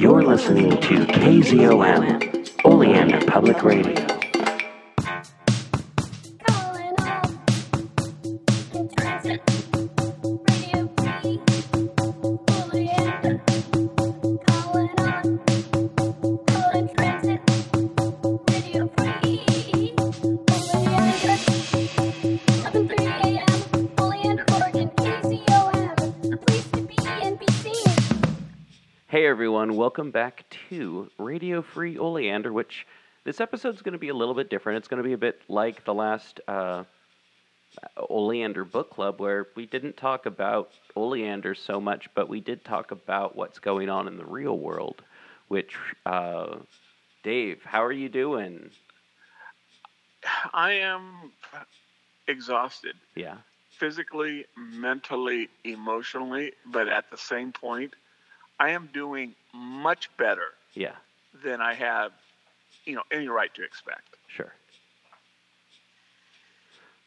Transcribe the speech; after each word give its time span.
You're 0.00 0.22
listening 0.22 0.70
to 0.70 1.04
KZOM, 1.04 2.64
Oleander 2.64 3.22
Public 3.26 3.62
Radio. 3.62 4.19
Welcome 29.80 30.10
back 30.10 30.44
to 30.68 31.10
Radio 31.16 31.62
Free 31.62 31.96
Oleander, 31.96 32.52
which 32.52 32.86
this 33.24 33.40
episode's 33.40 33.80
going 33.80 33.94
to 33.94 33.98
be 33.98 34.10
a 34.10 34.14
little 34.14 34.34
bit 34.34 34.50
different. 34.50 34.76
It's 34.76 34.88
going 34.88 35.02
to 35.02 35.08
be 35.08 35.14
a 35.14 35.16
bit 35.16 35.40
like 35.48 35.86
the 35.86 35.94
last 35.94 36.38
uh, 36.46 36.84
Oleander 38.10 38.66
Book 38.66 38.90
Club, 38.90 39.18
where 39.20 39.46
we 39.56 39.64
didn't 39.64 39.96
talk 39.96 40.26
about 40.26 40.68
Oleander 40.96 41.54
so 41.54 41.80
much, 41.80 42.10
but 42.14 42.28
we 42.28 42.40
did 42.42 42.62
talk 42.62 42.90
about 42.90 43.36
what's 43.36 43.58
going 43.58 43.88
on 43.88 44.06
in 44.06 44.18
the 44.18 44.26
real 44.26 44.58
world. 44.58 45.00
Which, 45.48 45.74
uh, 46.04 46.56
Dave, 47.24 47.62
how 47.64 47.82
are 47.82 47.90
you 47.90 48.10
doing? 48.10 48.68
I 50.52 50.72
am 50.72 51.32
exhausted 52.28 52.96
Yeah, 53.16 53.38
physically, 53.70 54.44
mentally, 54.58 55.48
emotionally, 55.64 56.52
but 56.66 56.86
at 56.86 57.10
the 57.10 57.16
same 57.16 57.50
point, 57.50 57.94
I 58.60 58.70
am 58.70 58.90
doing 58.92 59.34
much 59.54 60.10
better 60.18 60.48
yeah, 60.74 60.92
than 61.42 61.60
I 61.62 61.74
have, 61.74 62.12
you 62.84 62.94
know, 62.94 63.02
any 63.10 63.26
right 63.26 63.52
to 63.54 63.64
expect. 63.64 64.16
sure. 64.28 64.52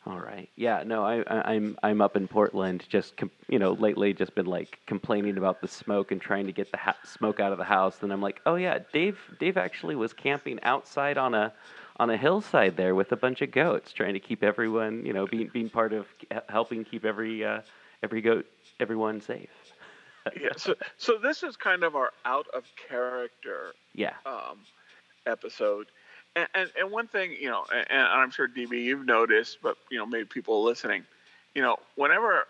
All 0.05 0.19
right. 0.19 0.49
Yeah. 0.57 0.83
No, 0.85 1.05
I, 1.05 1.21
I, 1.21 1.53
I'm 1.53 1.77
I'm 1.81 2.01
up 2.01 2.17
in 2.17 2.27
Portland. 2.27 2.83
Just 2.89 3.15
com- 3.15 3.31
you 3.47 3.57
know, 3.57 3.71
lately 3.71 4.13
just 4.13 4.35
been 4.35 4.47
like 4.47 4.79
complaining 4.85 5.37
about 5.37 5.61
the 5.61 5.67
smoke 5.67 6.11
and 6.11 6.19
trying 6.19 6.45
to 6.47 6.51
get 6.51 6.69
the 6.71 6.77
ha- 6.77 6.97
smoke 7.05 7.39
out 7.39 7.53
of 7.53 7.57
the 7.57 7.63
house. 7.63 7.99
Then 7.99 8.11
I'm 8.11 8.21
like, 8.21 8.41
oh 8.45 8.55
yeah, 8.55 8.79
Dave. 8.91 9.17
Dave 9.39 9.55
actually 9.55 9.95
was 9.95 10.11
camping 10.11 10.59
outside 10.63 11.17
on 11.17 11.33
a 11.33 11.53
on 11.97 12.09
a 12.09 12.17
hillside 12.17 12.75
there 12.75 12.95
with 12.95 13.13
a 13.13 13.15
bunch 13.15 13.41
of 13.41 13.51
goats, 13.51 13.93
trying 13.93 14.13
to 14.13 14.19
keep 14.19 14.43
everyone, 14.43 15.05
you 15.05 15.13
know, 15.13 15.25
being 15.25 15.49
being 15.53 15.69
part 15.69 15.93
of 15.93 16.05
helping 16.49 16.83
keep 16.83 17.05
every 17.05 17.45
uh, 17.45 17.61
every 18.03 18.19
goat 18.19 18.45
everyone 18.81 19.21
safe. 19.21 19.49
Yeah. 20.39 20.49
So, 20.57 20.75
so 20.97 21.17
this 21.17 21.43
is 21.43 21.55
kind 21.57 21.83
of 21.83 21.95
our 21.95 22.11
out 22.25 22.47
of 22.53 22.63
character 22.89 23.73
Yeah. 23.93 24.13
um, 24.25 24.59
episode. 25.25 25.87
And, 26.35 26.47
and, 26.55 26.71
and 26.79 26.91
one 26.91 27.07
thing, 27.07 27.35
you 27.39 27.49
know, 27.49 27.63
and, 27.73 27.85
and 27.91 28.01
I'm 28.07 28.31
sure 28.31 28.47
DB 28.47 28.83
you've 28.83 29.05
noticed, 29.05 29.59
but 29.61 29.77
you 29.91 29.97
know, 29.97 30.05
maybe 30.05 30.25
people 30.25 30.63
listening, 30.63 31.03
you 31.53 31.61
know, 31.61 31.77
whenever 31.95 32.45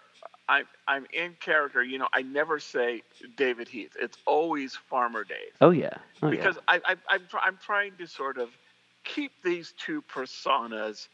I'm 0.48 0.66
I'm 0.88 1.06
in 1.14 1.36
character, 1.40 1.84
you 1.84 1.98
know, 1.98 2.08
I 2.14 2.22
never 2.22 2.60
say 2.60 3.02
David 3.38 3.68
Heath. 3.68 3.96
It's 4.00 4.18
always 4.26 4.76
Farmer 4.76 5.24
Dave. 5.24 5.54
Oh 5.62 5.72
yeah. 5.72 5.90
Oh, 6.22 6.28
yeah. 6.28 6.32
because 6.32 6.58
I, 6.68 6.80
I, 6.86 6.96
I'm, 7.10 7.22
try- 7.30 7.42
I'm 7.46 7.58
trying 7.62 7.94
to 7.98 8.08
sort 8.08 8.38
of 8.38 8.50
keep 9.04 9.32
these 9.44 9.74
two 9.78 10.02
personas 10.04 11.08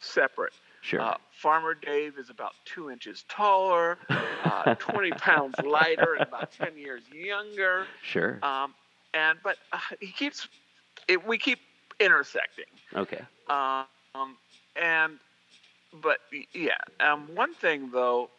separate. 0.00 0.52
Sure. 0.82 1.00
Uh, 1.00 1.14
Farmer 1.30 1.74
Dave 1.74 2.18
is 2.18 2.30
about 2.30 2.52
two 2.64 2.90
inches 2.90 3.24
taller, 3.28 3.98
uh, 4.44 4.64
20 4.78 5.12
pounds 5.12 5.60
lighter, 5.60 6.14
and 6.14 6.24
about 6.24 6.50
10 6.52 6.76
years 6.76 7.02
younger. 7.12 7.86
sure. 8.02 8.38
Um, 8.42 8.74
and 9.14 9.38
but 9.42 9.56
uh, 9.72 9.78
he 10.00 10.08
keeps 10.12 10.48
it, 11.08 11.26
we 11.26 11.38
keep 11.38 11.58
intersecting. 12.00 12.64
okay. 12.96 13.22
Um, 13.48 14.06
and 14.46 15.18
but 15.92 16.18
yeah, 16.54 16.72
um, 17.00 17.28
one 17.34 17.54
thing 17.54 17.90
though 17.92 18.30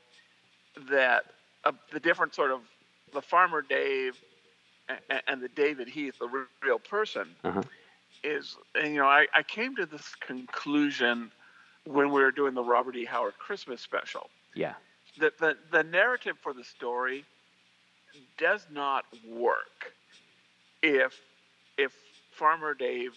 that 0.89 1.23
uh, 1.63 1.71
the 1.91 1.99
different 1.99 2.33
sort 2.35 2.51
of 2.51 2.61
the 3.13 3.21
farmer 3.21 3.61
Dave 3.61 4.19
and, 5.09 5.21
and 5.27 5.41
the 5.41 5.49
David 5.49 5.87
Heath, 5.89 6.16
the 6.19 6.27
real 6.27 6.79
person, 6.79 7.35
Uh-huh. 7.43 7.63
is 8.23 8.57
and, 8.75 8.93
you 8.93 8.99
know 8.99 9.07
I, 9.07 9.27
I 9.35 9.43
came 9.43 9.75
to 9.75 9.85
this 9.85 10.16
conclusion 10.16 11.31
when 11.85 12.11
we 12.11 12.21
were 12.21 12.31
doing 12.31 12.53
the 12.53 12.63
Robert 12.63 12.95
E. 12.95 13.05
Howard 13.05 13.37
Christmas 13.39 13.81
special 13.81 14.29
Yeah. 14.55 14.73
that 15.19 15.37
the, 15.39 15.57
the 15.71 15.83
narrative 15.83 16.37
for 16.41 16.53
the 16.53 16.63
story 16.63 17.25
does 18.37 18.65
not 18.71 19.05
work 19.29 19.93
if 20.83 21.19
if 21.77 21.93
Farmer 22.31 22.73
Dave 22.73 23.13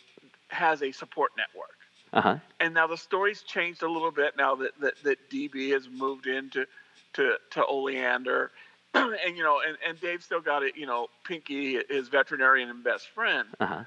has 0.49 0.83
a 0.83 0.93
support 0.93 1.33
network. 1.37 1.71
Uh 2.13 2.21
huh. 2.21 2.39
And 2.61 2.75
now 2.75 2.87
the 2.87 2.97
story's 2.97 3.43
changed 3.43 3.83
a 3.83 3.89
little 3.89 4.11
bit 4.13 4.37
now 4.37 4.55
that, 4.57 4.79
that, 4.81 4.95
that 5.03 5.19
DB 5.31 5.73
has 5.73 5.89
moved 5.89 6.27
into 6.27 6.67
to, 7.15 7.37
to 7.51 7.67
Oleander. 7.67 8.51
and 8.95 9.37
you 9.37 9.43
know, 9.43 9.61
and, 9.67 9.77
and 9.87 10.01
Dave 10.01 10.23
still 10.23 10.41
got 10.41 10.63
it, 10.63 10.77
you 10.77 10.87
know, 10.87 11.09
Pinky, 11.25 11.81
his 11.91 12.09
veterinarian 12.09 12.71
and 12.71 12.85
best 12.85 13.09
friend. 13.09 13.49
Uh 13.61 13.67
huh. 13.67 13.85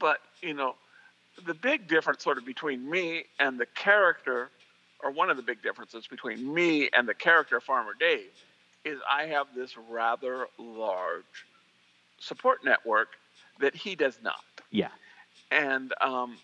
But, 0.00 0.18
you 0.42 0.54
know, 0.54 0.74
the 1.46 1.54
big 1.54 1.88
difference 1.88 2.22
sort 2.22 2.38
of 2.38 2.46
between 2.46 2.88
me 2.88 3.24
and 3.38 3.58
the 3.58 3.66
character, 3.66 4.50
or 5.02 5.10
one 5.10 5.30
of 5.30 5.36
the 5.36 5.42
big 5.42 5.62
differences 5.62 6.06
between 6.06 6.52
me 6.52 6.88
and 6.92 7.08
the 7.08 7.14
character 7.14 7.60
Farmer 7.60 7.92
Dave, 7.98 8.30
is 8.84 8.98
I 9.10 9.24
have 9.26 9.46
this 9.54 9.76
rather 9.90 10.46
large 10.58 11.24
support 12.18 12.64
network 12.64 13.08
that 13.60 13.74
he 13.74 13.94
does 13.94 14.18
not. 14.22 14.44
Yeah. 14.70 14.88
And 15.50 15.92
um, 16.00 16.36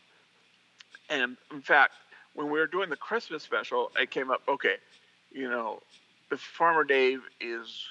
and 1.09 1.37
in 1.53 1.63
fact, 1.63 1.93
when 2.35 2.47
we 2.47 2.59
were 2.59 2.67
doing 2.67 2.91
the 2.91 2.97
Christmas 2.97 3.43
special, 3.43 3.91
it 4.01 4.11
came 4.11 4.31
up. 4.31 4.43
Okay, 4.49 4.77
you 5.33 5.49
know, 5.49 5.81
the 6.31 6.37
Farmer 6.37 6.85
Dave 6.85 7.23
is 7.41 7.85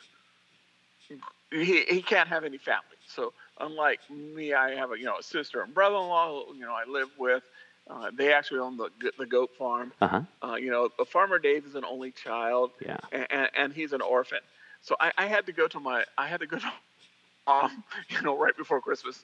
he 1.52 1.84
he 1.84 2.02
can't 2.02 2.30
have 2.30 2.44
any 2.44 2.58
family. 2.58 2.84
So 3.08 3.34
unlike 3.60 4.00
me, 4.10 4.54
I 4.54 4.76
have 4.76 4.92
a 4.92 4.98
you 4.98 5.06
know 5.06 5.18
a 5.20 5.24
sister 5.24 5.62
and 5.62 5.74
brother-in-law. 5.74 6.46
who, 6.48 6.56
You 6.56 6.66
know, 6.66 6.74
I 6.74 6.86
live 6.90 7.10
with. 7.18 7.44
Uh, 7.90 8.12
they 8.16 8.32
actually 8.34 8.60
own 8.60 8.78
the 8.78 8.90
the 9.18 9.26
goat 9.26 9.52
farm. 9.58 9.92
Uh 10.02 10.08
huh. 10.08 10.22
Uh, 10.44 10.56
you 10.56 10.70
know, 10.72 10.90
Farmer 11.08 11.40
Dave 11.40 11.66
is 11.66 11.76
an 11.76 11.84
only 11.86 12.12
child 12.12 12.72
Yeah. 12.86 12.98
and, 13.12 13.28
and, 13.30 13.50
and 13.58 13.74
he's 13.74 13.94
an 13.94 14.02
orphan. 14.02 14.40
So 14.82 14.96
I, 15.00 15.12
I 15.18 15.26
had 15.28 15.46
to 15.48 15.52
go 15.52 15.68
to 15.68 15.80
my, 15.80 16.04
I 16.18 16.28
had 16.28 16.40
to 16.42 16.48
go 16.48 16.58
to 16.58 16.72
mom, 17.48 17.84
you 18.10 18.22
know, 18.22 18.38
right 18.38 18.56
before 18.56 18.82
Christmas. 18.82 19.24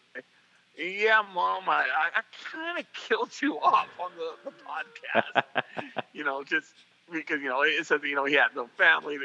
Yeah, 0.78 1.22
mom, 1.34 1.69
I, 1.69 1.85
I, 2.16 2.22
kind 2.51 2.79
of 2.79 2.85
killed 2.94 3.31
you 3.41 3.59
off 3.59 3.88
on 4.00 4.12
the, 4.18 4.50
the 4.50 4.56
podcast, 4.66 5.44
you 6.13 6.24
know, 6.24 6.44
just 6.44 6.74
because, 7.12 7.41
you 7.41 7.50
know, 7.50 7.62
it 7.63 7.85
said, 7.85 8.01
that, 8.01 8.07
you 8.07 8.16
know, 8.16 8.25
he 8.25 8.34
had 8.35 8.56
no 8.56 8.68
family. 8.78 9.18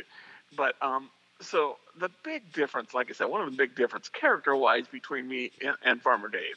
But, 0.57 0.75
um, 0.83 1.11
so 1.41 1.77
the 1.99 2.11
big 2.23 2.53
difference, 2.53 2.95
like 2.95 3.11
I 3.11 3.15
said, 3.15 3.27
one 3.27 3.41
of 3.41 3.51
the 3.51 3.57
big 3.57 3.75
difference 3.75 4.09
character 4.09 4.55
wise 4.55 4.87
between 4.89 5.29
me 5.29 5.51
and, 5.65 5.77
and 5.85 6.03
Farmer 6.03 6.29
Dave 6.29 6.57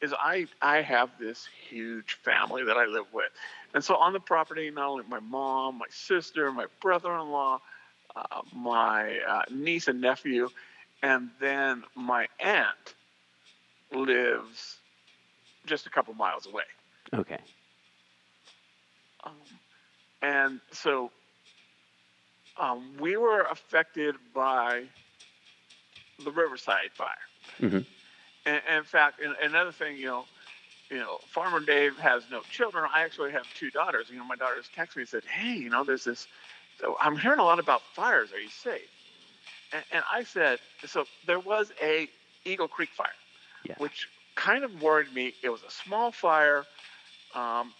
is 0.00 0.12
I, 0.12 0.46
I 0.60 0.82
have 0.82 1.10
this 1.18 1.46
huge 1.68 2.14
family 2.24 2.64
that 2.64 2.76
I 2.76 2.86
live 2.86 3.06
with. 3.12 3.30
And 3.72 3.82
so 3.82 3.96
on 3.96 4.12
the 4.12 4.20
property, 4.20 4.70
not 4.70 4.88
only 4.88 5.04
my 5.08 5.20
mom, 5.20 5.78
my 5.78 5.86
sister, 5.88 6.50
my 6.52 6.66
brother-in-law, 6.80 7.60
uh, 8.14 8.42
my 8.54 9.18
uh, 9.20 9.42
niece 9.50 9.88
and 9.88 10.00
nephew, 10.00 10.48
and 11.02 11.30
then 11.40 11.84
my 11.94 12.28
aunt 12.38 12.94
lives 13.92 14.76
just 15.66 15.86
a 15.86 15.90
couple 15.90 16.14
miles 16.14 16.46
away. 16.46 16.64
Okay. 17.12 17.38
Um, 19.24 19.32
and 20.22 20.60
so 20.72 21.10
um, 22.56 22.96
we 22.98 23.16
were 23.16 23.42
affected 23.42 24.16
by 24.34 24.84
the 26.24 26.30
Riverside 26.30 26.90
fire. 26.92 27.14
Mhm. 27.60 27.84
And, 28.46 28.62
and 28.68 28.78
in 28.78 28.84
fact, 28.84 29.20
and 29.20 29.34
another 29.42 29.72
thing, 29.72 29.96
you 29.96 30.06
know, 30.06 30.24
you 30.90 30.98
know, 30.98 31.18
Farmer 31.28 31.60
Dave 31.60 31.96
has 31.98 32.24
no 32.30 32.40
children. 32.50 32.88
I 32.92 33.02
actually 33.02 33.32
have 33.32 33.46
two 33.54 33.70
daughters. 33.70 34.10
You 34.10 34.18
know, 34.18 34.24
my 34.24 34.36
daughters 34.36 34.68
texted 34.76 34.96
me 34.96 35.02
and 35.02 35.08
said, 35.08 35.24
"Hey, 35.24 35.54
you 35.54 35.70
know, 35.70 35.82
there's 35.82 36.04
this. 36.04 36.28
So 36.80 36.96
I'm 37.00 37.16
hearing 37.16 37.38
a 37.38 37.44
lot 37.44 37.58
about 37.58 37.82
fires. 37.94 38.32
Are 38.32 38.38
you 38.40 38.50
safe?" 38.50 38.88
And, 39.72 39.82
and 39.90 40.04
I 40.12 40.22
said, 40.24 40.58
"So 40.86 41.06
there 41.26 41.40
was 41.40 41.72
a 41.82 42.08
Eagle 42.44 42.68
Creek 42.68 42.90
fire, 42.90 43.08
Yeah. 43.64 43.74
which 43.78 44.08
kind 44.34 44.62
of 44.62 44.82
worried 44.82 45.12
me. 45.14 45.34
It 45.42 45.48
was 45.48 45.62
a 45.62 45.70
small 45.70 46.12
fire, 46.12 46.66
um, 47.34 47.72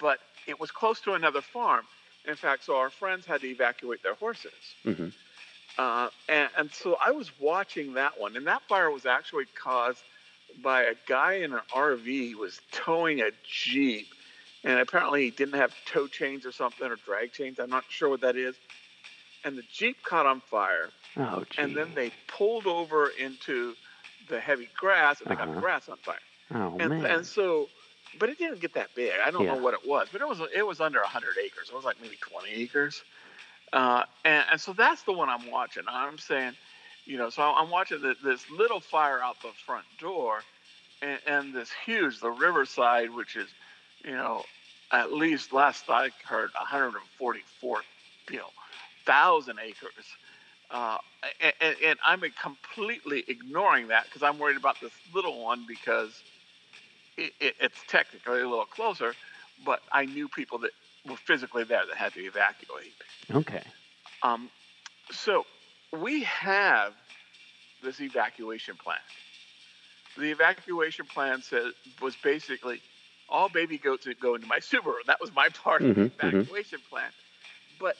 but 0.00 0.18
it 0.46 0.58
was 0.58 0.70
close 0.70 1.00
to 1.02 1.14
another 1.14 1.42
farm. 1.42 1.86
In 2.26 2.36
fact, 2.36 2.64
so 2.64 2.76
our 2.76 2.90
friends 2.90 3.26
had 3.26 3.40
to 3.40 3.48
evacuate 3.48 4.02
their 4.02 4.14
horses. 4.14 4.52
Mm-hmm. 4.84 5.08
Uh, 5.78 6.08
and, 6.28 6.48
and 6.56 6.70
so 6.72 6.96
I 7.04 7.10
was 7.12 7.30
watching 7.40 7.94
that 7.94 8.20
one, 8.20 8.36
and 8.36 8.46
that 8.46 8.62
fire 8.68 8.90
was 8.90 9.06
actually 9.06 9.46
caused 9.54 10.02
by 10.62 10.82
a 10.82 10.94
guy 11.06 11.34
in 11.34 11.52
an 11.52 11.60
RV 11.74 12.04
He 12.04 12.34
was 12.34 12.60
towing 12.72 13.20
a 13.20 13.30
Jeep, 13.44 14.08
and 14.64 14.78
apparently 14.78 15.24
he 15.24 15.30
didn't 15.30 15.54
have 15.54 15.72
tow 15.86 16.06
chains 16.06 16.44
or 16.44 16.52
something 16.52 16.86
or 16.86 16.96
drag 16.96 17.32
chains. 17.32 17.58
I'm 17.58 17.70
not 17.70 17.84
sure 17.88 18.08
what 18.08 18.20
that 18.20 18.36
is. 18.36 18.56
And 19.44 19.56
the 19.56 19.62
Jeep 19.72 19.96
caught 20.02 20.26
on 20.26 20.40
fire, 20.40 20.90
Oh, 21.16 21.44
and 21.58 21.74
then 21.76 21.94
they 21.94 22.12
pulled 22.28 22.66
over 22.66 23.08
into 23.18 23.74
the 24.28 24.38
heavy 24.38 24.68
grass 24.78 25.20
and 25.20 25.30
they 25.30 25.34
got 25.34 25.44
Uh-huh. 25.44 25.54
the 25.54 25.60
grass 25.60 25.88
on 25.88 25.96
fire. 25.98 26.18
Oh 26.54 26.76
and, 26.78 26.90
man. 26.90 27.06
and 27.06 27.26
so, 27.26 27.68
but 28.18 28.28
it 28.28 28.38
didn't 28.38 28.60
get 28.60 28.74
that 28.74 28.94
big. 28.94 29.12
I 29.24 29.30
don't 29.30 29.44
Yeah. 29.44 29.54
know 29.54 29.62
what 29.62 29.74
it 29.74 29.86
was, 29.86 30.08
but 30.12 30.20
it 30.20 30.28
was 30.28 30.40
it 30.54 30.66
was 30.66 30.80
under 30.80 31.00
100 31.00 31.36
acres. 31.38 31.68
It 31.70 31.74
was 31.74 31.84
like 31.84 32.00
maybe 32.00 32.16
20 32.16 32.50
acres. 32.50 33.02
Uh, 33.72 34.04
and, 34.24 34.44
and 34.52 34.60
so 34.60 34.72
that's 34.72 35.02
the 35.02 35.12
one 35.12 35.28
I'm 35.28 35.50
watching. 35.50 35.84
I'm 35.88 36.18
saying, 36.18 36.54
you 37.06 37.18
know, 37.18 37.30
so 37.30 37.42
I'm 37.42 37.70
watching 37.70 38.00
the, 38.00 38.14
this 38.22 38.48
little 38.50 38.80
fire 38.80 39.22
out 39.22 39.40
the 39.42 39.52
front 39.66 39.84
door, 39.98 40.42
and, 41.02 41.18
and 41.26 41.54
this 41.54 41.70
huge, 41.84 42.20
the 42.20 42.30
Riverside, 42.30 43.10
which 43.10 43.36
is, 43.36 43.48
you 44.04 44.12
know, 44.12 44.44
at 44.92 45.12
least 45.12 45.52
last 45.52 45.88
I 45.88 46.10
heard, 46.26 46.50
144, 46.54 47.82
you 48.30 48.38
know, 48.38 48.50
thousand 49.06 49.58
acres. 49.60 50.04
Uh, 50.70 50.98
and, 51.40 51.54
and, 51.60 51.76
and 51.84 51.98
I'm 52.06 52.22
completely 52.42 53.24
ignoring 53.28 53.88
that 53.88 54.04
because 54.04 54.22
I'm 54.22 54.38
worried 54.38 54.56
about 54.56 54.80
this 54.80 54.92
little 55.14 55.42
one 55.42 55.64
because 55.66 56.22
it, 57.20 57.32
it, 57.40 57.54
it's 57.60 57.84
technically 57.88 58.40
a 58.40 58.48
little 58.48 58.66
closer, 58.66 59.14
but 59.64 59.80
I 59.92 60.06
knew 60.06 60.28
people 60.28 60.58
that 60.60 60.72
were 61.08 61.16
physically 61.16 61.64
there 61.64 61.82
that 61.88 61.96
had 61.96 62.14
to 62.14 62.20
evacuate. 62.20 62.94
okay. 63.34 63.62
Um, 64.22 64.50
so 65.10 65.44
we 65.92 66.24
have 66.24 66.94
this 67.82 68.00
evacuation 68.00 68.76
plan. 68.76 68.98
The 70.18 70.30
evacuation 70.30 71.06
plan 71.06 71.42
said 71.42 71.72
was 72.00 72.16
basically 72.16 72.80
all 73.28 73.48
baby 73.48 73.78
goats 73.78 74.06
that 74.06 74.20
go 74.20 74.34
into 74.34 74.46
my 74.46 74.58
Subaru. 74.58 75.04
That 75.06 75.20
was 75.20 75.32
my 75.34 75.48
part 75.50 75.82
of 75.82 75.90
the 75.94 75.94
Mhm, 75.94 76.10
mhm. 76.22 76.48
evacuation 76.48 76.80
plan. 76.90 77.10
But 77.78 77.96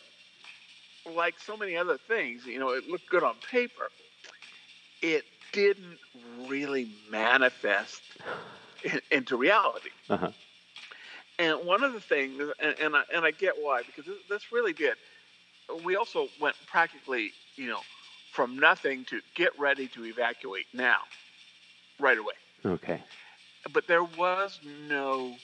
like 1.15 1.39
so 1.39 1.57
many 1.57 1.77
other 1.77 1.99
things, 1.99 2.47
you 2.47 2.59
know, 2.59 2.71
it 2.71 2.89
looked 2.89 3.09
good 3.09 3.25
on 3.25 3.37
paper. 3.51 3.91
It 5.03 5.25
didn't 5.53 5.99
really 6.49 6.89
manifest 7.11 8.03
in, 8.85 9.01
into 9.11 9.37
reality. 9.37 9.91
Uh-huh. 10.09 10.31
And 11.39 11.65
one 11.65 11.83
of 11.83 11.93
the 11.93 12.01
things, 12.01 12.41
and, 12.61 12.79
and, 12.79 12.97
I, 12.97 13.03
and 13.15 13.25
I 13.25 13.31
get 13.31 13.55
why, 13.59 13.83
because 13.83 14.05
this, 14.05 14.19
this 14.29 14.53
really 14.53 14.73
did. 14.73 14.95
We 15.85 15.97
also 15.97 16.29
went 16.41 16.57
practically, 16.67 17.31
you 17.57 17.69
know, 17.69 17.81
from 18.33 18.59
nothing 18.59 19.05
to 19.07 19.21
get 19.35 19.59
ready 19.59 19.89
to 19.89 20.05
evacuate 20.05 20.67
now, 20.73 20.99
right 21.99 22.19
away. 22.19 22.35
Okay. 22.65 23.03
But 23.73 23.87
there 23.87 24.05
was 24.05 24.61
no, 24.89 25.35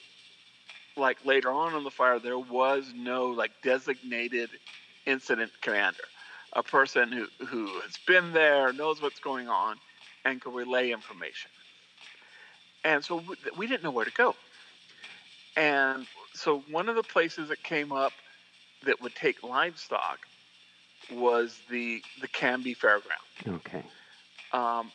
like 0.96 1.24
later 1.24 1.50
on 1.50 1.74
in 1.74 1.84
the 1.84 1.90
fire, 1.90 2.18
there 2.18 2.38
was 2.38 2.92
no 2.94 3.26
like 3.26 3.52
designated 3.62 4.50
incident 5.06 5.52
commander, 5.60 6.04
a 6.52 6.62
person 6.62 7.10
who, 7.10 7.26
who 7.46 7.66
has 7.80 7.96
been 8.06 8.32
there, 8.32 8.72
knows 8.72 9.00
what's 9.00 9.20
going 9.20 9.48
on, 9.48 9.76
and 10.24 10.40
can 10.40 10.52
relay 10.52 10.90
information. 10.90 11.50
And 12.86 13.04
so 13.04 13.16
we, 13.16 13.34
we 13.58 13.66
didn't 13.66 13.82
know 13.82 13.90
where 13.90 14.04
to 14.04 14.12
go. 14.12 14.36
And 15.56 16.06
so 16.34 16.60
one 16.70 16.88
of 16.88 16.94
the 16.94 17.02
places 17.02 17.48
that 17.48 17.62
came 17.62 17.90
up 17.90 18.12
that 18.84 19.02
would 19.02 19.14
take 19.14 19.42
livestock 19.42 20.20
was 21.12 21.58
the 21.68 22.00
the 22.20 22.28
Canby 22.28 22.74
Fairground. 22.76 23.56
Okay. 23.56 23.82
Um, 24.52 24.92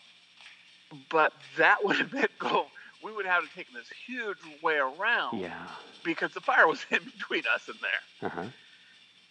but 1.10 1.34
that 1.58 1.84
would 1.84 1.98
have 1.98 2.14
meant 2.14 2.32
go. 2.40 2.68
We 3.04 3.12
would 3.12 3.26
have 3.26 3.44
to 3.44 3.50
take 3.56 3.72
this 3.74 3.90
huge 4.06 4.38
way 4.62 4.78
around 4.78 5.40
Yeah. 5.40 5.68
because 6.04 6.34
the 6.34 6.40
fire 6.42 6.68
was 6.68 6.86
in 6.92 7.00
between 7.04 7.44
us 7.54 7.68
and 7.68 7.78
there. 7.82 8.30
Uh-huh. 8.30 8.46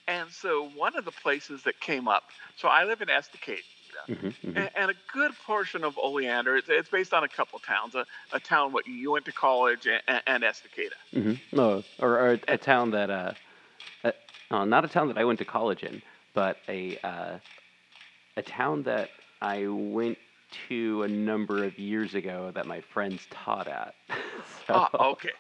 And 0.09 0.31
so 0.31 0.69
one 0.75 0.97
of 0.97 1.05
the 1.05 1.13
places 1.13 1.63
that 1.63 1.79
came 1.81 2.09
up. 2.09 2.25
So 2.57 2.69
I 2.69 2.85
live 2.85 3.01
in 3.01 3.09
Estacada, 4.09 4.21
hmm 4.21 4.59
and, 4.59 4.71
and 4.77 4.91
a 4.91 4.95
good 5.13 5.33
portion 5.47 5.85
of 5.85 5.97
Oleander. 5.99 6.57
It's, 6.57 6.69
it's 6.69 6.89
based 6.89 7.15
on 7.15 7.25
a 7.25 7.29
couple 7.29 7.59
towns. 7.61 7.95
A, 7.95 8.07
a 8.33 8.41
town 8.41 8.73
what 8.73 8.87
you 8.87 9.13
went 9.13 9.25
to 9.27 9.33
college 9.33 9.87
and, 9.87 10.23
and 10.27 10.43
Estacada. 10.43 10.99
hmm 11.13 11.35
No, 11.53 11.85
or, 11.99 12.19
or 12.19 12.33
a, 12.33 12.41
a 12.49 12.59
town 12.59 12.91
that 12.93 13.11
uh, 13.11 13.33
uh, 14.05 14.13
oh, 14.51 14.65
not 14.65 14.85
a 14.85 14.89
town 14.89 15.09
that 15.09 15.19
I 15.19 15.25
went 15.25 15.39
to 15.41 15.45
college 15.45 15.83
in, 15.83 16.03
but 16.35 16.61
a 16.69 16.97
uh, 17.05 17.39
a 18.37 18.43
town 18.43 18.83
that 18.85 19.11
I 19.41 19.67
went 19.69 20.19
to 20.69 21.05
a 21.05 21.09
number 21.09 21.65
of 21.65 21.79
years 21.79 22.15
ago 22.15 22.51
that 22.55 22.67
my 22.67 22.81
friends 22.81 23.27
taught 23.31 23.69
at. 23.69 23.95
so, 24.67 24.75
Ah, 24.75 24.89
okay. 25.11 25.31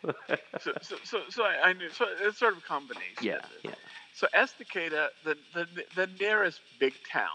So 0.60 0.72
so 0.82 0.96
so, 1.02 1.18
so 1.28 1.42
I, 1.44 1.70
I 1.70 1.72
knew. 1.72 1.90
So 1.90 2.06
it's 2.22 2.38
sort 2.38 2.52
of 2.52 2.58
a 2.58 2.62
combination. 2.62 3.22
yeah, 3.22 3.38
yeah. 3.64 3.74
So 4.12 4.26
Estacada, 4.34 5.08
the, 5.24 5.36
the 5.54 5.66
the 5.96 6.06
nearest 6.20 6.60
big 6.78 6.94
town, 7.10 7.28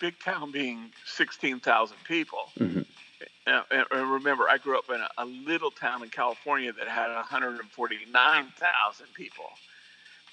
big 0.00 0.18
town 0.18 0.50
being 0.50 0.90
sixteen 1.04 1.60
thousand 1.60 1.98
people. 2.06 2.50
hmm 2.58 2.80
Uh, 3.46 3.62
and 3.70 3.86
and 3.90 4.10
remember, 4.10 4.48
I 4.48 4.58
grew 4.58 4.78
up 4.78 4.88
in 4.90 5.00
a, 5.00 5.08
a 5.18 5.26
little 5.26 5.70
town 5.70 6.02
in 6.02 6.08
California 6.10 6.72
that 6.72 6.88
had 6.88 7.08
149,000 7.14 9.06
people. 9.14 9.44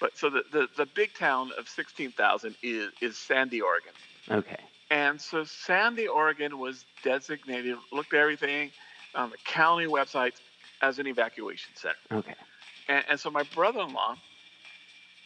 But 0.00 0.16
so 0.16 0.30
the, 0.30 0.42
the, 0.50 0.68
the 0.76 0.86
big 0.86 1.14
town 1.14 1.52
of 1.58 1.68
16,000 1.68 2.56
is, 2.62 2.90
is 3.00 3.16
Sandy, 3.16 3.60
Oregon. 3.60 3.92
Okay. 4.30 4.58
And 4.90 5.20
so 5.20 5.44
Sandy, 5.44 6.08
Oregon 6.08 6.58
was 6.58 6.84
designated, 7.04 7.76
looked 7.92 8.12
at 8.14 8.20
everything 8.20 8.70
on 9.14 9.30
the 9.30 9.36
county 9.44 9.86
website 9.86 10.32
as 10.80 10.98
an 10.98 11.06
evacuation 11.06 11.72
center. 11.76 11.96
Okay. 12.10 12.34
And, 12.88 13.04
and 13.10 13.20
so 13.20 13.30
my 13.30 13.44
brother 13.54 13.80
in 13.80 13.92
law, 13.92 14.16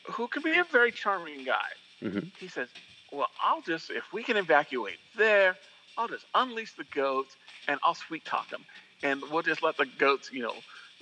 who 0.05 0.29
can 0.29 0.43
be 0.43 0.59
a 0.59 0.65
very 0.65 0.93
charming 0.93 1.45
guy, 1.45 1.69
hmm 2.01 2.19
he 2.39 2.49
says, 2.49 2.69
Well, 3.17 3.31
I'll 3.43 3.63
just, 3.63 3.91
if 3.91 4.13
we 4.13 4.23
can 4.23 4.37
evacuate 4.37 4.99
there, 5.17 5.57
I'll 5.97 6.07
just 6.07 6.27
unleash 6.35 6.75
the 6.75 6.85
goats 6.85 7.35
and 7.67 7.81
I'll 7.83 7.95
sweet 7.95 8.27
talk 8.27 8.51
them. 8.51 8.63
And 9.03 9.23
we'll 9.31 9.43
just 9.43 9.63
let 9.63 9.79
the 9.79 9.87
goats, 9.87 10.31
you 10.31 10.43
know, 10.43 10.55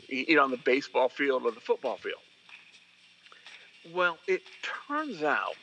eat 0.09 0.39
on 0.39 0.53
the 0.53 0.57
baseball 0.57 1.09
field 1.09 1.45
or 1.45 1.51
the 1.51 1.61
football 1.61 1.97
field. 1.97 2.21
Well, 3.93 4.17
it 4.29 4.43
turns 4.87 5.25
out 5.25 5.57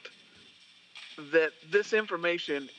that 1.31 1.53
this 1.69 1.94
information 1.94 2.69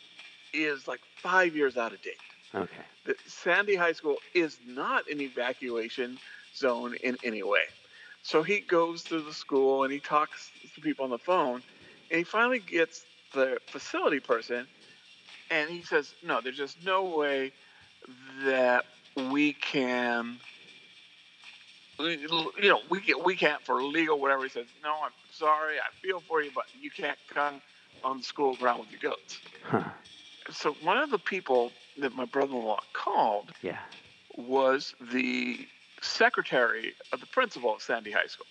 is 0.52 0.86
like 0.86 1.00
five 1.16 1.56
years 1.56 1.78
out 1.78 1.94
of 1.94 2.02
date. 2.02 2.20
Okay. 2.54 2.82
That 3.06 3.16
Sandy 3.26 3.74
High 3.74 3.92
School 3.92 4.18
is 4.34 4.58
not 4.66 5.10
an 5.10 5.22
evacuation 5.22 6.18
zone 6.54 6.94
in 7.02 7.16
any 7.24 7.42
way. 7.42 7.64
So 8.22 8.42
he 8.42 8.60
goes 8.60 9.02
to 9.04 9.22
the 9.22 9.32
school 9.32 9.82
and 9.84 9.92
he 9.92 9.98
talks 9.98 10.50
to 10.74 10.80
people 10.82 11.04
on 11.04 11.10
the 11.10 11.18
phone, 11.18 11.62
and 12.10 12.18
he 12.18 12.24
finally 12.24 12.60
gets 12.60 13.04
the 13.32 13.58
facility 13.66 14.20
person, 14.20 14.66
and 15.50 15.70
he 15.70 15.82
says, 15.82 16.14
"No, 16.22 16.40
there's 16.40 16.56
just 16.56 16.84
no 16.84 17.04
way 17.04 17.52
that 18.44 18.84
we 19.30 19.52
can." 19.54 20.38
You 21.98 22.48
know, 22.62 22.80
we 22.88 23.00
can, 23.00 23.22
we 23.22 23.36
can't 23.36 23.62
for 23.62 23.82
legal 23.82 24.18
whatever. 24.18 24.42
He 24.42 24.48
says, 24.48 24.66
"No, 24.82 24.94
I'm 25.04 25.12
sorry. 25.30 25.76
I 25.78 25.90
feel 26.00 26.20
for 26.20 26.42
you, 26.42 26.50
but 26.54 26.64
you 26.80 26.90
can't 26.90 27.18
come 27.32 27.60
on 28.02 28.18
the 28.18 28.24
school 28.24 28.56
ground 28.56 28.80
with 28.80 28.90
your 28.90 29.12
goats." 29.12 29.40
Huh. 29.62 29.84
So 30.50 30.72
one 30.82 30.98
of 30.98 31.10
the 31.10 31.18
people 31.18 31.70
that 31.98 32.14
my 32.14 32.24
brother-in-law 32.24 32.80
called 32.92 33.52
Yeah. 33.62 33.78
was 34.36 34.94
the 35.12 35.66
secretary 36.00 36.94
of 37.12 37.20
the 37.20 37.26
principal 37.26 37.74
at 37.74 37.82
Sandy 37.82 38.10
High 38.10 38.26
School. 38.26 38.46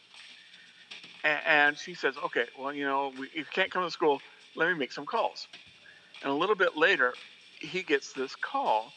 And 1.23 1.77
she 1.77 1.93
says, 1.93 2.15
okay, 2.25 2.45
well, 2.57 2.73
you 2.73 2.83
know, 2.83 3.11
we, 3.19 3.29
you 3.33 3.45
can't 3.45 3.69
come 3.69 3.83
to 3.83 3.91
school. 3.91 4.21
Let 4.55 4.67
me 4.69 4.73
make 4.75 4.91
some 4.91 5.05
calls. 5.05 5.47
And 6.23 6.31
a 6.31 6.35
little 6.35 6.55
bit 6.55 6.75
later, 6.77 7.13
he 7.59 7.83
gets 7.83 8.13
this 8.13 8.35
call. 8.35 8.93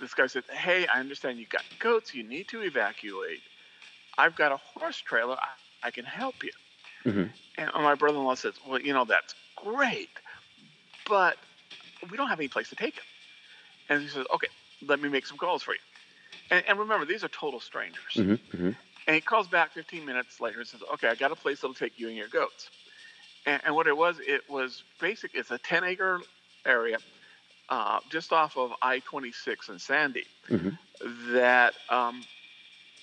This 0.00 0.14
guy 0.14 0.26
said, 0.26 0.44
hey, 0.50 0.86
I 0.86 1.00
understand 1.00 1.38
you 1.38 1.46
got 1.46 1.62
goats. 1.78 2.14
You 2.14 2.22
need 2.24 2.48
to 2.48 2.62
evacuate. 2.62 3.40
I've 4.18 4.36
got 4.36 4.52
a 4.52 4.56
horse 4.56 4.98
trailer. 4.98 5.36
I, 5.36 5.88
I 5.88 5.90
can 5.90 6.04
help 6.04 6.42
you. 6.44 6.50
hmm 7.04 7.24
And 7.58 7.70
my 7.74 7.94
brother-in-law 7.94 8.34
says, 8.34 8.54
well, 8.66 8.80
you 8.80 8.92
know, 8.92 9.04
that's 9.04 9.34
great, 9.56 10.10
but 11.08 11.36
we 12.10 12.16
don't 12.16 12.28
have 12.28 12.38
any 12.38 12.48
place 12.48 12.68
to 12.70 12.76
take 12.76 12.96
him. 12.96 13.04
And 13.88 14.02
he 14.02 14.08
says, 14.08 14.26
okay, 14.34 14.48
let 14.86 15.00
me 15.00 15.08
make 15.08 15.26
some 15.26 15.38
calls 15.38 15.62
for 15.62 15.72
you. 15.72 15.80
And, 16.50 16.64
and 16.68 16.78
remember, 16.78 17.06
these 17.06 17.24
are 17.24 17.28
total 17.28 17.60
strangers. 17.60 18.24
hmm 18.24 18.34
hmm 18.52 18.70
And 19.06 19.14
he 19.14 19.20
calls 19.20 19.48
back 19.48 19.72
15 19.72 20.04
minutes 20.04 20.40
later 20.40 20.58
and 20.58 20.66
says, 20.68 20.82
okay, 20.94 21.08
I 21.08 21.14
got 21.14 21.32
a 21.32 21.36
place 21.36 21.60
that'll 21.60 21.74
take 21.74 21.98
you 21.98 22.08
and 22.08 22.16
your 22.16 22.28
goats. 22.28 22.70
And, 23.46 23.62
and 23.66 23.74
what 23.76 23.86
it 23.88 23.96
was, 23.96 24.20
it 24.20 24.42
was 24.48 24.84
basic. 25.00 25.32
It's 25.34 25.50
a 25.50 25.58
10 25.58 25.84
acre 25.84 26.20
area 26.66 26.98
uh, 27.68 28.00
just 28.10 28.32
off 28.32 28.56
of 28.56 28.72
I-26 28.82 29.70
in 29.70 29.78
Sandy 29.78 30.26
hmm 30.48 30.70
that 31.32 31.74
um, 31.90 32.26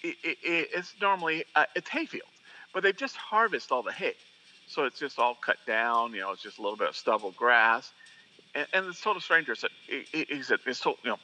it, 0.03 0.15
it, 0.23 0.37
it's 0.73 0.95
normally 1.01 1.45
uh, 1.55 1.65
it's 1.75 1.89
hayfield, 1.89 2.29
but 2.73 2.83
they've 2.83 2.95
just 2.95 3.15
harvest 3.15 3.71
all 3.71 3.83
the 3.83 3.91
hay, 3.91 4.15
so 4.67 4.85
it's 4.85 4.99
just 4.99 5.19
all 5.19 5.35
cut 5.35 5.57
down. 5.67 6.13
You 6.13 6.21
know, 6.21 6.31
it's 6.31 6.41
just 6.41 6.59
a 6.59 6.61
little 6.61 6.77
bit 6.77 6.89
of 6.89 6.95
stubble 6.95 7.31
grass, 7.31 7.91
and, 8.55 8.67
and 8.73 8.87
this 8.87 9.01
total 9.01 9.21
stranger 9.21 9.55
said, 9.55 9.71
he, 9.87 10.05
he- 10.29 10.43
said, 10.43 10.59
"It's 10.65 10.79
told, 10.79 10.97
you 11.03 11.11
know, 11.11 11.19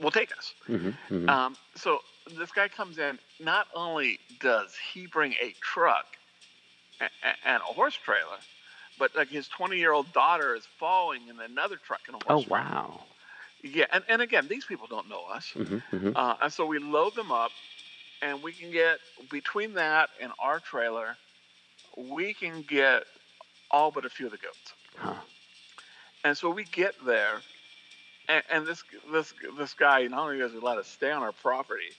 will 0.00 0.10
take 0.10 0.32
us." 0.36 0.54
hmm 0.66 0.90
hmm 1.08 1.26
Um, 1.28 1.56
so 1.76 1.98
this 2.36 2.52
guy 2.52 2.68
comes 2.68 2.98
in. 2.98 3.18
Not 3.40 3.66
only 3.74 4.20
does 4.40 4.74
he 4.92 5.06
bring 5.06 5.32
a 5.40 5.54
truck 5.62 6.06
and, 7.00 7.10
and 7.44 7.62
a 7.62 7.72
horse 7.72 7.94
trailer, 7.96 8.38
but 8.98 9.14
like 9.16 9.28
his 9.28 9.48
20 9.48 9.76
year 9.76 9.92
old 9.92 10.12
daughter 10.12 10.54
is 10.54 10.66
falling 10.78 11.28
in 11.28 11.40
another 11.40 11.76
truck 11.76 12.00
in 12.08 12.14
a 12.14 12.18
wash. 12.18 12.24
oh 12.28 12.34
horse 12.34 12.44
trailer. 12.46 12.62
wow. 12.62 13.00
Yeah, 13.62 13.86
and, 13.92 14.04
and 14.08 14.22
again, 14.22 14.46
these 14.48 14.64
people 14.64 14.86
don't 14.86 15.08
know 15.08 15.24
us. 15.32 15.50
hmm 15.50 15.78
hmm 15.90 16.12
Uh, 16.14 16.36
and 16.42 16.52
so 16.52 16.66
we 16.66 16.78
load 16.78 17.14
them 17.14 17.32
up, 17.32 17.50
and 18.22 18.42
we 18.42 18.52
can 18.52 18.70
get 18.70 18.98
between 19.30 19.74
that 19.74 20.10
and 20.20 20.32
our 20.38 20.60
trailer, 20.60 21.16
we 21.96 22.34
can 22.34 22.62
get 22.62 23.04
all 23.70 23.90
but 23.90 24.04
a 24.04 24.08
few 24.08 24.26
of 24.26 24.32
the 24.32 24.38
goats. 24.38 24.72
Huh. 24.96 25.14
And 26.24 26.36
so 26.36 26.50
we 26.50 26.64
get 26.64 26.94
there, 27.04 27.40
and, 28.28 28.42
and 28.50 28.66
this 28.66 28.82
this 29.12 29.32
this 29.58 29.74
guy 29.74 30.06
not 30.06 30.20
only 30.20 30.38
does 30.38 30.52
he 30.52 30.58
let 30.58 30.78
us 30.78 30.86
stay 30.86 31.10
on 31.10 31.22
our 31.22 31.32
property, 31.32 31.90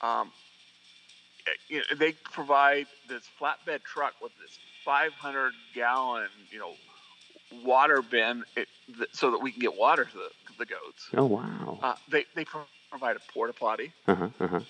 um, 0.00 0.32
eh, 1.46 1.50
you 1.68 1.78
know, 1.78 1.84
they 1.96 2.12
provide 2.12 2.86
this 3.08 3.22
flatbed 3.40 3.82
truck 3.84 4.14
with 4.22 4.32
this 4.40 4.58
500 4.84 5.52
gallon 5.74 6.28
you 6.50 6.58
know 6.58 6.74
water 7.64 8.02
bin 8.02 8.44
it, 8.56 8.68
th- 8.96 9.08
so 9.12 9.30
that 9.30 9.38
we 9.38 9.50
can 9.52 9.60
get 9.60 9.74
water 9.76 10.04
to 10.04 10.16
the, 10.16 10.28
the 10.58 10.66
goats. 10.66 11.08
Oh 11.16 11.24
wow. 11.26 11.78
Uh, 11.82 11.94
they 12.10 12.24
they 12.34 12.44
pro- 12.44 12.66
provide 12.90 13.16
a 13.16 13.20
porta 13.32 13.52
potty, 13.52 13.92
Uh 14.06 14.14
huh. 14.14 14.28
Uh 14.40 14.48
huh. 14.48 14.60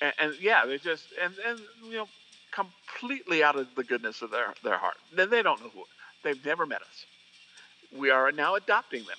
and, 0.00 0.14
and 0.18 0.34
yeah, 0.40 0.66
they 0.66 0.78
just 0.78 1.08
and 1.22 1.34
and 1.46 1.60
you 1.90 1.96
know 1.98 2.08
completely 2.52 3.42
out 3.42 3.56
of 3.56 3.74
the 3.76 3.84
goodness 3.84 4.22
of 4.22 4.30
their 4.30 4.54
their 4.64 4.78
heart. 4.78 4.96
They, 5.12 5.26
they 5.26 5.42
don't 5.42 5.60
know 5.62 5.70
who 5.70 5.84
they've 6.24 6.44
never 6.44 6.66
met 6.66 6.82
us. 6.82 7.06
We 7.92 8.10
are 8.10 8.32
now 8.32 8.54
adopting 8.54 9.04
them. 9.06 9.16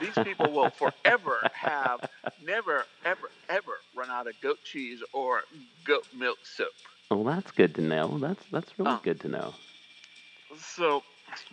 These 0.00 0.18
people 0.18 0.52
will 0.52 0.70
forever 0.78 1.48
have 1.52 2.00
never 2.40 2.86
ever 3.04 3.30
ever 3.48 3.80
run 3.94 4.10
out 4.10 4.26
of 4.28 4.40
goat 4.40 4.58
cheese 4.64 5.00
or 5.12 5.42
goat 5.84 6.04
milk 6.14 6.38
soap. 6.44 6.72
Well, 7.14 7.24
that's 7.24 7.52
good 7.52 7.74
to 7.76 7.82
know. 7.82 8.18
That's 8.18 8.44
that's 8.50 8.78
really 8.78 8.96
Oh. 8.96 9.02
good 9.02 9.20
to 9.20 9.28
know. 9.28 9.54
So 10.56 11.02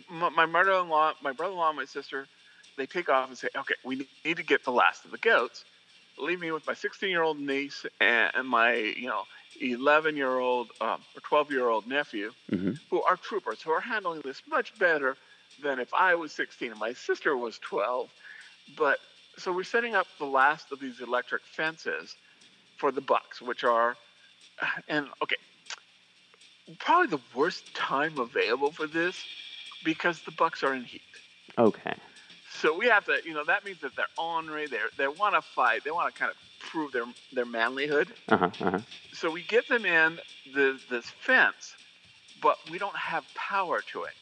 my, 0.08 0.28
my 0.30 0.46
mother-in-law, 0.46 1.14
my 1.22 1.32
brother-in-law, 1.32 1.70
and 1.70 1.76
my 1.76 1.84
sister, 1.84 2.28
they 2.76 2.86
take 2.86 3.08
off 3.08 3.28
and 3.28 3.38
say, 3.38 3.48
"Okay, 3.56 3.74
we 3.84 3.96
need 4.24 4.36
to 4.38 4.42
get 4.42 4.64
the 4.64 4.72
last 4.72 5.04
of 5.04 5.10
the 5.10 5.18
goats." 5.18 5.64
Leave 6.18 6.40
me 6.40 6.52
with 6.52 6.66
my 6.66 6.74
16-year-old 6.74 7.40
niece 7.40 7.86
and, 8.00 8.30
and 8.34 8.48
my, 8.48 8.74
you 8.74 9.08
know, 9.08 9.24
11-year-old 9.60 10.72
um, 10.80 11.04
or 11.14 11.20
12-year-old 11.22 11.86
nephew, 11.86 12.34
hmm 12.50 12.72
who 12.90 13.02
are 13.02 13.16
troopers, 13.16 13.62
who 13.62 13.70
are 13.72 13.80
handling 13.80 14.20
this 14.24 14.42
much 14.48 14.76
better 14.78 15.18
than 15.58 15.78
if 15.80 15.92
I 15.94 16.14
was 16.16 16.34
16 16.34 16.70
and 16.70 16.80
my 16.80 16.92
sister 16.92 17.36
was 17.36 17.58
12. 17.60 18.10
But 18.68 18.98
so 19.38 19.52
we're 19.52 19.64
setting 19.64 19.94
up 19.94 20.08
the 20.18 20.26
last 20.26 20.72
of 20.72 20.80
these 20.80 21.00
electric 21.00 21.46
fences 21.46 22.16
for 22.76 22.92
the 22.92 23.02
bucks, 23.02 23.42
which 23.42 23.64
are, 23.64 23.98
and 24.88 25.08
okay, 25.22 25.36
probably 26.78 27.08
the 27.08 27.22
worst 27.34 27.74
time 27.74 28.18
available 28.18 28.70
for 28.70 28.86
this 28.86 29.24
because 29.84 30.20
the 30.22 30.30
bucks 30.30 30.62
are 30.62 30.74
in 30.74 30.84
heat. 30.84 31.02
Okay. 31.58 31.94
So 32.52 32.76
we 32.76 32.86
have 32.86 33.04
to, 33.06 33.18
you 33.24 33.32
know, 33.32 33.44
that 33.44 33.64
means 33.64 33.80
that 33.80 33.96
they're 33.96 34.06
ornery, 34.18 34.66
they 34.66 34.78
they 34.96 35.08
want 35.08 35.34
to 35.34 35.42
fight, 35.42 35.84
they 35.84 35.90
want 35.90 36.12
to 36.12 36.18
kind 36.18 36.30
of 36.30 36.36
prove 36.58 36.92
their 36.92 37.04
their 37.32 37.46
manlyhood. 37.46 38.08
Uh 38.28 38.36
huh. 38.36 38.50
Uh 38.60 38.70
huh. 38.72 38.78
So 39.12 39.30
we 39.30 39.42
get 39.42 39.68
them 39.68 39.84
in 39.84 40.18
the, 40.54 40.78
this 40.90 41.06
fence, 41.10 41.74
but 42.42 42.58
we 42.70 42.78
don't 42.78 42.96
have 42.96 43.24
power 43.34 43.80
to 43.92 44.04
it. 44.04 44.14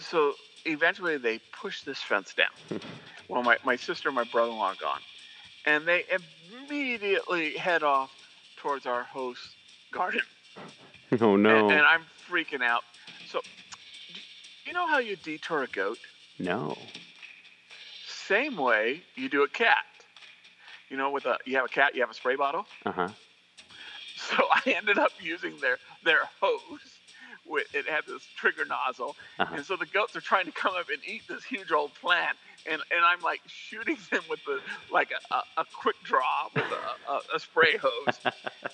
So 0.00 0.34
eventually 0.64 1.16
they 1.18 1.40
push 1.52 1.82
this 1.82 1.98
fence 1.98 2.34
down. 2.34 2.80
well, 3.28 3.42
my, 3.42 3.58
my 3.64 3.76
sister 3.76 4.08
and 4.08 4.16
my 4.16 4.24
brother 4.24 4.52
in 4.52 4.58
law 4.58 4.70
are 4.70 4.76
gone. 4.80 5.00
And 5.66 5.86
they 5.86 6.04
immediately 6.50 7.56
head 7.56 7.82
off 7.82 8.10
towards 8.56 8.86
our 8.86 9.02
host's 9.02 9.54
garden. 9.92 10.22
Oh 11.20 11.36
no. 11.36 11.68
And, 11.68 11.78
and 11.78 11.86
I'm 11.86 12.02
freaking 12.30 12.62
out. 12.62 12.82
So, 13.28 13.40
you 14.66 14.72
know 14.72 14.86
how 14.86 14.98
you 14.98 15.16
detour 15.16 15.62
a 15.62 15.66
goat? 15.66 15.98
no. 16.38 16.76
Same 18.06 18.58
way 18.58 19.00
you 19.14 19.30
do 19.30 19.42
a 19.42 19.48
cat. 19.48 19.86
You 20.90 20.98
know, 20.98 21.10
with 21.10 21.24
a 21.24 21.38
you 21.46 21.56
have 21.56 21.64
a 21.64 21.68
cat, 21.68 21.94
you 21.94 22.02
have 22.02 22.10
a 22.10 22.14
spray 22.14 22.36
bottle. 22.36 22.66
Uh 22.84 22.92
huh. 22.92 23.08
So 24.16 24.36
I 24.52 24.74
ended 24.76 24.98
up 24.98 25.12
using 25.18 25.58
their 25.60 25.78
their 26.04 26.20
hose. 26.40 26.97
With, 27.48 27.74
it 27.74 27.86
had 27.88 28.04
this 28.06 28.22
trigger 28.36 28.64
nozzle, 28.64 29.16
Uh-huh. 29.38 29.54
and 29.56 29.64
so 29.64 29.76
the 29.76 29.86
goats 29.86 30.14
are 30.16 30.20
trying 30.20 30.44
to 30.46 30.52
come 30.52 30.74
up 30.78 30.88
and 30.92 30.98
eat 31.06 31.22
this 31.28 31.42
huge 31.44 31.72
old 31.72 31.94
plant, 31.94 32.36
and, 32.70 32.80
and 32.94 33.04
I'm 33.04 33.20
like 33.22 33.40
shooting 33.46 33.96
them 34.10 34.22
with 34.28 34.40
the 34.44 34.60
like 34.92 35.10
a, 35.12 35.34
a, 35.34 35.42
a 35.62 35.64
quick 35.74 35.96
draw 36.04 36.48
with 36.54 36.64
a, 36.64 37.10
a, 37.12 37.20
a 37.36 37.40
spray 37.40 37.76
hose, 37.78 38.18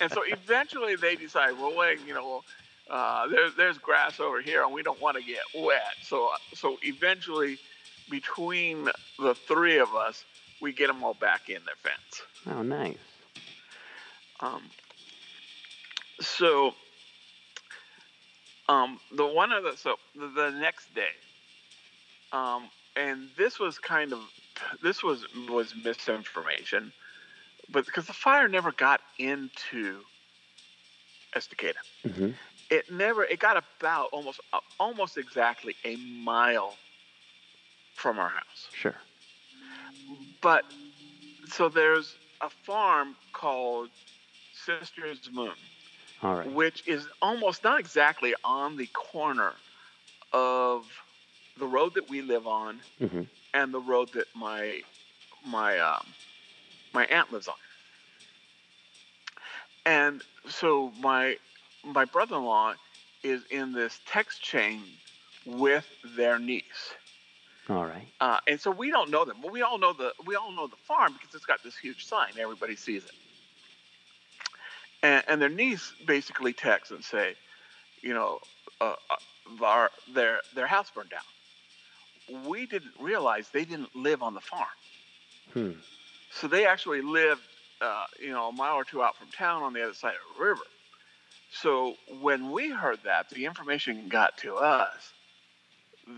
and 0.01 0.11
so 0.11 0.23
eventually 0.27 0.95
they 0.95 1.15
decide, 1.15 1.53
well, 1.53 1.75
wait, 1.75 1.99
you 2.05 2.13
know, 2.13 2.43
uh, 2.89 3.27
there's 3.27 3.55
there's 3.55 3.77
grass 3.77 4.19
over 4.19 4.41
here, 4.41 4.63
and 4.63 4.73
we 4.73 4.83
don't 4.83 5.01
want 5.01 5.15
to 5.17 5.23
get 5.23 5.39
wet. 5.55 5.95
So 6.03 6.29
so 6.53 6.77
eventually, 6.83 7.57
between 8.09 8.89
the 9.17 9.33
three 9.35 9.77
of 9.79 9.95
us, 9.95 10.23
we 10.61 10.73
get 10.73 10.87
them 10.87 11.03
all 11.03 11.13
back 11.15 11.49
in 11.49 11.59
their 11.65 11.75
fence. 11.81 12.21
Oh, 12.47 12.61
nice. 12.61 12.97
Um, 14.41 14.61
so, 16.19 16.73
um, 18.69 18.99
the 19.15 19.25
one 19.25 19.51
of 19.51 19.63
the 19.63 19.77
so 19.77 19.95
the, 20.15 20.27
the 20.27 20.51
next 20.51 20.93
day, 20.93 21.13
um, 22.31 22.69
and 22.95 23.29
this 23.37 23.59
was 23.59 23.77
kind 23.77 24.13
of 24.13 24.19
this 24.81 25.03
was 25.03 25.25
was 25.49 25.73
misinformation, 25.83 26.91
but 27.71 27.85
because 27.85 28.05
the 28.05 28.13
fire 28.13 28.47
never 28.47 28.71
got 28.71 29.01
into 29.19 29.99
Estacada, 31.35 31.73
hmm 32.03 32.31
it 32.69 32.91
never 32.91 33.23
it 33.23 33.39
got 33.39 33.63
about 33.79 34.09
almost 34.11 34.39
uh, 34.53 34.59
almost 34.79 35.17
exactly 35.17 35.75
a 35.83 35.95
mile 35.97 36.73
from 37.93 38.19
our 38.19 38.29
house. 38.29 38.67
Sure. 38.73 38.95
But 40.41 40.65
so 41.47 41.69
there's 41.69 42.15
a 42.41 42.49
farm 42.49 43.15
called 43.33 43.89
Sisters 44.53 45.29
Moon. 45.31 45.53
All 46.23 46.35
right. 46.35 46.51
which 46.51 46.87
is 46.87 47.07
almost 47.21 47.63
not 47.63 47.79
exactly 47.79 48.33
on 48.43 48.77
the 48.77 48.87
corner 48.87 49.53
of 50.33 50.83
the 51.57 51.67
road 51.67 51.95
that 51.95 52.09
we 52.09 52.21
live 52.21 52.47
on 52.47 52.79
hmm 52.99 53.23
and 53.53 53.73
the 53.73 53.79
road 53.79 54.09
that 54.13 54.27
my 54.35 54.81
my 55.45 55.79
um, 55.79 56.05
my 56.93 57.05
aunt 57.05 57.31
lives 57.31 57.47
on. 57.47 57.55
And 59.85 60.21
so 60.47 60.91
my 60.99 61.37
my 61.83 62.05
brother-in-law 62.05 62.75
is 63.23 63.43
in 63.49 63.73
this 63.73 63.99
text 64.05 64.41
chain 64.41 64.81
with 65.45 65.85
their 66.15 66.39
niece. 66.39 66.93
All 67.69 67.85
right. 67.85 68.07
Uh, 68.21 68.39
and 68.47 68.59
so 68.59 68.71
we 68.71 68.91
don't 68.91 69.09
know 69.09 69.25
them, 69.25 69.37
but 69.41 69.51
we 69.51 69.61
all 69.61 69.77
know 69.77 69.93
the 69.93 70.13
we 70.25 70.35
all 70.35 70.51
know 70.51 70.67
the 70.67 70.75
farm 70.87 71.13
because 71.13 71.33
it's 71.35 71.45
got 71.45 71.63
this 71.63 71.77
huge 71.77 72.05
sign. 72.05 72.33
Everybody 72.39 72.75
sees 72.75 73.03
it. 73.05 73.11
And, 75.03 75.23
and 75.27 75.41
their 75.41 75.49
niece 75.49 75.93
basically 76.05 76.53
texts 76.53 76.91
and 76.91 77.03
say, 77.03 77.35
you 78.01 78.13
know, 78.13 78.39
uh, 78.81 78.95
uh, 79.09 79.63
our, 79.65 79.91
their 80.13 80.39
their 80.55 80.67
house 80.67 80.89
burned 80.91 81.11
down. 81.11 82.45
We 82.47 82.65
didn't 82.65 82.93
realize 82.99 83.49
they 83.49 83.65
didn't 83.65 83.95
live 83.95 84.23
on 84.23 84.33
the 84.33 84.41
farm, 84.41 84.67
Hmm. 85.53 85.71
so 86.31 86.47
they 86.47 86.65
actually 86.65 87.01
lived, 87.01 87.41
uh, 87.81 88.05
you 88.19 88.31
know, 88.31 88.49
a 88.49 88.51
mile 88.51 88.75
or 88.75 88.83
two 88.83 89.03
out 89.03 89.15
from 89.17 89.29
town 89.31 89.63
on 89.63 89.73
the 89.73 89.83
other 89.83 89.93
side 89.93 90.13
of 90.15 90.37
the 90.37 90.43
river. 90.43 90.65
So 91.51 91.95
when 92.21 92.51
we 92.51 92.69
heard 92.69 92.99
that, 93.03 93.29
the 93.29 93.45
information 93.45 94.09
got 94.09 94.37
to 94.39 94.55
us 94.55 95.13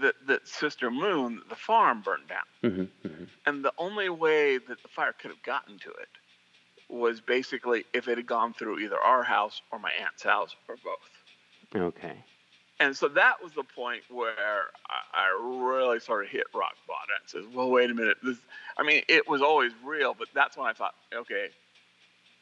that 0.02 0.16
that 0.28 0.48
Sister 0.48 0.90
Moon, 0.92 1.42
the 1.50 1.56
farm, 1.56 2.02
burned 2.02 2.28
down. 2.28 2.48
hmm 2.62 2.84
hmm 3.08 3.24
And 3.46 3.64
the 3.64 3.74
only 3.78 4.10
way 4.10 4.58
that 4.58 4.82
the 4.82 4.90
fire 4.90 5.14
could 5.14 5.32
have 5.32 5.44
gotten 5.44 5.78
to 5.80 5.90
it 5.90 6.10
was 6.90 7.20
basically 7.20 7.86
if 7.94 8.08
it 8.08 8.18
had 8.18 8.28
gone 8.28 8.54
through 8.54 8.80
either 8.80 8.98
our 8.98 9.24
house 9.24 9.62
or 9.72 9.80
my 9.80 9.92
aunt's 10.02 10.24
house 10.24 10.56
or 10.68 10.76
both. 10.84 11.84
Okay. 11.96 12.24
And 12.80 12.96
so 12.96 13.08
that 13.10 13.42
was 13.42 13.54
the 13.54 13.64
point 13.64 14.04
where 14.10 14.68
I, 14.90 15.22
I 15.22 15.40
really 15.42 16.00
sort 16.00 16.26
of 16.26 16.30
hit 16.30 16.46
rock 16.54 16.76
bottom 16.88 17.10
and 17.20 17.30
says, 17.30 17.56
well, 17.56 17.70
wait 17.70 17.90
a 17.90 17.94
minute. 17.94 18.18
This, 18.22 18.38
I 18.78 18.84
mean, 18.84 19.02
it 19.08 19.28
was 19.28 19.42
always 19.42 19.72
real, 19.84 20.16
but 20.18 20.28
that's 20.34 20.56
when 20.56 20.68
I 20.68 20.74
thought, 20.74 20.94
okay, 21.14 21.50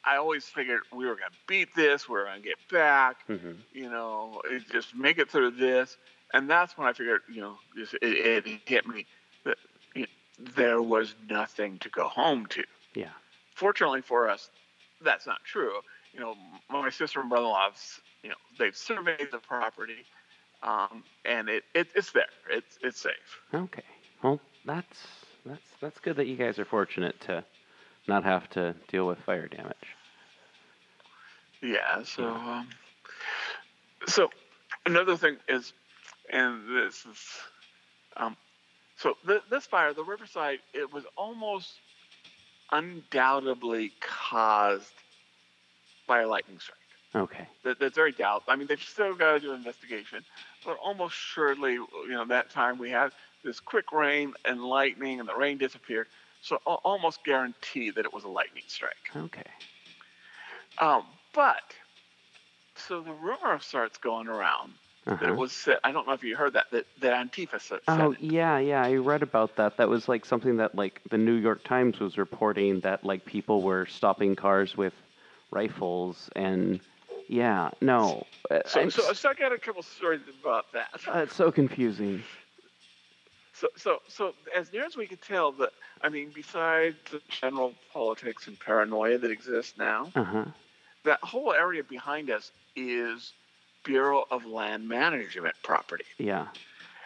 I 0.03 0.17
always 0.17 0.45
figured 0.45 0.81
we 0.93 1.05
were 1.05 1.15
going 1.15 1.29
to 1.29 1.37
beat 1.47 1.73
this, 1.73 2.07
we 2.07 2.15
were 2.15 2.25
going 2.25 2.41
to 2.41 2.47
get 2.47 2.57
back, 2.71 3.17
hmm 3.27 3.53
you 3.73 3.89
know, 3.89 4.41
just 4.71 4.95
make 4.95 5.17
it 5.17 5.29
through 5.29 5.51
this. 5.51 5.97
And 6.33 6.49
that's 6.49 6.77
when 6.77 6.87
I 6.87 6.93
figured, 6.93 7.21
you 7.31 7.41
know, 7.41 7.57
just, 7.77 7.93
it, 7.95 8.45
it 8.45 8.61
hit 8.65 8.87
me 8.87 9.05
that 9.45 9.57
you 9.95 10.01
know, 10.01 10.07
there 10.55 10.81
was 10.81 11.15
nothing 11.29 11.77
to 11.79 11.89
go 11.89 12.07
home 12.07 12.45
to. 12.47 12.63
Yeah. 12.93 13.09
Fortunately 13.55 14.01
for 14.01 14.29
us, 14.29 14.49
that's 15.01 15.25
not 15.25 15.43
true. 15.43 15.73
You 16.13 16.19
know, 16.21 16.35
my 16.69 16.89
sister 16.91 17.21
and 17.21 17.29
brother-in-law, 17.29 17.71
you 18.23 18.29
know, 18.29 18.35
they've 18.59 18.75
surveyed 18.75 19.31
the 19.31 19.39
property, 19.39 20.05
um, 20.63 21.03
and 21.25 21.49
it, 21.49 21.63
it 21.73 21.87
it's 21.95 22.11
there. 22.11 22.25
It's 22.49 22.79
it's 22.83 23.01
safe. 23.01 23.41
Okay. 23.53 23.83
Well, 24.23 24.39
that's 24.65 25.07
that's 25.45 25.69
that's 25.81 25.99
good 25.99 26.17
that 26.17 26.27
you 26.27 26.37
guys 26.37 26.59
are 26.59 26.65
fortunate 26.65 27.19
to 27.21 27.43
not 28.07 28.23
have 28.23 28.49
to 28.51 28.75
deal 28.87 29.07
with 29.07 29.19
fire 29.19 29.47
damage. 29.47 29.75
Yeah. 31.61 32.03
So, 32.03 32.27
um, 32.27 32.69
so 34.07 34.29
another 34.85 35.17
thing 35.17 35.37
is, 35.47 35.73
and 36.31 36.67
this 36.69 37.05
is, 37.05 37.19
um, 38.17 38.37
So 38.97 39.17
th- 39.27 39.43
this 39.49 39.65
fire, 39.65 39.93
the 39.93 40.03
Riverside, 40.03 40.59
it 40.73 40.91
was 40.93 41.05
almost 41.17 41.73
undoubtedly 42.71 43.91
caused 43.99 44.93
by 46.07 46.21
a 46.21 46.27
lightning 46.27 46.59
strike. 46.59 46.77
Okay. 47.15 47.47
That, 47.63 47.79
that's 47.79 47.95
very 47.95 48.11
doubt. 48.11 48.43
I 48.47 48.55
mean, 48.55 48.67
they've 48.67 48.81
still 48.81 49.15
got 49.15 49.33
to 49.33 49.39
do 49.39 49.51
an 49.51 49.57
investigation, 49.57 50.23
but 50.65 50.77
almost 50.83 51.15
surely, 51.15 51.73
you 51.73 52.09
know, 52.09 52.25
that 52.25 52.49
time 52.49 52.77
we 52.77 52.89
had 52.89 53.11
this 53.43 53.59
quick 53.59 53.91
rain 53.91 54.33
and 54.43 54.63
lightning, 54.63 55.19
and 55.19 55.29
the 55.29 55.35
rain 55.35 55.57
disappeared. 55.57 56.07
So 56.41 56.59
al- 56.67 56.81
almost 56.83 57.23
guarantee 57.23 57.91
that 57.91 58.05
it 58.05 58.13
was 58.13 58.23
a 58.23 58.27
lightning 58.27 58.63
strike. 58.67 58.95
Okay. 59.15 59.43
Um, 60.79 61.03
but 61.33 61.73
so 62.75 63.01
the 63.01 63.13
rumor 63.13 63.59
starts 63.59 63.97
going 63.97 64.27
around 64.27 64.73
that 65.19 65.29
Uh-huh. 65.29 65.29
it 65.29 65.35
was 65.35 65.51
said. 65.51 65.77
I 65.83 65.91
don't 65.91 66.07
know 66.07 66.13
if 66.13 66.23
you 66.23 66.35
heard 66.35 66.53
that 66.53 66.65
that, 66.71 66.85
that 66.99 67.13
Antifa 67.31 67.61
said. 67.61 67.79
Oh 67.87 68.11
it. 68.11 68.19
yeah, 68.19 68.57
yeah. 68.59 68.83
I 68.83 68.95
read 68.95 69.23
about 69.23 69.55
that. 69.57 69.77
That 69.77 69.89
was 69.89 70.07
like 70.07 70.25
something 70.25 70.57
that 70.57 70.75
like 70.75 71.01
the 71.09 71.17
New 71.17 71.33
York 71.33 71.63
Times 71.63 71.99
was 71.99 72.17
reporting 72.17 72.81
that 72.81 73.03
like 73.03 73.25
people 73.25 73.61
were 73.61 73.85
stopping 73.85 74.35
cars 74.35 74.75
with 74.77 74.93
rifles 75.51 76.29
and 76.35 76.79
yeah, 77.27 77.69
no. 77.81 78.27
uh, 78.49 78.59
So, 78.65 78.81
I'm 78.81 78.89
so, 78.89 79.13
so 79.13 79.29
I 79.29 79.33
got 79.33 79.51
a 79.53 79.57
couple 79.59 79.81
stories 79.83 80.21
about 80.27 80.71
that. 80.73 81.01
uh, 81.13 81.19
it's 81.19 81.35
so 81.35 81.51
confusing. 81.51 82.23
So, 83.53 83.69
so, 83.75 83.99
so 84.07 84.35
as 84.55 84.71
near 84.71 84.85
as 84.85 84.95
we 84.95 85.07
could 85.07 85.21
tell, 85.21 85.51
that 85.53 85.71
I 86.01 86.09
mean, 86.09 86.31
besides 86.33 86.97
the 87.11 87.21
general 87.29 87.75
politics 87.91 88.47
and 88.47 88.59
paranoia 88.59 89.17
that 89.17 89.31
exists 89.31 89.77
now, 89.77 90.13
Uh 90.15 90.23
huh. 90.23 90.45
that 91.03 91.19
whole 91.23 91.53
area 91.53 91.83
behind 91.83 92.29
us 92.29 92.51
is 92.75 93.33
Bureau 93.85 94.25
of 94.29 94.45
Land 94.45 94.87
Management 94.87 95.55
property. 95.63 96.03
Yeah. 96.17 96.47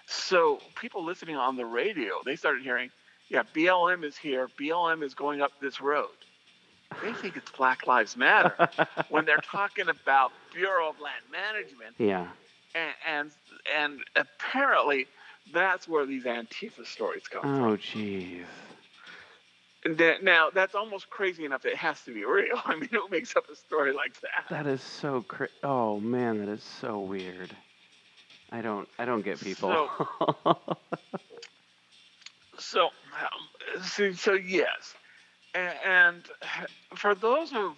So 0.07 0.59
people 0.75 1.03
listening 1.03 1.35
on 1.35 1.55
the 1.55 1.65
radio, 1.65 2.15
they 2.25 2.35
started 2.35 2.63
hearing, 2.63 2.89
yeah, 3.29 3.43
BLM 3.53 4.03
is 4.03 4.17
here. 4.17 4.49
BLM 4.59 5.03
is 5.03 5.13
going 5.13 5.41
up 5.41 5.51
this 5.61 5.79
road. 5.79 6.07
They 7.03 7.13
think 7.13 7.37
it's 7.37 7.51
Black 7.51 7.85
Lives 7.85 8.17
Matter 8.17 8.67
when 9.09 9.25
they're 9.25 9.37
talking 9.37 9.89
about 9.89 10.31
Bureau 10.51 10.89
of 10.89 10.99
Land 10.99 11.23
Management, 11.31 11.95
yeah. 11.99 12.27
and 12.73 12.93
and, 13.07 13.31
and 13.77 13.99
apparently 14.15 15.05
that's 15.53 15.87
where 15.87 16.07
these 16.07 16.23
Antifa 16.23 16.87
stories 16.87 17.27
come 17.27 17.41
oh, 17.43 17.55
from. 17.55 17.63
Oh 17.63 17.77
jeez. 17.77 18.45
That- 19.85 20.23
Now 20.23 20.49
that's 20.49 20.75
almost 20.75 21.09
crazy 21.09 21.45
enough. 21.45 21.65
It 21.65 21.75
has 21.75 22.01
to 22.03 22.13
be 22.13 22.25
real. 22.25 22.59
I 22.65 22.75
mean, 22.75 22.89
who 22.91 23.07
makes 23.09 23.35
up 23.35 23.49
a 23.49 23.55
story 23.55 23.93
like 23.93 24.19
that? 24.21 24.45
That 24.49 24.67
is 24.67 24.81
so 24.81 25.21
crazy. 25.21 25.53
Oh 25.63 25.99
man, 25.99 26.39
that 26.39 26.49
is 26.51 26.63
so 26.63 26.99
weird. 26.99 27.55
I 28.51 28.61
don't. 28.61 28.87
I 28.97 29.05
don't 29.05 29.21
get 29.23 29.39
people. 29.39 29.69
So, 32.57 32.85
um, 32.87 33.81
so, 33.83 34.11
so 34.13 34.33
yes, 34.33 34.95
and, 35.53 35.73
and 35.85 36.23
for 36.95 37.15
those 37.15 37.53
of, 37.53 37.77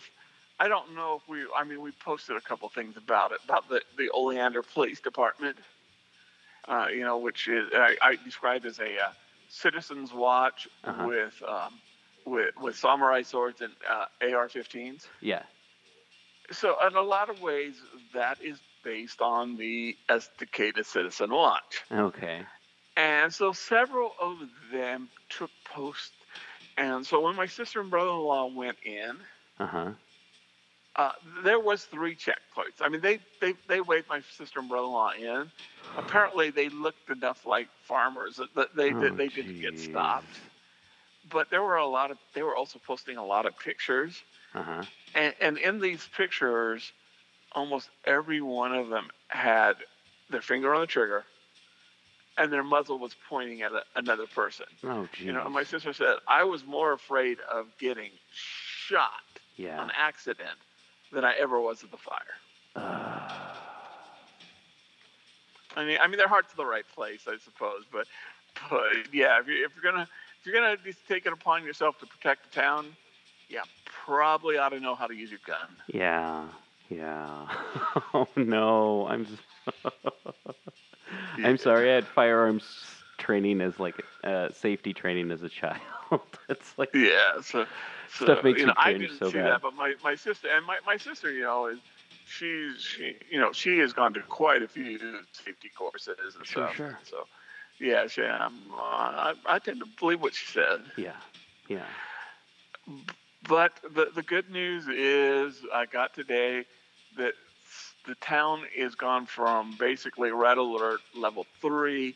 I 0.60 0.68
don't 0.68 0.96
know 0.96 1.16
if 1.22 1.30
we, 1.30 1.46
I 1.56 1.64
mean, 1.64 1.82
we 1.82 1.92
posted 1.92 2.36
a 2.36 2.42
couple 2.42 2.68
things 2.70 2.98
about 2.98 3.32
it 3.32 3.40
about 3.44 3.70
the 3.70 3.82
the 3.98 4.10
Oleander 4.12 4.62
Police 4.64 5.00
Department, 5.02 5.58
uh, 6.68 6.88
you 6.92 7.02
know, 7.02 7.18
which 7.18 7.48
is 7.48 7.70
I, 7.74 7.96
I 8.02 8.16
described 8.24 8.66
as 8.66 8.80
a 8.80 8.86
uh, 8.98 9.10
citizens 9.50 10.14
watch 10.14 10.68
Uh-huh. 10.84 11.08
with 11.08 11.42
um, 11.48 11.74
with 12.26 12.56
with 12.60 12.76
samurai 12.76 13.22
swords 13.24 13.62
and 13.62 13.74
uh, 13.90 14.06
AR-15s. 14.22 15.08
yeah. 15.22 15.44
So, 16.52 16.76
in 16.86 16.96
a 16.96 17.02
lot 17.02 17.30
of 17.30 17.42
ways, 17.42 17.82
that 18.14 18.42
is 18.42 18.60
based 18.84 19.22
on 19.22 19.56
the 19.58 19.96
Estacada 20.10 20.86
Citizen 20.86 21.32
Watch. 21.32 21.84
Okay. 21.92 22.42
And 22.98 23.34
so 23.34 23.52
several 23.54 24.14
of 24.20 24.38
them 24.72 25.10
took 25.30 25.52
post. 25.66 26.12
And 26.78 27.06
so 27.06 27.22
when 27.22 27.36
my 27.36 27.46
sister 27.46 27.80
and 27.80 27.90
brother-in-law 27.90 28.48
went 28.54 28.78
in, 28.84 29.18
Uh 29.60 29.66
huh. 29.68 29.92
uh, 30.96 31.12
there 31.44 31.60
was 31.60 31.86
three 31.86 32.16
checkpoints. 32.16 32.82
I 32.82 32.90
mean, 32.90 33.02
they, 33.02 33.20
they, 33.40 33.54
they 33.68 33.80
waved 33.82 34.10
my 34.10 34.22
sister 34.22 34.60
and 34.60 34.68
brother-in-law 34.70 35.12
in. 35.14 35.52
Apparently, 35.98 36.50
they 36.50 36.70
looked 36.70 37.10
enough 37.10 37.46
like 37.46 37.70
farmers 37.84 38.40
that 38.56 38.76
they, 38.76 38.94
Oh, 38.94 39.00
did, 39.00 39.16
they 39.18 39.30
didn't 39.30 39.60
get 39.62 39.78
stopped. 39.80 40.40
But 41.32 41.50
there 41.50 41.64
were 41.64 41.78
a 41.78 41.88
lot 41.88 42.12
of, 42.12 42.18
they 42.34 42.44
were 42.44 42.56
also 42.56 42.80
posting 42.86 43.18
a 43.18 43.26
lot 43.26 43.46
of 43.46 43.58
pictures. 43.58 44.22
Uh 44.54 44.64
huh. 44.64 44.84
And, 45.16 45.34
and 45.40 45.58
in 45.58 45.80
these 45.80 46.08
pictures, 46.16 46.92
almost 47.54 47.90
every 48.06 48.42
one 48.42 48.74
of 48.74 48.90
them 48.90 49.08
had 49.28 49.76
their 50.30 50.42
finger 50.42 50.74
on 50.74 50.82
the 50.82 50.88
trigger 50.88 51.24
and 52.38 52.52
their 52.52 52.64
muzzle 52.64 52.98
was 52.98 53.16
pointing 53.30 53.62
at 53.62 53.72
a, 53.72 53.84
another 53.96 54.26
person. 54.26 54.66
Oh 54.84 55.08
jeez. 55.14 55.26
You 55.26 55.34
know, 55.34 55.48
my 55.50 55.64
sister 55.64 55.94
said, 55.94 56.16
I 56.28 56.44
was 56.44 56.66
more 56.66 56.94
afraid 56.94 57.38
of 57.52 57.68
getting 57.78 58.12
shot 58.34 59.10
yeah. 59.58 59.80
on 59.80 59.92
accident 59.98 60.58
than 61.12 61.26
I 61.26 61.34
ever 61.36 61.60
was 61.60 61.84
at 61.84 61.92
the 61.92 61.98
fire. 61.98 62.20
Uh, 62.76 63.56
I 65.76 65.86
mean, 65.86 65.98
I 66.02 66.08
mean, 66.08 66.18
their 66.18 66.28
heart's 66.28 66.52
in 66.54 66.58
the 66.58 66.66
right 66.66 66.86
place, 66.96 67.22
I 67.28 67.38
suppose, 67.44 67.84
but, 67.92 68.08
but 68.70 69.14
yeah, 69.14 69.40
if, 69.40 69.48
you're, 69.48 69.66
if 69.66 69.72
you're 69.76 69.92
gonna 69.92 70.08
if 70.42 70.48
you're 70.48 70.56
gonna 70.56 70.78
just 70.78 71.08
take 71.08 71.26
it 71.28 71.34
upon 71.34 71.64
yourself 71.64 72.00
to 72.00 72.08
protect 72.08 72.52
the 72.54 72.62
town, 72.62 72.98
yeah, 73.50 73.62
probably 73.86 74.58
ought 74.58 74.70
to 74.70 74.80
know 74.80 74.96
how 74.96 75.08
to 75.08 75.16
use 75.16 75.32
your 75.32 75.42
gun. 75.46 75.78
yeah. 75.88 76.48
Yeah. 76.90 77.48
oh 78.14 78.28
no. 78.36 79.08
I'm. 79.08 79.28
I'm 81.44 81.58
sorry. 81.58 81.92
I 81.92 81.96
had 81.96 82.08
firearms 82.08 82.86
training 83.18 83.62
as 83.62 83.80
like 83.80 84.04
uh, 84.24 84.50
safety 84.52 84.94
training 84.94 85.32
as 85.32 85.44
a 85.44 85.50
child. 85.50 85.82
it's 86.50 86.78
like 86.78 86.94
Yeah, 86.94 87.42
so, 87.42 87.66
so 88.08 88.26
Stuff 88.26 88.44
makes 88.44 88.60
you 88.60 88.66
you 88.66 88.68
know, 88.68 88.74
I 88.78 88.94
didn't 88.94 89.20
so 89.20 89.32
see 89.32 89.38
bad. 89.38 89.44
that, 89.44 89.62
but 89.62 89.74
my, 89.76 89.96
my 90.04 90.16
sister 90.16 90.48
and 90.50 90.66
my, 90.66 90.78
my 90.86 90.98
sister, 90.98 91.32
you 91.32 91.42
know, 91.42 91.68
is 91.68 91.80
she's 92.26 92.82
she 92.82 93.16
you 93.30 93.40
know 93.40 93.52
she 93.52 93.80
has 93.80 93.94
gone 93.94 94.14
to 94.14 94.22
quite 94.22 94.62
a 94.64 94.68
few 94.68 94.98
safety 95.32 95.70
courses 95.78 96.36
and 96.36 96.46
Sure, 96.46 96.68
stuff. 96.68 96.76
sure. 96.76 97.00
So 97.04 97.28
yeah, 97.82 98.08
she 98.08 98.22
um, 98.22 98.60
uh, 98.74 98.78
I, 98.78 99.34
I 99.46 99.60
tend 99.60 99.80
to 99.80 99.88
believe 100.00 100.22
what 100.22 100.36
she 100.36 100.46
said. 100.46 100.82
yeah. 100.96 101.14
Yeah. 101.68 101.86
But 103.48 103.74
the 103.94 104.12
the 104.14 104.22
good 104.22 104.50
news 104.50 104.88
is 104.88 105.62
I 105.74 105.86
got 105.86 106.14
today 106.14 106.66
that 107.18 107.34
the 108.06 108.16
town 108.16 108.64
is 108.76 108.96
gone 108.96 109.26
from 109.26 109.76
basically 109.80 110.32
red 110.32 110.58
alert 110.58 111.00
level 111.16 111.46
three 111.62 112.16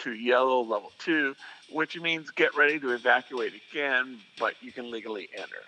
to 0.00 0.12
yellow 0.12 0.60
level 0.60 0.92
two, 0.98 1.34
which 1.72 1.98
means 1.98 2.30
get 2.30 2.54
ready 2.56 2.78
to 2.80 2.90
evacuate 2.90 3.54
again, 3.70 4.18
but 4.38 4.54
you 4.60 4.72
can 4.72 4.90
legally 4.90 5.28
enter. 5.34 5.62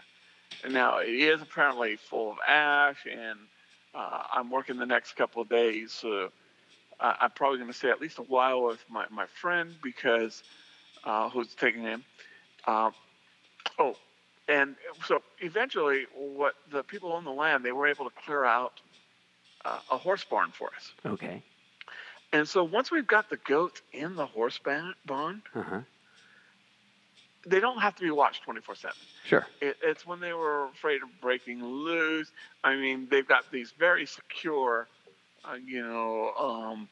And 0.64 0.74
now 0.74 0.98
it 0.98 1.08
is 1.08 1.40
apparently 1.40 1.96
full 1.96 2.32
of 2.32 2.38
ash, 2.46 3.06
and 3.10 3.38
uh, 3.94 4.24
I'm 4.32 4.50
working 4.50 4.76
the 4.76 4.86
next 4.86 5.16
couple 5.16 5.40
of 5.40 5.48
days, 5.48 5.92
so 5.92 6.30
I 7.00 7.16
I'm 7.20 7.30
probably 7.30 7.58
going 7.58 7.70
to 7.70 7.76
stay 7.76 7.90
at 7.90 8.00
least 8.00 8.18
a 8.18 8.22
while 8.22 8.62
with 8.62 8.84
my, 8.90 9.06
my 9.10 9.26
friend 9.26 9.74
because 9.82 10.42
uh, 11.04 11.28
who's 11.30 11.54
taking 11.54 11.82
him. 11.82 12.04
Um, 12.66 12.92
oh, 13.78 13.96
and 14.48 14.76
so 15.06 15.22
eventually, 15.40 16.06
what 16.14 16.54
the 16.70 16.82
people 16.82 17.12
on 17.12 17.24
the 17.24 17.30
land 17.32 17.64
they 17.64 17.72
were 17.72 17.86
able 17.86 18.04
to 18.04 18.14
clear 18.24 18.44
out 18.44 18.80
uh, 19.64 19.78
a 19.90 19.96
horse 19.98 20.24
barn 20.24 20.50
for 20.50 20.70
us. 20.76 20.92
Okay. 21.04 21.42
And 22.32 22.46
so 22.46 22.62
once 22.64 22.90
we've 22.90 23.06
got 23.06 23.30
the 23.30 23.36
goats 23.38 23.80
in 23.92 24.14
the 24.14 24.26
horse 24.26 24.58
ba- 24.62 24.94
barn, 25.06 25.42
Uh 25.54 25.62
huh. 25.62 25.80
they 27.46 27.58
don't 27.60 27.80
have 27.80 27.94
to 27.96 28.02
be 28.02 28.10
watched 28.10 28.42
24 28.44 28.74
7. 28.74 28.96
Sure. 29.24 29.46
It, 29.60 29.76
it's 29.82 30.06
when 30.06 30.20
they 30.20 30.32
were 30.34 30.66
afraid 30.66 31.02
of 31.02 31.08
breaking 31.22 31.64
loose. 31.64 32.30
I 32.62 32.76
mean, 32.76 33.08
they've 33.10 33.26
got 33.26 33.50
these 33.50 33.72
very 33.78 34.04
secure, 34.06 34.86
uh, 34.86 34.97
you 35.56 35.82
know, 35.82 36.32
um, 36.38 36.88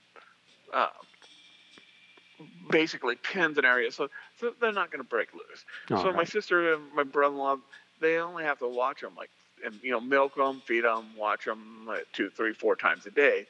uh, 0.72 0.88
basically 2.70 3.16
pins 3.16 3.56
and 3.56 3.66
areas. 3.66 3.94
So, 3.94 4.08
so 4.38 4.52
they're 4.60 4.72
not 4.72 4.90
going 4.90 5.02
to 5.02 5.08
break 5.08 5.32
loose. 5.32 5.64
All 5.90 6.02
so 6.02 6.12
my 6.12 6.24
sister 6.24 6.74
and 6.74 6.82
my 6.94 7.02
brother-in-law, 7.02 7.58
they 8.00 8.18
only 8.18 8.44
have 8.44 8.58
to 8.58 8.68
watch 8.68 9.00
them 9.00 9.12
like, 9.16 9.30
and 9.64 9.74
you 9.82 9.90
know, 9.90 10.00
milk 10.00 10.34
them, 10.36 10.62
feed 10.66 10.84
them, 10.84 11.06
watch 11.16 11.44
them 11.46 11.84
like 11.86 12.06
two, 12.12 12.28
three, 12.30 12.52
four 12.52 12.76
times 12.76 13.06
a 13.06 13.10
day. 13.10 13.46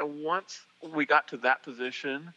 And 0.00 0.24
once 0.24 0.62
we 0.94 1.06
got 1.06 1.28
to 1.28 1.36
that 1.38 1.62
position, 1.62 2.32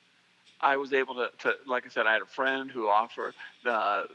I 0.59 0.77
was 0.77 0.93
able 0.93 1.15
to, 1.15 1.29
to 1.39 1.55
like 1.65 1.85
I 1.85 1.89
said, 1.89 2.05
I 2.07 2.13
had 2.13 2.21
a 2.21 2.25
friend 2.25 2.69
who 2.69 2.87
offered 2.89 3.33
the, 3.63 4.07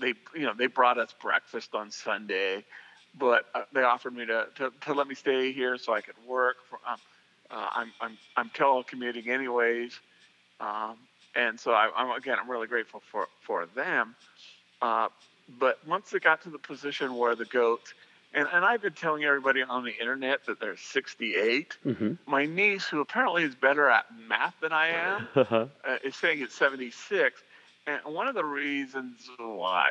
they, 0.00 0.14
you 0.34 0.42
know, 0.42 0.54
they 0.54 0.66
brought 0.66 0.98
us 0.98 1.14
breakfast 1.20 1.74
on 1.74 1.90
Sunday, 1.90 2.64
but 3.18 3.46
uh, 3.54 3.62
they 3.72 3.82
offered 3.82 4.14
me 4.14 4.26
to, 4.26 4.48
to, 4.56 4.72
to 4.82 4.92
let 4.94 5.06
me 5.06 5.14
stay 5.14 5.52
here 5.52 5.78
so 5.78 5.94
I 5.94 6.00
could 6.00 6.16
work. 6.26 6.56
For, 6.68 6.78
um, 6.86 6.98
uh, 7.54 7.68
I'm, 7.72 7.92
I'm, 8.00 8.18
I'm 8.36 8.50
telecommuting 8.50 9.28
anyways. 9.28 9.98
Um, 10.60 10.96
and 11.36 11.58
so 11.58 11.72
I, 11.72 11.90
I'm 11.96 12.10
again, 12.16 12.36
I'm 12.40 12.50
really 12.50 12.66
grateful 12.68 13.02
for 13.10 13.28
for 13.42 13.66
them. 13.74 14.14
Uh, 14.82 15.08
but 15.58 15.78
once 15.86 16.12
it 16.14 16.22
got 16.22 16.42
to 16.42 16.50
the 16.50 16.58
position 16.58 17.16
where 17.16 17.34
the 17.34 17.44
goats, 17.44 17.92
and, 18.32 18.48
and 18.52 18.64
I've 18.64 18.82
been 18.82 18.92
telling 18.94 19.24
everybody 19.24 19.62
on 19.62 19.84
the 19.84 19.94
internet 19.98 20.46
that 20.46 20.60
there's 20.60 20.80
68. 20.80 21.76
Mm-hmm. 21.84 22.12
My 22.26 22.46
niece, 22.46 22.86
who 22.86 23.00
apparently 23.00 23.44
is 23.44 23.54
better 23.54 23.88
at 23.88 24.06
math 24.28 24.54
than 24.60 24.72
I 24.72 24.88
am, 24.88 25.28
Uh-huh. 25.36 25.66
uh, 25.86 25.96
is 26.04 26.16
saying 26.16 26.40
it's 26.42 26.54
76. 26.54 27.42
And 27.86 28.00
one 28.14 28.26
of 28.28 28.34
the 28.34 28.44
reasons 28.44 29.28
why 29.38 29.90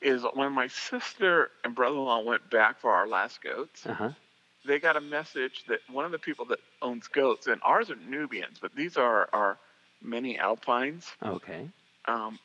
is 0.00 0.24
when 0.34 0.52
my 0.52 0.68
sister 0.68 1.50
and 1.64 1.74
brother-in-law 1.74 2.20
went 2.20 2.48
back 2.50 2.78
for 2.80 2.92
our 2.92 3.08
last 3.08 3.42
goats, 3.42 3.84
Uh 3.86 3.94
huh. 3.94 4.10
They 4.66 4.78
got 4.78 4.96
a 4.96 5.00
message 5.00 5.64
that 5.68 5.80
one 5.90 6.04
of 6.04 6.12
the 6.12 6.18
people 6.18 6.44
that 6.46 6.58
owns 6.82 7.08
goats, 7.08 7.46
and 7.46 7.60
ours 7.62 7.90
are 7.90 7.96
Nubians, 7.96 8.58
but 8.60 8.74
these 8.74 8.96
are 8.96 9.28
our 9.32 9.58
mini 10.02 10.38
Alpines. 10.38 11.12
Okay. 11.22 11.68
Um, 12.06 12.38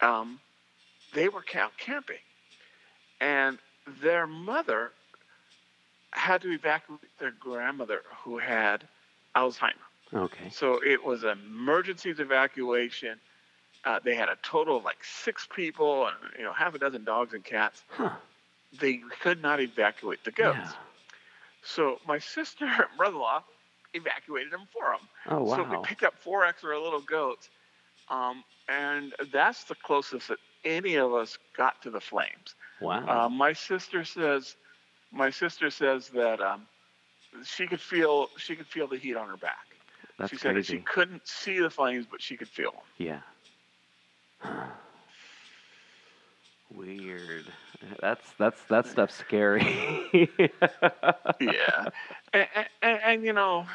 um, 0.00 0.40
they 1.14 1.28
were 1.28 1.44
out 1.54 1.72
camping, 1.78 2.18
and 3.20 3.58
their 4.02 4.26
mother 4.26 4.92
had 6.12 6.42
to 6.42 6.52
evacuate 6.52 7.00
their 7.18 7.32
grandmother 7.32 8.02
who 8.24 8.38
had 8.38 8.86
Alzheimer. 9.36 9.74
Okay. 10.12 10.50
So 10.50 10.80
it 10.84 11.04
was 11.04 11.22
an 11.22 11.38
emergency 11.46 12.10
evacuation. 12.10 13.18
Uh, 13.84 14.00
they 14.04 14.14
had 14.14 14.28
a 14.28 14.36
total 14.42 14.76
of 14.78 14.84
like 14.84 15.02
six 15.02 15.48
people 15.54 16.06
and 16.06 16.16
you 16.36 16.44
know 16.44 16.52
half 16.52 16.74
a 16.74 16.78
dozen 16.78 17.04
dogs 17.04 17.32
and 17.32 17.44
cats. 17.44 17.84
Huh. 17.88 18.10
They 18.78 19.00
could 19.20 19.40
not 19.42 19.60
evacuate 19.60 20.22
the 20.24 20.30
goats. 20.30 20.58
Yeah. 20.62 20.72
So 21.62 21.98
my 22.06 22.18
sister 22.18 22.64
and 22.64 22.84
brother-in-law 22.96 23.42
evacuated 23.94 24.52
them 24.52 24.68
for 24.72 24.92
them. 24.92 25.08
Oh 25.28 25.44
wow! 25.44 25.56
So 25.56 25.62
we 25.64 25.84
picked 25.84 26.02
up 26.02 26.14
four 26.18 26.44
extra 26.44 26.80
little 26.80 27.00
goats, 27.00 27.48
um, 28.08 28.44
and 28.68 29.14
that's 29.32 29.64
the 29.64 29.74
closest 29.74 30.28
that 30.28 30.38
any 30.64 30.96
of 30.96 31.12
us 31.14 31.38
got 31.56 31.82
to 31.82 31.90
the 31.90 32.00
flames. 32.00 32.54
Wow. 32.80 33.06
Uh, 33.06 33.28
my 33.28 33.52
sister 33.52 34.04
says, 34.04 34.56
my 35.12 35.30
sister 35.30 35.70
says 35.70 36.08
that 36.10 36.40
um, 36.40 36.66
she 37.44 37.66
could 37.66 37.80
feel 37.80 38.28
she 38.36 38.56
could 38.56 38.66
feel 38.66 38.86
the 38.86 38.96
heat 38.96 39.16
on 39.16 39.28
her 39.28 39.36
back. 39.36 39.66
That's 40.18 40.30
she 40.30 40.36
said 40.36 40.56
that 40.56 40.66
she 40.66 40.78
couldn't 40.78 41.26
see 41.26 41.58
the 41.60 41.70
flames, 41.70 42.06
but 42.10 42.20
she 42.20 42.36
could 42.36 42.48
feel 42.48 42.72
them. 42.72 42.80
Yeah. 42.98 43.20
Weird. 46.74 47.46
That's 48.00 48.32
that's 48.38 48.62
that 48.64 48.86
stuff's 48.86 49.14
scary. 49.14 49.62
yeah, 51.40 51.86
and, 52.32 52.46
and, 52.82 52.98
and 53.04 53.24
you 53.24 53.32
know, 53.32 53.66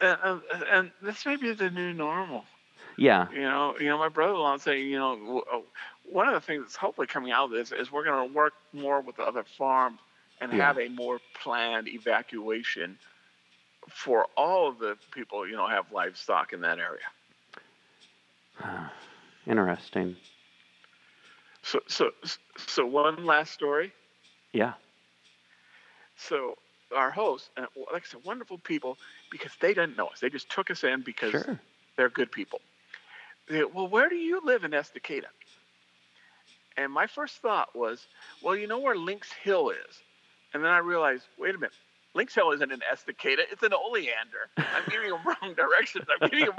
and, 0.00 0.40
and- 0.70 0.90
this 1.02 1.24
may 1.26 1.36
be 1.36 1.52
the 1.52 1.70
new 1.70 1.92
normal. 1.92 2.44
yeah. 2.96 3.28
You 3.32 3.42
know, 3.42 3.74
you 3.78 3.86
know, 3.86 3.98
my 3.98 4.08
brother-in-law 4.08 4.56
saying, 4.58 4.88
you 4.88 4.98
know, 4.98 5.44
uh, 5.52 5.58
one 6.10 6.26
of 6.28 6.34
the 6.34 6.40
things 6.40 6.62
that's 6.64 6.76
hopefully 6.76 7.06
coming 7.06 7.30
out 7.32 7.44
of 7.46 7.50
this 7.50 7.72
is 7.72 7.90
we're 7.92 8.04
going 8.04 8.28
to 8.28 8.34
work 8.34 8.54
more 8.72 9.00
with 9.00 9.16
the 9.16 9.22
other 9.22 9.44
farms 9.56 9.98
and 10.40 10.52
Yeah. 10.52 10.66
have 10.66 10.78
a 10.78 10.88
more 10.88 11.20
planned 11.42 11.88
evacuation 11.88 12.98
for 13.88 14.26
all 14.36 14.68
of 14.68 14.78
the 14.78 14.96
people, 15.12 15.46
you 15.46 15.56
know, 15.56 15.66
have 15.68 15.92
livestock 15.92 16.52
in 16.52 16.60
that 16.62 16.78
area. 16.78 17.00
Interesting. 19.46 20.16
So, 21.66 21.80
so, 21.88 22.10
so 22.56 22.86
one 22.86 23.26
last 23.26 23.52
story. 23.52 23.92
Yeah. 24.52 24.74
So 26.16 26.56
our 26.94 27.10
hosts, 27.10 27.50
like 27.56 27.68
I 27.92 28.06
said, 28.08 28.20
wonderful 28.24 28.58
people 28.58 28.96
because 29.32 29.50
they 29.60 29.74
didn't 29.74 29.96
know 29.96 30.06
us. 30.06 30.20
They 30.20 30.30
just 30.30 30.48
took 30.48 30.70
us 30.70 30.84
in 30.84 31.02
because 31.02 31.32
Sure. 31.32 31.60
they're 31.96 32.08
good 32.08 32.30
people. 32.30 32.60
They, 33.48 33.64
well, 33.64 33.88
where 33.88 34.08
do 34.08 34.14
you 34.14 34.40
live 34.44 34.62
in 34.62 34.70
Estacada? 34.70 35.26
And 36.76 36.92
my 36.92 37.08
first 37.08 37.38
thought 37.38 37.74
was, 37.74 38.06
well, 38.42 38.56
you 38.56 38.68
know 38.68 38.78
where 38.78 38.96
Lynx 38.96 39.32
Hill 39.32 39.70
is? 39.70 40.02
And 40.54 40.62
then 40.62 40.70
I 40.70 40.78
realized, 40.78 41.24
wait 41.38 41.54
a 41.54 41.58
minute, 41.58 41.74
Lynx 42.14 42.34
Hill 42.34 42.52
isn't 42.52 42.72
in 42.72 42.80
Estacada; 42.80 43.40
it's 43.50 43.62
in 43.62 43.72
Oleander. 43.74 44.48
I'm 44.56 44.84
giving 44.88 45.10
them 45.10 45.20
wrong 45.26 45.54
directions. 45.54 46.06
I'm 46.08 46.28
giving 46.30 46.46
them, 46.46 46.54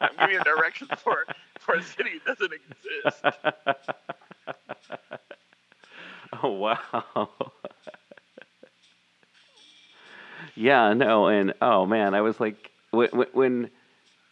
I'm 0.00 0.16
giving 0.18 0.36
them 0.36 0.44
directions 0.44 0.90
for 1.02 1.26
for 1.58 1.74
a 1.74 1.82
city 1.82 2.20
that 2.24 2.38
doesn't 2.38 2.52
exist. 2.52 3.22
oh 6.42 6.50
wow. 6.50 6.78
yeah, 10.54 10.92
no, 10.92 11.28
and 11.28 11.54
oh 11.60 11.86
man, 11.86 12.14
I 12.14 12.20
was 12.20 12.38
like 12.40 12.70
when 12.90 13.08
when, 13.32 13.70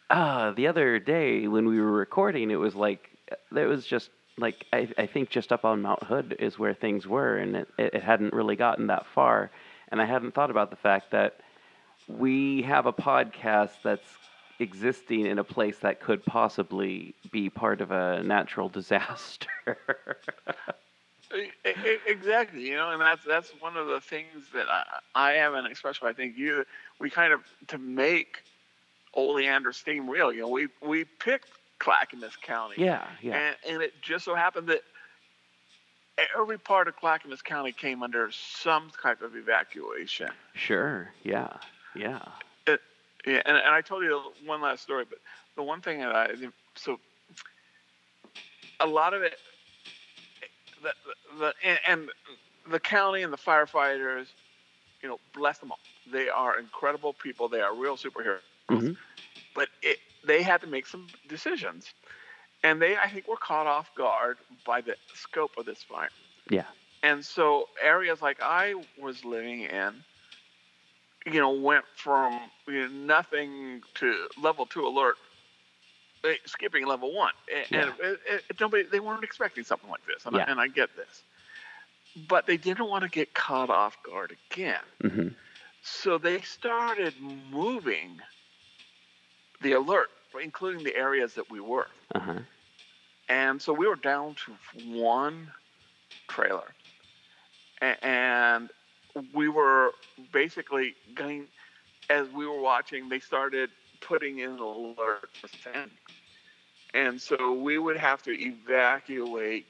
uh 0.09 0.51
the 0.51 0.67
other 0.67 0.99
day 0.99 1.47
when 1.47 1.67
we 1.67 1.79
were 1.79 1.91
recording, 1.91 2.51
it 2.51 2.55
was 2.55 2.75
like 2.75 3.09
it 3.55 3.65
was 3.67 3.85
just 3.85 4.09
like 4.37 4.65
I, 4.73 4.89
I 4.97 5.05
think 5.07 5.29
just 5.29 5.51
up 5.51 5.65
on 5.65 5.81
Mount 5.81 6.03
Hood 6.03 6.35
is 6.39 6.57
where 6.59 6.73
things 6.73 7.07
were, 7.07 7.37
and 7.37 7.55
it, 7.57 7.67
it 7.77 8.03
hadn't 8.03 8.33
really 8.33 8.55
gotten 8.55 8.87
that 8.87 9.05
far, 9.13 9.51
and 9.89 10.01
I 10.01 10.05
hadn't 10.05 10.33
thought 10.33 10.51
about 10.51 10.69
the 10.69 10.75
fact 10.77 11.11
that 11.11 11.35
we 12.07 12.61
have 12.63 12.85
a 12.85 12.93
podcast 12.93 13.71
that's 13.83 14.07
existing 14.59 15.25
in 15.25 15.39
a 15.39 15.43
place 15.43 15.79
that 15.79 15.99
could 15.99 16.23
possibly 16.25 17.15
be 17.31 17.49
part 17.49 17.81
of 17.81 17.91
a 17.91 18.21
natural 18.23 18.69
disaster. 18.79 19.47
Exactly, 22.05 22.61
you 22.61 22.75
know, 22.75 22.91
and 22.91 23.01
that's 23.01 23.25
that's 23.25 23.49
one 23.59 23.75
of 23.75 23.87
the 23.87 23.99
things 23.99 24.45
that 24.53 24.67
I, 24.69 24.83
I 25.15 25.33
am, 25.33 25.55
and 25.55 25.65
especially 25.67 26.09
I 26.09 26.13
think 26.13 26.37
you, 26.37 26.63
we 26.99 27.09
kind 27.09 27.33
of 27.33 27.41
to 27.67 27.79
make 27.79 28.43
Oleander 29.15 29.73
Steam 29.73 30.07
real. 30.07 30.31
You 30.31 30.41
know, 30.41 30.49
we 30.49 30.67
we 30.81 31.05
picked 31.05 31.49
Clackamas 31.79 32.35
County, 32.35 32.75
yeah, 32.77 33.07
yeah. 33.21 33.35
and, 33.35 33.55
and 33.67 33.81
it 33.81 33.93
just 34.03 34.25
so 34.25 34.35
happened 34.35 34.67
that 34.67 34.83
every 36.37 36.57
part 36.57 36.87
of 36.87 36.95
Clackamas 36.95 37.41
County 37.41 37.71
came 37.71 38.03
under 38.03 38.29
some 38.31 38.91
type 39.01 39.21
of 39.21 39.35
evacuation. 39.35 40.29
Sure. 40.53 41.11
Yeah. 41.23 41.53
Yeah. 41.95 42.21
Yeah, 43.25 43.41
and, 43.45 43.57
and 43.57 43.73
I 43.73 43.81
told 43.81 44.03
you 44.03 44.21
one 44.45 44.61
last 44.61 44.83
story, 44.83 45.05
but 45.07 45.19
the 45.55 45.63
one 45.63 45.81
thing 45.81 45.99
that 45.99 46.15
I 46.15 46.29
so 46.75 46.99
a 48.79 48.87
lot 48.87 49.13
of 49.13 49.21
it, 49.21 49.35
the 50.81 50.91
the, 51.39 51.53
and, 51.63 51.79
and 51.87 52.09
the 52.69 52.79
county 52.79 53.21
and 53.23 53.31
the 53.31 53.37
firefighters, 53.37 54.27
you 55.01 55.09
know, 55.09 55.19
bless 55.33 55.57
them 55.59 55.71
all. 55.71 55.79
They 56.11 56.29
are 56.29 56.59
incredible 56.59 57.13
people. 57.13 57.47
They 57.47 57.61
are 57.61 57.73
real 57.73 57.95
superheroes. 57.95 58.39
Mhm. 58.69 58.97
But 59.55 59.69
it, 59.81 59.99
they 60.25 60.41
had 60.43 60.61
to 60.61 60.67
make 60.67 60.87
some 60.87 61.07
decisions, 61.29 61.93
and 62.63 62.81
they 62.81 62.97
I 62.97 63.07
think 63.09 63.27
were 63.27 63.37
caught 63.37 63.67
off 63.67 63.93
guard 63.95 64.37
by 64.65 64.81
the 64.81 64.95
scope 65.13 65.51
of 65.57 65.65
this 65.65 65.83
fire. 65.83 66.09
Yeah. 66.49 66.65
And 67.03 67.23
so 67.23 67.69
areas 67.81 68.21
like 68.21 68.41
I 68.41 68.75
was 68.99 69.23
living 69.25 69.61
in, 69.61 69.93
you 71.25 71.39
know, 71.39 71.51
went 71.51 71.85
from 71.95 72.39
you 72.67 72.81
know, 72.81 72.87
nothing 72.87 73.81
to 73.95 74.27
level 74.41 74.65
two 74.65 74.85
alert, 74.85 75.15
eh, 76.25 76.35
skipping 76.45 76.85
level 76.85 77.13
one. 77.13 77.33
A- 77.51 77.65
Yeah. 77.73 77.81
And 77.83 77.93
it, 77.99 78.19
it, 78.29 78.43
it- 78.49 78.59
nobody, 78.59 78.83
they 78.83 78.99
weren't 78.99 79.23
expecting 79.23 79.63
something 79.63 79.89
like 79.89 80.05
this, 80.05 80.25
and, 80.25 80.35
Yeah. 80.35 80.43
I, 80.47 80.51
and 80.51 80.59
I 80.59 80.67
get 80.67 80.89
this. 80.95 81.23
But 82.27 82.45
they 82.45 82.57
didn't 82.57 82.87
want 82.89 83.03
to 83.03 83.09
get 83.09 83.33
caught 83.33 83.69
off 83.69 83.97
guard 84.03 84.35
again. 84.51 84.81
hmm 85.01 85.27
So 85.81 86.17
they 86.17 86.41
started 86.41 87.13
moving 87.51 88.19
the 89.61 89.73
alert, 89.73 90.09
including 90.41 90.83
the 90.83 90.95
areas 90.95 91.33
that 91.35 91.49
we 91.49 91.59
were. 91.59 91.87
Uh 92.13 92.19
huh. 92.19 92.39
And 93.29 93.61
so 93.61 93.73
we 93.73 93.87
were 93.87 93.95
down 93.95 94.35
to 94.45 94.53
one 94.91 95.51
trailer. 96.27 96.73
And 97.81 98.69
we 99.33 99.47
were 99.49 99.91
basically 100.31 100.95
going, 101.15 101.47
as 102.09 102.27
we 102.29 102.47
were 102.47 102.59
watching, 102.59 103.09
they 103.09 103.19
started 103.19 103.69
putting 104.01 104.39
in 104.39 104.57
alert 104.59 105.29
for 105.33 105.49
And 106.93 107.21
so 107.21 107.53
we 107.53 107.77
would 107.77 107.97
have 107.97 108.21
to 108.23 108.31
evacuate 108.31 109.65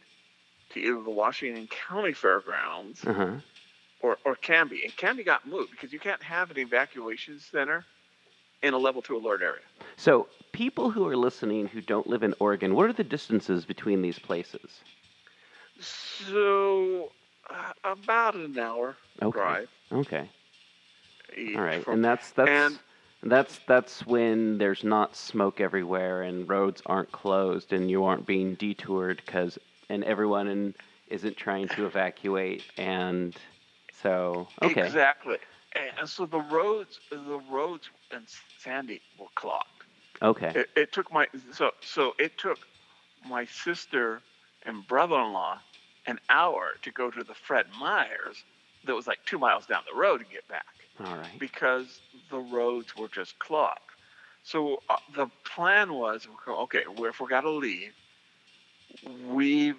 to 0.71 0.79
either 0.79 1.01
the 1.01 1.09
Washington 1.09 1.67
County 1.67 2.13
Fairgrounds 2.13 3.05
Uh 3.05 3.13
huh. 3.13 3.35
or, 4.01 4.17
or 4.25 4.35
Canby. 4.35 4.83
And 4.83 4.95
Canby 4.97 5.23
got 5.23 5.45
moved 5.47 5.71
because 5.71 5.93
you 5.93 5.99
can't 5.99 6.23
have 6.23 6.49
an 6.51 6.57
evacuation 6.57 7.39
center 7.39 7.85
in 8.61 8.73
a 8.73 8.77
level 8.77 9.01
two 9.01 9.17
alert 9.17 9.41
area. 9.41 9.61
So, 9.97 10.27
people 10.51 10.89
who 10.89 11.05
are 11.07 11.17
listening 11.17 11.67
who 11.67 11.81
don't 11.81 12.07
live 12.07 12.23
in 12.23 12.33
Oregon, 12.39 12.73
what 12.75 12.89
are 12.89 12.93
the 12.93 13.03
distances 13.03 13.65
between 13.65 14.01
these 14.01 14.17
places? 14.19 14.81
So 15.79 17.11
about 17.83 18.35
an 18.35 18.57
hour 18.57 18.95
Okay. 19.21 19.37
drive. 19.37 19.69
Okay. 19.91 20.29
All 21.55 21.61
right. 21.61 21.85
And 21.87 22.03
that's 22.03 22.31
that's 22.31 22.49
and- 22.49 22.79
that's 23.23 23.59
that's 23.67 24.05
when 24.05 24.57
there's 24.57 24.83
not 24.83 25.15
smoke 25.15 25.61
everywhere 25.61 26.23
and 26.23 26.47
roads 26.49 26.81
aren't 26.85 27.11
closed 27.11 27.71
and 27.71 27.89
you 27.89 28.03
aren't 28.03 28.25
being 28.25 28.55
detoured 28.55 29.21
because 29.25 29.57
and 29.89 30.03
everyone 30.03 30.47
in, 30.47 30.73
isn't 31.07 31.37
trying 31.37 31.67
to 31.69 31.85
evacuate 31.85 32.63
and 32.77 33.35
so 34.01 34.47
okay. 34.61 34.85
Exactly. 34.85 35.37
And 35.99 36.07
so 36.07 36.25
the 36.25 36.41
roads, 36.41 36.99
the 37.09 37.39
roads 37.49 37.89
in 38.11 38.23
Sandy 38.59 39.01
were 39.17 39.25
clogged. 39.35 39.65
Okay. 40.21 40.51
It, 40.55 40.69
it 40.75 40.91
took 40.91 41.11
my 41.11 41.27
so 41.51 41.71
so 41.81 42.13
it 42.19 42.37
took 42.37 42.59
my 43.27 43.45
sister 43.45 44.21
and 44.65 44.85
brother-in-law 44.87 45.59
an 46.05 46.19
hour 46.29 46.71
to 46.81 46.91
go 46.91 47.09
to 47.09 47.23
the 47.23 47.33
Fred 47.33 47.65
Meyers 47.79 48.43
that 48.85 48.95
was 48.95 49.07
like 49.07 49.19
two 49.25 49.39
miles 49.39 49.65
down 49.65 49.83
the 49.91 49.97
road 49.97 50.19
to 50.19 50.25
get 50.25 50.47
back 50.47 50.65
All 50.99 51.15
right. 51.15 51.39
because 51.39 52.01
the 52.29 52.39
roads 52.39 52.95
were 52.97 53.07
just 53.07 53.37
clogged. 53.39 53.79
So 54.43 54.81
uh, 54.89 54.97
the 55.15 55.27
plan 55.45 55.93
was, 55.93 56.27
okay, 56.47 56.83
if 56.87 57.19
we're 57.19 57.27
got 57.27 57.41
to 57.41 57.49
leave, 57.49 57.93
we 59.27 59.73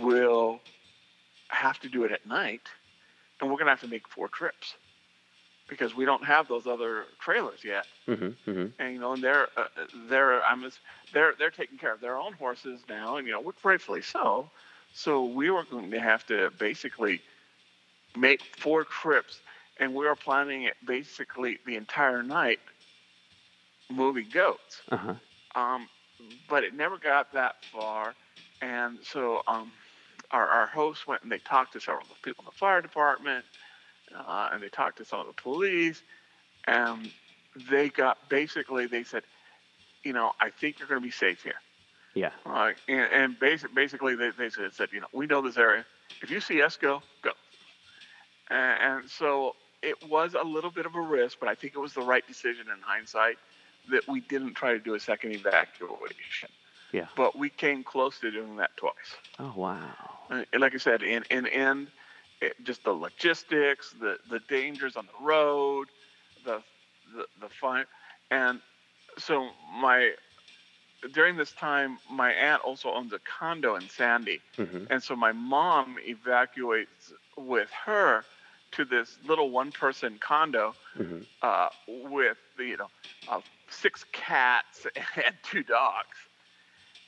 will 0.00 0.60
have 1.48 1.78
to 1.80 1.88
do 1.88 2.04
it 2.04 2.12
at 2.12 2.26
night, 2.26 2.62
and 3.40 3.50
we're 3.50 3.58
gonna 3.58 3.70
have 3.70 3.80
to 3.80 3.88
make 3.88 4.08
four 4.08 4.28
trips 4.28 4.74
because 5.68 5.94
we 5.94 6.04
don't 6.04 6.24
have 6.24 6.48
those 6.48 6.66
other 6.66 7.04
trailers 7.20 7.64
yet. 7.64 7.86
Mm-hmm. 8.06 8.50
Mm-hmm. 8.50 8.66
And 8.80 8.94
you 8.94 9.00
know, 9.00 9.12
and 9.12 9.22
they're 9.22 9.48
uh, 9.56 9.64
they're 10.08 10.42
I'm 10.44 10.62
just, 10.62 10.78
they're 11.12 11.34
they're 11.38 11.50
taking 11.50 11.78
care 11.78 11.92
of 11.92 12.00
their 12.00 12.16
own 12.16 12.32
horses 12.32 12.80
now, 12.88 13.16
and 13.16 13.26
you 13.26 13.32
know, 13.32 13.52
rightfully 13.62 14.02
so. 14.02 14.50
So 14.92 15.24
we 15.24 15.50
were 15.50 15.64
going 15.64 15.90
to 15.90 16.00
have 16.00 16.26
to 16.26 16.50
basically 16.58 17.20
make 18.16 18.42
four 18.58 18.84
trips, 18.84 19.40
and 19.78 19.94
we 19.94 20.06
were 20.06 20.16
planning 20.16 20.62
it 20.62 20.74
basically 20.86 21.58
the 21.66 21.76
entire 21.76 22.22
night 22.22 22.60
moving 23.90 24.26
goats. 24.32 24.82
Uh 24.90 24.96
huh. 24.96 25.14
Um, 25.54 25.88
but 26.48 26.64
it 26.64 26.74
never 26.74 26.98
got 26.98 27.32
that 27.34 27.56
far, 27.72 28.14
and 28.60 28.98
so 29.02 29.42
um, 29.46 29.70
our 30.30 30.46
our 30.46 30.66
hosts 30.66 31.06
went 31.06 31.22
and 31.22 31.30
they 31.30 31.38
talked 31.38 31.72
to 31.74 31.80
several 31.80 32.02
of 32.02 32.08
the 32.08 32.14
people 32.22 32.42
in 32.42 32.46
the 32.46 32.58
fire 32.58 32.80
department, 32.80 33.44
uh, 34.14 34.50
and 34.52 34.62
they 34.62 34.68
talked 34.68 34.98
to 34.98 35.04
some 35.04 35.20
of 35.20 35.26
the 35.26 35.40
police, 35.40 36.02
and 36.66 37.10
they 37.70 37.88
got 37.88 38.28
basically 38.28 38.86
they 38.86 39.04
said, 39.04 39.22
you 40.02 40.12
know, 40.12 40.32
I 40.40 40.50
think 40.50 40.78
you're 40.78 40.88
going 40.88 41.00
to 41.00 41.06
be 41.06 41.12
safe 41.12 41.42
here. 41.42 41.60
Yeah. 42.16 42.30
Uh, 42.46 42.72
and 42.88 43.12
and 43.12 43.38
basic, 43.38 43.74
basically, 43.74 44.16
they, 44.16 44.30
they 44.30 44.48
said, 44.48 44.72
said, 44.72 44.88
you 44.90 45.00
know, 45.00 45.06
we 45.12 45.26
know 45.26 45.42
this 45.42 45.58
area. 45.58 45.84
If 46.22 46.30
you 46.30 46.40
see 46.40 46.62
us 46.62 46.76
go, 46.76 47.02
go. 47.20 47.32
And, 48.48 49.00
and 49.02 49.10
so 49.10 49.54
it 49.82 50.08
was 50.08 50.34
a 50.34 50.42
little 50.42 50.70
bit 50.70 50.86
of 50.86 50.94
a 50.94 51.00
risk, 51.00 51.38
but 51.38 51.48
I 51.48 51.54
think 51.54 51.74
it 51.74 51.78
was 51.78 51.92
the 51.92 52.00
right 52.00 52.26
decision 52.26 52.66
in 52.74 52.80
hindsight 52.80 53.36
that 53.90 54.08
we 54.08 54.20
didn't 54.20 54.54
try 54.54 54.72
to 54.72 54.78
do 54.78 54.94
a 54.94 55.00
second 55.00 55.32
evacuation. 55.32 56.48
Yeah. 56.92 57.06
But 57.16 57.36
we 57.38 57.50
came 57.50 57.84
close 57.84 58.18
to 58.20 58.30
doing 58.30 58.56
that 58.56 58.74
twice. 58.78 59.16
Oh 59.38 59.52
wow. 59.54 59.78
And 60.30 60.46
like 60.58 60.74
I 60.74 60.78
said, 60.78 61.02
in 61.02 61.22
in 61.30 61.46
in 61.46 61.88
just 62.62 62.82
the 62.84 62.92
logistics, 62.92 63.94
the 64.00 64.16
the 64.30 64.40
dangers 64.48 64.96
on 64.96 65.06
the 65.06 65.24
road, 65.24 65.88
the 66.46 66.62
the 67.14 67.26
the 67.42 67.48
fun, 67.60 67.84
and 68.30 68.60
so 69.18 69.50
my 69.78 70.12
during 71.12 71.36
this 71.36 71.52
time, 71.52 71.98
my 72.10 72.32
aunt 72.32 72.62
also 72.62 72.90
owns 72.92 73.12
a 73.12 73.18
condo 73.20 73.76
in 73.76 73.88
Sandy, 73.88 74.40
Mm-hmm. 74.56 74.84
and 74.90 75.02
so 75.02 75.14
my 75.16 75.32
mom 75.32 75.96
evacuates 76.06 77.12
with 77.36 77.70
her 77.84 78.24
to 78.72 78.84
this 78.84 79.18
little 79.26 79.50
one-person 79.50 80.18
condo 80.20 80.74
Mm-hmm. 80.98 81.20
uh, 81.42 81.68
with 81.86 82.38
you 82.58 82.76
know 82.76 82.88
uh, 83.28 83.40
six 83.68 84.04
cats 84.12 84.86
and 85.16 85.34
two 85.42 85.62
dogs, 85.62 86.16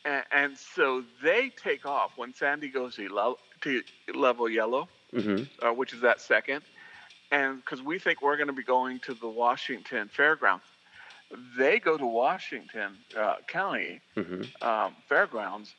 and, 0.05 0.25
and 0.33 0.59
so 0.59 1.03
they 1.23 1.51
take 1.51 1.87
off 1.87 2.13
when 2.17 2.33
Sandy 2.35 2.69
goes 2.69 2.97
to, 2.97 3.09
le- 3.09 3.37
to 3.63 3.83
level 4.15 4.49
yellow, 4.49 4.89
Mm-hmm. 5.15 5.67
uh, 5.67 5.73
which 5.73 5.93
is 5.95 6.01
that 6.03 6.21
second, 6.21 6.63
and 7.31 7.57
because 7.65 7.83
we 7.83 7.99
think 7.99 8.21
we're 8.23 8.37
going 8.37 8.49
to 8.49 8.53
be 8.53 8.63
going 8.63 8.99
to 9.01 9.15
the 9.15 9.29
Washington 9.29 10.09
Fairgrounds, 10.09 10.65
they 11.57 11.79
go 11.79 11.97
to 11.97 12.07
Washington 12.07 12.97
uh, 13.19 13.37
County 13.47 14.01
Mm-hmm. 14.17 14.67
um, 14.67 14.95
Fairgrounds. 15.09 15.75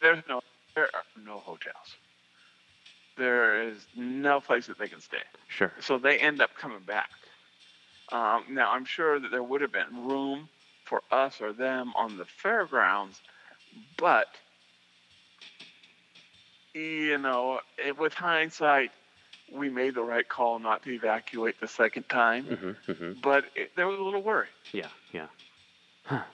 There's 0.00 0.22
no 0.28 0.40
there 0.74 0.88
are 0.94 1.04
no 1.24 1.38
hotels. 1.38 1.96
There 3.16 3.68
is 3.68 3.86
no 3.96 4.40
place 4.40 4.66
that 4.68 4.78
they 4.78 4.88
can 4.88 5.00
stay 5.00 5.18
Sure. 5.48 5.72
so 5.80 5.98
they 5.98 6.18
end 6.18 6.40
up 6.40 6.50
coming 6.56 6.80
back. 6.86 7.10
Um, 8.12 8.44
now, 8.50 8.72
I'm 8.72 8.84
sure 8.84 9.20
that 9.20 9.30
there 9.30 9.42
would 9.42 9.60
have 9.60 9.72
been 9.72 10.06
room 10.08 10.48
for 10.84 11.02
us 11.12 11.40
or 11.40 11.52
them 11.52 11.92
on 11.96 12.16
the 12.16 12.24
fairgrounds, 12.24 13.20
but 13.96 14.26
you 16.74 17.18
know, 17.18 17.60
eh, 17.84 17.92
with 17.92 18.14
hindsight, 18.14 18.90
we 19.52 19.68
made 19.68 19.94
the 19.94 20.02
right 20.02 20.28
call 20.28 20.58
not 20.58 20.82
to 20.84 20.90
evacuate 20.92 21.60
the 21.60 21.68
second 21.68 22.08
time. 22.08 22.44
Mm-hmm. 22.44 22.92
Mm-hmm. 22.92 23.20
But 23.22 23.44
it, 23.54 23.72
there 23.76 23.86
was 23.88 23.98
a 23.98 24.02
little 24.02 24.22
worry. 24.22 24.46
Yeah. 24.72 24.88
Yeah. 25.12 25.26
Huh. 26.04 26.22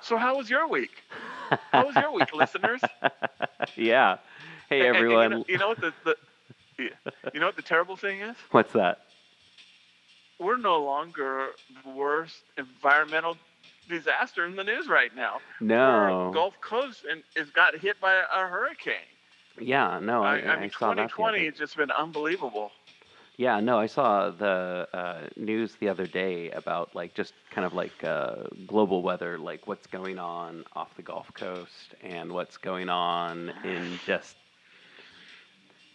So, 0.00 0.16
how 0.16 0.36
was 0.38 0.48
your 0.48 0.68
week? 0.68 0.90
How 1.72 1.84
was 1.86 1.94
your 1.96 2.12
week, 2.12 2.32
listeners? 2.34 2.80
yeah. 3.76 4.18
Hey 4.68 4.78
And- 4.86 4.86
and 4.88 4.96
everyone. 4.96 5.30
You 5.32 5.36
know, 5.38 5.44
you 5.48 5.58
know 5.58 5.68
what 5.68 5.80
the, 5.80 5.92
the 6.04 6.16
you 7.34 7.40
know 7.40 7.46
what 7.46 7.56
the 7.56 7.62
terrible 7.62 7.96
thing 7.96 8.20
is? 8.20 8.36
What's 8.52 8.72
that? 8.72 9.00
we're 10.40 10.56
no 10.56 10.80
longer 10.80 11.48
the 11.84 11.90
worst 11.90 12.44
environmental 12.56 13.36
disaster 13.88 14.46
in 14.46 14.54
the 14.54 14.62
news 14.62 14.86
right 14.86 15.14
now. 15.16 15.40
No. 15.60 15.76
Our 15.76 16.30
Gulf 16.32 16.54
Coast 16.60 17.04
and 17.10 17.24
is 17.34 17.50
got 17.50 17.74
hit 17.76 18.00
by 18.00 18.14
a 18.14 18.46
hurricane. 18.46 18.94
Yeah. 19.60 19.98
No. 20.00 20.22
I, 20.22 20.38
I, 20.38 20.56
I 20.56 20.60
mean, 20.60 20.70
saw 20.70 20.94
that. 20.94 21.10
the 21.16 21.22
other 21.22 21.38
2020 21.38 21.44
has 21.46 21.54
just 21.54 21.76
been 21.76 21.90
unbelievable. 21.90 22.72
Yeah, 23.36 23.60
no, 23.60 23.78
I 23.78 23.86
saw 23.86 24.30
the 24.30 24.88
uh, 24.92 25.28
news 25.36 25.76
the 25.76 25.88
other 25.88 26.06
day 26.08 26.50
about 26.50 26.94
like 26.96 27.14
just 27.14 27.34
kind 27.50 27.64
of 27.64 27.72
like 27.72 28.02
uh, 28.02 28.44
global 28.66 29.00
weather, 29.00 29.38
like 29.38 29.68
what's 29.68 29.86
going 29.86 30.18
on 30.18 30.64
off 30.74 30.96
the 30.96 31.02
Gulf 31.02 31.32
Coast 31.34 31.94
and 32.02 32.32
what's 32.32 32.56
going 32.56 32.88
on 32.88 33.52
in 33.62 34.00
just 34.04 34.36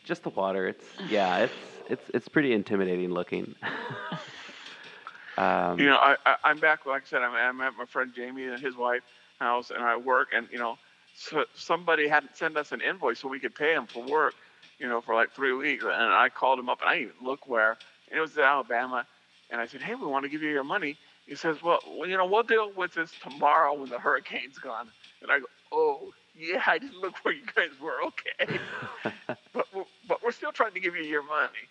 just 0.06 0.23
the 0.23 0.30
water. 0.30 0.67
It's 0.67 0.86
yeah, 1.10 1.39
it's 1.39 1.54
it's 1.89 2.10
it's 2.13 2.28
pretty 2.30 2.54
intimidating 2.54 3.10
looking. 3.12 3.56
um, 5.38 5.78
You 5.80 5.88
know, 5.88 5.97
I, 5.97 6.15
I, 6.26 6.36
I'm 6.45 6.60
back. 6.60 6.86
Like 6.86 7.04
I 7.04 7.06
said, 7.06 7.21
I'm, 7.23 7.34
I'm 7.36 7.60
at 7.60 7.73
my 7.78 7.86
friend 7.86 8.13
Jamie 8.15 8.45
and 8.45 8.60
his 8.60 8.78
wife 8.78 9.04
house, 9.39 9.69
and 9.69 9.84
I 9.84 9.97
work. 9.97 10.30
And 10.34 10.47
you 10.49 10.60
know, 10.60 10.78
so 11.15 11.45
somebody 11.56 12.08
hadn't 12.08 12.36
sent 12.36 12.58
us 12.58 12.71
an 12.71 12.82
invoice 12.82 13.19
so 13.19 13.28
we 13.28 13.39
could 13.39 13.56
pay 13.56 13.73
him 13.73 13.88
for 13.88 14.04
work. 14.04 14.34
You 14.80 14.89
know, 14.89 15.02
for 15.02 15.15
like 15.15 15.32
three 15.32 15.54
weeks, 15.54 15.84
and 15.84 15.93
I 15.93 16.30
called 16.30 16.60
him 16.60 16.67
up, 16.67 16.82
and 16.82 16.89
I 16.89 16.95
didn't 16.97 17.12
even 17.15 17.28
look 17.28 17.47
where. 17.47 17.78
And 18.10 18.17
it 18.17 18.21
was 18.21 18.36
in 18.36 18.43
Alabama, 18.43 19.06
and 19.49 19.62
I 19.62 19.67
said, 19.67 19.82
"Hey, 19.82 19.95
we 19.95 20.06
want 20.08 20.23
to 20.26 20.30
give 20.30 20.41
you 20.41 20.49
your 20.49 20.63
money." 20.63 20.97
He 21.28 21.36
says, 21.36 21.62
"Well, 21.62 21.80
well, 21.88 22.10
you 22.10 22.17
know, 22.17 22.26
we'll 22.26 22.43
deal 22.43 22.71
with 22.76 22.93
this 22.93 23.12
tomorrow 23.21 23.73
when 23.76 23.89
the 23.89 23.99
hurricane's 23.99 24.58
gone." 24.58 24.89
And 25.21 25.32
I 25.32 25.39
go, 25.39 25.45
"Oh, 25.71 26.13
yeah, 26.36 26.63
I 26.65 26.80
didn't 26.80 26.97
look 26.99 27.23
where 27.23 27.34
you 27.34 27.43
guys 27.56 27.69
were. 27.80 28.02
Okay, 28.04 28.60
but 29.54 29.67
we're, 29.73 29.86
but 30.08 30.21
we're 30.23 30.32
still 30.32 30.52
trying 30.52 30.73
to 30.73 30.80
give 30.80 30.95
you 30.95 31.04
your 31.04 31.23
money." 31.23 31.69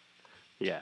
yeah. 0.61 0.81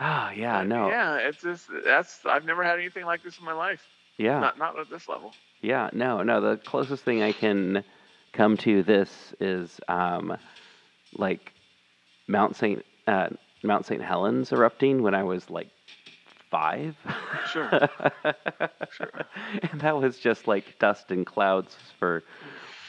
Ah, 0.00 0.30
yeah, 0.30 0.62
no, 0.62 0.88
Yeah, 0.88 1.16
it's 1.16 1.42
just 1.42 1.68
that's 1.84 2.24
I've 2.26 2.44
never 2.44 2.62
had 2.62 2.78
anything 2.78 3.04
like 3.04 3.22
this 3.22 3.38
in 3.38 3.44
my 3.44 3.52
life. 3.52 3.86
yeah. 4.16 4.38
Not 4.40 4.58
not 4.58 4.78
at 4.78 4.90
this 4.90 5.08
level. 5.08 5.32
Yeah, 5.60 5.90
no, 5.92 6.22
no. 6.22 6.40
The 6.40 6.56
closest 6.56 7.04
thing 7.04 7.22
I 7.22 7.32
can 7.32 7.84
come 8.32 8.56
to 8.58 8.82
this 8.82 9.34
is 9.40 9.80
um, 9.88 10.36
like 11.14 11.52
Mount 12.28 12.56
Saint 12.56 12.84
uh, 13.06 13.28
Mount 13.62 13.86
Saint 13.86 14.02
Helens 14.02 14.52
erupting 14.52 15.02
when 15.02 15.14
I 15.14 15.24
was 15.24 15.50
like 15.50 15.68
five. 16.50 16.96
Sure. 17.52 17.88
Sure. 18.90 19.10
and 19.70 19.80
that 19.82 19.96
was 19.96 20.18
just 20.18 20.48
like 20.48 20.78
dust 20.78 21.10
and 21.10 21.26
clouds 21.26 21.76
for 21.98 22.24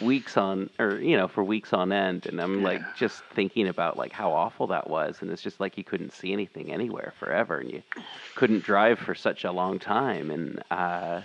weeks 0.02 0.38
on, 0.38 0.70
or 0.80 0.98
you 1.00 1.18
know, 1.18 1.28
for 1.28 1.44
weeks 1.44 1.74
on 1.74 1.92
end. 1.92 2.26
And 2.26 2.40
I'm 2.40 2.64
like 2.64 2.82
just 2.96 3.22
thinking 3.36 3.68
about 3.68 3.98
like 3.98 4.12
how 4.14 4.32
awful 4.32 4.68
that 4.68 4.90
was, 4.90 5.18
and 5.22 5.30
it's 5.30 5.42
just 5.42 5.60
like 5.60 5.78
you 5.78 5.84
couldn't 5.84 6.14
see 6.14 6.32
anything 6.32 6.72
anywhere 6.72 7.14
forever, 7.20 7.58
and 7.58 7.70
you 7.70 7.84
couldn't 8.36 8.64
drive 8.64 8.98
for 9.00 9.14
such 9.14 9.44
a 9.44 9.52
long 9.52 9.80
time, 9.80 10.32
and. 10.32 10.64
uh 10.72 11.22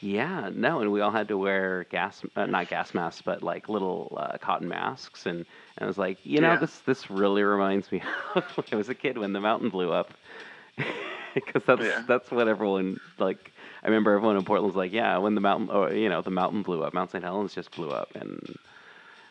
yeah, 0.00 0.50
no, 0.54 0.80
and 0.80 0.92
we 0.92 1.00
all 1.00 1.10
had 1.10 1.28
to 1.28 1.36
wear 1.38 1.84
gas, 1.90 2.22
uh, 2.36 2.46
not 2.46 2.68
gas 2.68 2.94
masks, 2.94 3.22
but 3.22 3.42
like 3.42 3.68
little 3.68 4.16
uh, 4.20 4.38
cotton 4.38 4.68
masks, 4.68 5.26
and, 5.26 5.38
and 5.38 5.46
I 5.80 5.86
was 5.86 5.98
like, 5.98 6.18
you 6.24 6.40
know, 6.40 6.52
Yeah. 6.52 6.56
this 6.58 6.78
this 6.80 7.10
really 7.10 7.42
reminds 7.42 7.90
me 7.90 8.02
of 8.34 8.44
when 8.56 8.66
I 8.72 8.76
was 8.76 8.88
a 8.88 8.94
kid 8.94 9.18
when 9.18 9.32
the 9.32 9.40
mountain 9.40 9.70
blew 9.70 9.92
up, 9.92 10.12
because 11.34 11.62
that's 11.66 11.82
Yeah. 11.82 12.02
that's 12.06 12.30
what 12.30 12.48
everyone 12.48 13.00
like. 13.18 13.52
I 13.82 13.86
remember 13.86 14.12
everyone 14.14 14.36
in 14.36 14.44
Portland 14.44 14.66
was 14.72 14.76
like, 14.76 14.92
yeah, 14.92 15.18
when 15.18 15.34
the 15.36 15.40
mountain, 15.40 15.70
or 15.70 15.92
you 15.92 16.08
know, 16.08 16.20
the 16.22 16.30
mountain 16.30 16.62
blew 16.62 16.82
up, 16.82 16.94
Mount 16.94 17.10
St. 17.12 17.22
Helens 17.22 17.54
just 17.54 17.70
blew 17.70 17.90
up, 17.90 18.14
and 18.14 18.56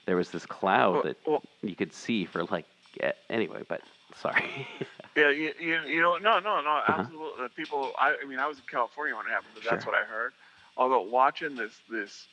there 0.05 0.15
was 0.15 0.31
this 0.31 0.45
cloud 0.45 0.93
Well- 0.93 1.03
that 1.03 1.17
well- 1.25 1.43
you 1.61 1.75
could 1.75 1.93
see 1.93 2.25
for 2.25 2.43
like, 2.45 2.65
yeah, 2.99 3.11
anyway, 3.29 3.63
but 3.67 3.81
sorry. 4.15 4.67
Yeah, 5.17 5.31
you, 5.31 5.51
you, 5.59 5.79
you 5.87 5.99
know, 5.99 6.17
no, 6.17 6.37
no, 6.39 6.61
no, 6.61 6.69
Uh-huh. 6.69 6.93
absolutely. 6.99 7.43
Uh, 7.45 7.47
People, 7.55 7.91
I, 7.97 8.15
I 8.21 8.25
mean, 8.27 8.37
I 8.37 8.45
was 8.45 8.57
in 8.59 8.63
California 8.69 9.15
when 9.15 9.25
it 9.25 9.29
happened, 9.29 9.49
but 9.55 9.63
that's 9.67 9.83
what 9.83 9.95
I 9.95 10.03
heard. 10.03 10.31
Although 10.77 11.01
watching 11.01 11.55
this, 11.55 11.73
this 11.89 12.27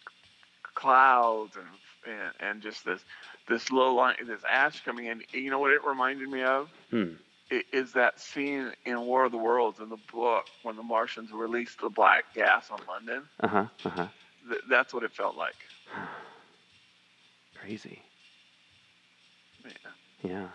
clouds 0.75 1.57
and, 1.57 1.67
and 2.15 2.33
and 2.41 2.63
just 2.63 2.85
this, 2.85 3.01
this 3.49 3.71
low 3.71 3.95
line, 3.95 4.17
this 4.27 4.43
ash 4.49 4.85
coming 4.85 5.07
in, 5.07 5.23
you 5.33 5.51
know 5.51 5.59
what 5.59 5.73
it 5.73 5.85
reminded 5.85 6.29
me 6.29 6.43
of? 6.43 6.69
hmm. 6.91 7.13
It 7.51 7.67
is 7.73 7.93
that 7.93 8.19
scene 8.19 8.73
in 8.87 9.01
War 9.03 9.27
of 9.27 9.33
the 9.33 9.39
Worlds 9.39 9.79
in 9.79 9.91
the 9.91 9.99
book 10.11 10.47
when 10.63 10.77
the 10.77 10.83
Martians 10.83 11.31
released 11.31 11.79
the 11.81 11.91
black 11.91 12.25
gas 12.35 12.71
on 12.71 12.81
London. 12.89 13.23
Uh 13.41 13.49
huh. 13.49 13.67
Uh 13.85 13.91
huh. 13.91 14.07
Th- 14.49 14.63
that's 14.69 14.95
what 14.95 15.03
it 15.03 15.13
felt 15.13 15.37
like. 15.37 15.55
Crazy. 17.61 18.03
Yeah. 19.65 19.71
Yeah. 20.23 20.49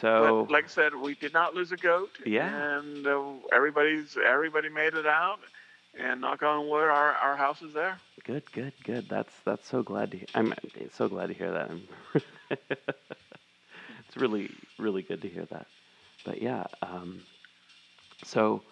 So 0.00 0.44
but 0.44 0.52
like 0.52 0.64
I 0.64 0.68
said, 0.68 0.94
we 0.94 1.14
did 1.14 1.32
not 1.32 1.54
lose 1.54 1.72
a 1.72 1.76
goat. 1.76 2.10
Yeah. 2.24 2.78
And 2.78 3.06
uh, 3.06 3.22
everybody's 3.52 4.16
everybody 4.16 4.68
made 4.68 4.94
it 4.94 5.06
out. 5.06 5.38
And 5.98 6.20
knock 6.20 6.42
on 6.42 6.68
wood, 6.68 6.88
our, 6.88 7.12
our 7.14 7.36
house 7.36 7.62
is 7.62 7.72
there. 7.72 7.98
good, 8.24 8.50
good, 8.52 8.72
good. 8.84 9.08
That's 9.08 9.32
that's 9.44 9.66
so 9.68 9.82
glad 9.82 10.10
to. 10.10 10.18
Hear. 10.18 10.26
I'm 10.34 10.54
so 10.92 11.08
glad 11.08 11.28
to 11.28 11.34
hear 11.34 11.52
that. 11.52 12.58
It's 14.08 14.16
really 14.16 14.50
really 14.78 15.02
good 15.02 15.22
to 15.22 15.28
hear 15.28 15.46
that. 15.46 15.66
But 16.24 16.40
yeah, 16.40 16.64
um, 16.82 17.20
so 18.24 18.62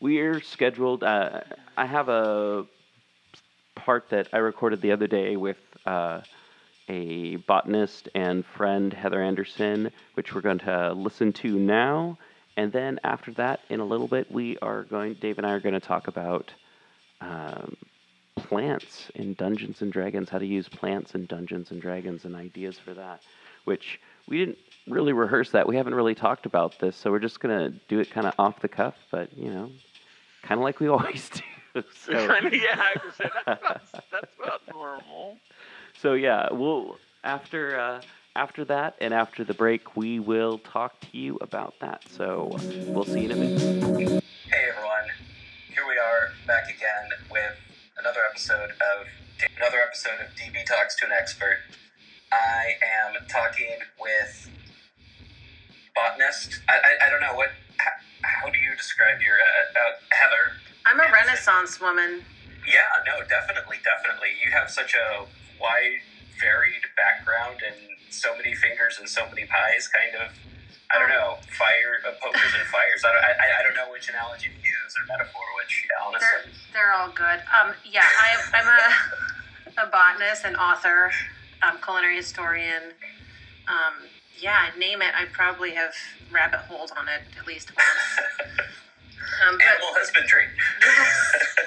we're 0.00 0.40
scheduled. 0.40 1.04
Uh, 1.04 1.40
I 1.76 1.86
have 1.86 2.08
a 2.08 2.66
part 3.74 4.10
that 4.10 4.28
I 4.32 4.38
recorded 4.38 4.80
the 4.80 4.92
other 4.92 5.06
day 5.06 5.36
with 5.36 5.58
uh, 5.86 6.22
a 6.88 7.36
botanist 7.36 8.08
and 8.14 8.44
friend, 8.44 8.92
Heather 8.92 9.22
Anderson, 9.22 9.90
which 10.14 10.34
we're 10.34 10.40
going 10.40 10.58
to 10.60 10.92
listen 10.92 11.32
to 11.34 11.58
now. 11.58 12.18
And 12.56 12.72
then 12.72 12.98
after 13.04 13.32
that, 13.34 13.60
in 13.68 13.80
a 13.80 13.84
little 13.84 14.08
bit, 14.08 14.30
we 14.32 14.58
are 14.58 14.82
going, 14.84 15.14
Dave 15.14 15.38
and 15.38 15.46
I 15.46 15.50
are 15.52 15.60
going 15.60 15.74
to 15.74 15.80
talk 15.80 16.08
about 16.08 16.52
um, 17.20 17.76
plants 18.36 19.10
in 19.14 19.34
Dungeons 19.34 19.82
and 19.82 19.92
Dragons, 19.92 20.28
how 20.28 20.38
to 20.38 20.46
use 20.46 20.68
plants 20.68 21.14
in 21.14 21.26
Dungeons 21.26 21.70
and 21.70 21.80
Dragons, 21.80 22.24
and 22.24 22.34
ideas 22.36 22.78
for 22.78 22.94
that, 22.94 23.22
which 23.64 24.00
we 24.26 24.38
didn't 24.38 24.58
really 24.86 25.12
rehearse 25.12 25.50
that. 25.50 25.66
We 25.66 25.76
haven't 25.76 25.94
really 25.94 26.14
talked 26.14 26.46
about 26.46 26.78
this, 26.78 26.96
so 26.96 27.10
we're 27.10 27.18
just 27.18 27.40
going 27.40 27.58
to 27.58 27.78
do 27.88 27.98
it 28.00 28.10
kind 28.10 28.26
of 28.26 28.34
off 28.38 28.60
the 28.60 28.68
cuff, 28.68 28.94
but, 29.10 29.36
you 29.36 29.50
know, 29.50 29.70
kind 30.42 30.58
of 30.58 30.64
like 30.64 30.80
we 30.80 30.88
always 30.88 31.28
do. 31.30 31.82
so, 31.94 32.12
yeah, 32.52 32.88
say, 33.16 33.30
that's, 33.46 33.92
not, 33.92 34.04
that's 34.12 34.68
normal. 34.72 35.36
so 36.00 36.14
yeah, 36.14 36.48
we'll 36.50 36.96
after 37.24 37.78
uh, 37.78 38.00
after 38.36 38.64
that 38.64 38.94
and 39.00 39.12
after 39.12 39.44
the 39.44 39.54
break, 39.54 39.96
we 39.96 40.18
will 40.18 40.58
talk 40.58 40.98
to 41.00 41.18
you 41.18 41.36
about 41.40 41.74
that. 41.80 42.02
So 42.08 42.56
we'll 42.86 43.04
see 43.04 43.20
you 43.20 43.30
in 43.30 43.32
a 43.32 43.36
minute. 43.36 44.24
Hey 44.50 44.68
everyone, 44.70 45.08
here 45.68 45.86
we 45.86 45.98
are 45.98 46.30
back 46.46 46.64
again 46.64 47.08
with 47.30 47.56
another 47.98 48.20
episode 48.30 48.70
of 48.70 49.06
another 49.58 49.78
episode 49.82 50.22
of 50.22 50.30
DB 50.34 50.64
Talks 50.64 50.94
to 50.96 51.06
an 51.06 51.12
Expert. 51.12 51.58
I 52.32 52.78
am 52.82 53.26
talking 53.26 53.82
with 54.00 54.48
botanist. 55.94 56.60
I, 56.68 56.74
I, 56.74 57.06
I 57.06 57.10
don't 57.10 57.20
know 57.20 57.34
what. 57.34 57.50
How, 57.78 57.92
how 58.22 58.50
do 58.50 58.58
you 58.58 58.74
describe 58.76 59.20
your 59.20 59.34
uh, 59.34 59.78
uh, 59.78 59.94
Heather? 60.10 60.58
I'm 60.86 61.00
a 61.00 61.12
Renaissance 61.12 61.80
woman. 61.80 62.24
Yeah, 62.66 62.86
no, 63.06 63.24
definitely, 63.26 63.78
definitely. 63.82 64.30
You 64.44 64.50
have 64.52 64.70
such 64.70 64.94
a 64.94 65.26
wide, 65.60 66.02
varied 66.40 66.86
background 66.96 67.62
and 67.66 67.76
so 68.10 68.36
many 68.36 68.54
fingers 68.54 68.96
and 68.98 69.08
so 69.08 69.26
many 69.28 69.46
pies. 69.46 69.88
Kind 69.88 70.14
of. 70.22 70.32
I 70.90 70.98
don't 70.98 71.10
know, 71.10 71.36
fire, 71.52 72.00
uh, 72.06 72.12
pokers 72.20 72.52
and 72.56 72.66
fires. 72.72 73.04
I 73.04 73.12
don't, 73.12 73.24
I, 73.24 73.60
I- 73.60 73.62
don't 73.62 73.74
know 73.76 73.92
which 73.92 74.08
analogy 74.08 74.48
to 74.48 74.56
use 74.56 74.92
or 74.96 75.04
metaphor, 75.06 75.42
which 75.60 75.86
They're 76.18 76.44
they're 76.72 76.92
all 76.94 77.10
good. 77.10 77.40
Um, 77.52 77.74
yeah, 77.84 78.04
I, 78.04 78.36
I'm 78.54 78.66
a, 78.66 79.82
a 79.82 79.86
botanist 79.86 80.44
and 80.46 80.56
author, 80.56 81.10
um, 81.62 81.76
culinary 81.84 82.16
historian. 82.16 82.94
Um, 83.68 84.08
yeah, 84.40 84.70
name 84.78 85.02
it. 85.02 85.12
I 85.14 85.26
probably 85.32 85.72
have 85.72 85.92
rabbit 86.32 86.60
holes 86.60 86.90
on 86.92 87.08
it 87.08 87.20
at 87.38 87.46
least 87.46 87.70
once. 87.76 88.26
Um, 89.46 89.54
Animal 89.60 89.88
husbandry. 89.94 90.46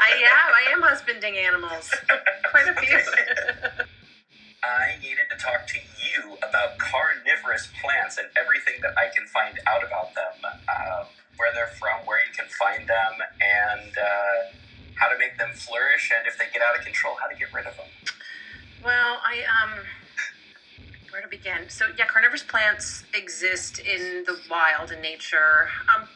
I 0.02 0.10
am. 0.12 0.54
I 0.54 0.74
am 0.74 0.82
husbanding 0.82 1.38
animals. 1.38 1.94
Quite 2.52 2.68
a 2.68 2.74
few. 2.82 3.00
I 4.64 5.02
needed 5.02 5.26
to 5.32 5.38
talk 5.38 5.66
to 5.68 5.80
you 5.98 6.38
about 6.38 6.78
carnivorous 6.78 7.68
plants 7.82 8.18
and 8.18 8.28
everything 8.38 8.76
that 8.82 8.94
I 8.94 9.10
can 9.10 9.26
find 9.26 9.58
out 9.66 9.84
about 9.84 10.14
them, 10.14 10.38
uh, 10.46 11.06
where 11.38 11.50
they're 11.54 11.74
from, 11.82 12.06
where 12.06 12.20
you 12.22 12.32
can 12.32 12.46
find 12.46 12.88
them, 12.88 13.14
and 13.42 13.98
uh, 13.98 14.54
how 14.96 15.10
to 15.10 15.18
make 15.18 15.38
them 15.40 15.50
flourish, 15.56 16.12
and 16.16 16.28
if 16.28 16.38
they 16.38 16.46
get 16.54 16.62
out 16.62 16.78
of 16.78 16.86
control, 16.86 17.16
how 17.20 17.28
to 17.28 17.36
get 17.36 17.52
rid 17.54 17.66
of 17.66 17.76
them. 17.76 17.90
Well, 18.86 19.18
I 19.26 19.42
um, 19.50 19.80
where 21.10 21.22
to 21.22 21.28
begin? 21.28 21.70
So 21.70 21.86
yeah, 21.98 22.06
carnivorous 22.06 22.44
plants 22.44 23.04
exist 23.14 23.80
in 23.80 24.24
the 24.26 24.38
wild 24.50 24.92
in 24.92 25.02
nature. 25.02 25.70
Um, 25.90 26.08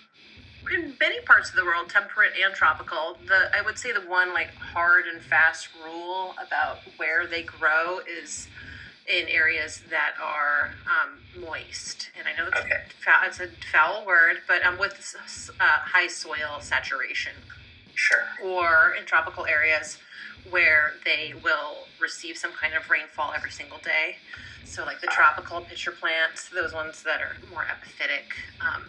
in 0.74 0.96
many 1.00 1.22
parts 1.22 1.50
of 1.50 1.56
the 1.56 1.66
world, 1.66 1.90
temperate 1.90 2.34
and 2.44 2.54
tropical. 2.54 3.18
The 3.28 3.50
I 3.58 3.62
would 3.62 3.78
say 3.78 3.92
the 3.92 4.02
one 4.02 4.34
like 4.34 4.50
hard 4.58 5.06
and 5.12 5.22
fast 5.22 5.70
rule 5.84 6.36
about 6.46 6.82
where 6.98 7.28
they 7.28 7.44
grow 7.44 8.00
is 8.00 8.48
in 9.08 9.28
areas 9.30 9.84
that 9.90 10.14
are 10.22 10.72
um, 10.90 11.20
moist. 11.40 12.10
And 12.18 12.28
I 12.28 12.34
know 12.36 12.48
it's, 12.48 12.60
Okay. 12.60 12.76
a, 12.76 13.04
foul, 13.04 13.28
it's 13.28 13.40
a 13.40 13.50
foul 13.72 14.06
word, 14.06 14.38
but 14.48 14.64
um, 14.64 14.78
with 14.80 15.16
uh, 15.60 15.64
high 15.86 16.08
soil 16.08 16.60
saturation 16.60 17.34
Sure. 17.94 18.26
or 18.44 18.96
in 19.00 19.06
tropical 19.06 19.46
areas 19.46 20.00
where 20.50 20.94
they 21.06 21.34
will 21.44 21.88
receive 22.00 22.38
some 22.38 22.52
kind 22.54 22.74
of 22.74 22.90
rainfall 22.90 23.34
every 23.36 23.52
single 23.52 23.80
day. 23.80 24.18
So, 24.66 24.84
like 24.86 25.02
the 25.02 25.08
tropical 25.08 25.62
pitcher 25.62 25.92
plants, 25.92 26.50
those 26.50 26.74
ones 26.74 27.04
that 27.04 27.22
are 27.22 27.38
more 27.52 27.66
epiphytic. 27.66 28.34
Um, 28.62 28.84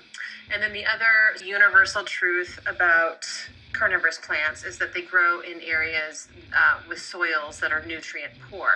and 0.52 0.62
then 0.62 0.72
the 0.72 0.84
other 0.84 1.44
universal 1.44 2.04
truth 2.04 2.58
about 2.66 3.26
carnivorous 3.72 4.18
plants 4.18 4.64
is 4.64 4.78
that 4.78 4.94
they 4.94 5.02
grow 5.02 5.40
in 5.40 5.60
areas 5.60 6.28
uh, 6.56 6.78
with 6.88 7.00
soils 7.00 7.60
that 7.60 7.72
are 7.72 7.84
nutrient 7.84 8.32
poor. 8.50 8.70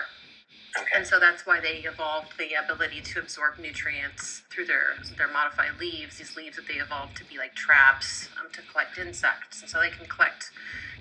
Okay. 0.77 0.87
And 0.95 1.05
so 1.05 1.19
that's 1.19 1.45
why 1.45 1.59
they 1.59 1.83
evolved 1.83 2.37
the 2.37 2.53
ability 2.53 3.01
to 3.01 3.19
absorb 3.19 3.59
nutrients 3.59 4.43
through 4.49 4.67
their 4.67 4.95
their 5.17 5.27
modified 5.27 5.77
leaves. 5.79 6.17
These 6.17 6.37
leaves 6.37 6.55
that 6.55 6.67
they 6.67 6.75
evolved 6.75 7.17
to 7.17 7.25
be 7.25 7.37
like 7.37 7.53
traps 7.55 8.29
um, 8.39 8.49
to 8.53 8.61
collect 8.71 8.97
insects, 8.97 9.61
and 9.61 9.69
so 9.69 9.79
they 9.79 9.89
can 9.89 10.05
collect 10.05 10.51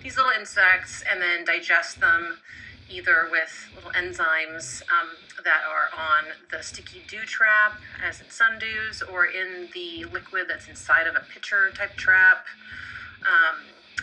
these 0.03 0.17
little 0.17 0.33
insects 0.33 1.05
and 1.11 1.23
then 1.23 1.45
digest 1.45 2.01
them 2.01 2.39
either 2.91 3.29
with 3.31 3.69
little 3.75 3.91
enzymes 3.93 4.83
um, 4.91 5.11
that 5.45 5.63
are 5.69 5.89
on 5.99 6.25
the 6.51 6.63
sticky 6.63 7.03
dew 7.09 7.21
trap, 7.21 7.79
as 8.05 8.21
in 8.21 8.27
sundews, 8.27 9.03
or 9.13 9.27
in 9.27 9.69
the 9.75 10.05
liquid 10.13 10.47
that's 10.49 10.69
inside 10.69 11.07
of 11.07 11.15
a 11.15 11.25
pitcher 11.33 11.71
type 11.75 11.97
trap. 11.97 12.47
Um, 13.23 13.61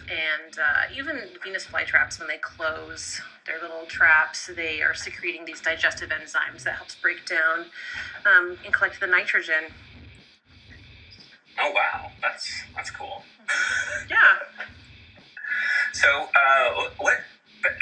and 0.10 0.58
uh, 0.58 0.94
even 0.98 1.22
Venus 1.44 1.66
flytraps, 1.66 2.20
when 2.20 2.28
they 2.28 2.38
close 2.38 3.20
their 3.46 3.62
little 3.62 3.86
traps, 3.88 4.50
they 4.56 4.82
are 4.82 4.94
secreting 4.94 5.46
these 5.46 5.62
digestive 5.62 6.10
enzymes 6.10 6.64
that 6.64 6.76
helps 6.76 6.96
break 6.96 7.26
down 7.26 7.66
um, 8.26 8.58
and 8.64 8.74
collect 8.74 9.00
the 9.00 9.08
nitrogen. 9.08 9.66
Oh 11.60 11.72
wow, 11.72 12.12
that's 12.22 12.62
that's 12.76 12.92
cool. 12.92 13.24
Yeah. 14.10 14.18
So, 15.94 16.08
uh, 16.08 16.90
what? 17.00 17.16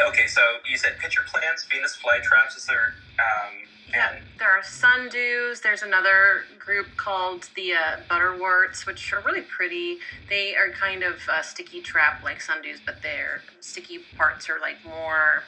Okay, 0.07 0.27
so 0.27 0.41
you 0.69 0.77
said 0.77 0.97
pitcher 0.99 1.21
plants, 1.27 1.65
Venus 1.65 1.97
flytraps. 1.97 2.57
Is 2.57 2.65
there? 2.65 2.95
Um, 3.19 3.53
Yeah, 3.91 4.15
and 4.15 4.23
there 4.39 4.49
are 4.49 4.61
sundews. 4.61 5.61
There's 5.61 5.83
another 5.83 6.43
group 6.59 6.87
called 6.97 7.49
the 7.55 7.73
uh, 7.73 7.97
butterworts, 8.09 8.85
which 8.85 9.13
are 9.13 9.21
really 9.21 9.41
pretty. 9.41 9.99
They 10.29 10.55
are 10.55 10.69
kind 10.71 11.03
of 11.03 11.15
uh, 11.29 11.41
sticky 11.41 11.81
trap 11.81 12.23
like 12.23 12.39
sundews, 12.39 12.79
but 12.85 13.01
their 13.01 13.41
sticky 13.59 13.99
parts 14.17 14.49
are 14.49 14.59
like 14.59 14.77
more 14.85 15.43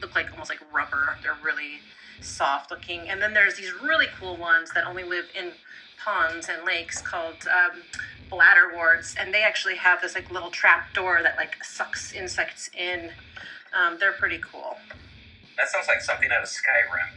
look 0.00 0.14
like 0.14 0.30
almost 0.32 0.50
like 0.50 0.60
rubber. 0.72 1.16
They're 1.22 1.36
really 1.42 1.80
soft 2.20 2.70
looking. 2.70 3.08
And 3.08 3.20
then 3.22 3.34
there's 3.34 3.54
these 3.54 3.72
really 3.82 4.06
cool 4.18 4.36
ones 4.36 4.70
that 4.74 4.86
only 4.86 5.04
live 5.04 5.26
in 5.38 5.52
ponds 6.02 6.48
and 6.48 6.64
lakes 6.66 7.00
called 7.00 7.46
um, 7.46 7.82
bladderworts, 8.30 9.14
and 9.18 9.32
they 9.32 9.42
actually 9.42 9.76
have 9.76 10.00
this 10.00 10.14
like 10.14 10.30
little 10.30 10.50
trap 10.50 10.92
door 10.94 11.20
that 11.22 11.36
like 11.36 11.62
sucks 11.62 12.12
insects 12.12 12.68
in. 12.76 13.10
Um, 13.74 13.96
they're 13.98 14.12
pretty 14.12 14.38
cool. 14.38 14.76
that 15.56 15.68
sounds 15.68 15.88
like 15.88 16.00
something 16.00 16.30
out 16.30 16.42
of 16.42 16.48
Skyrim. 16.48 17.08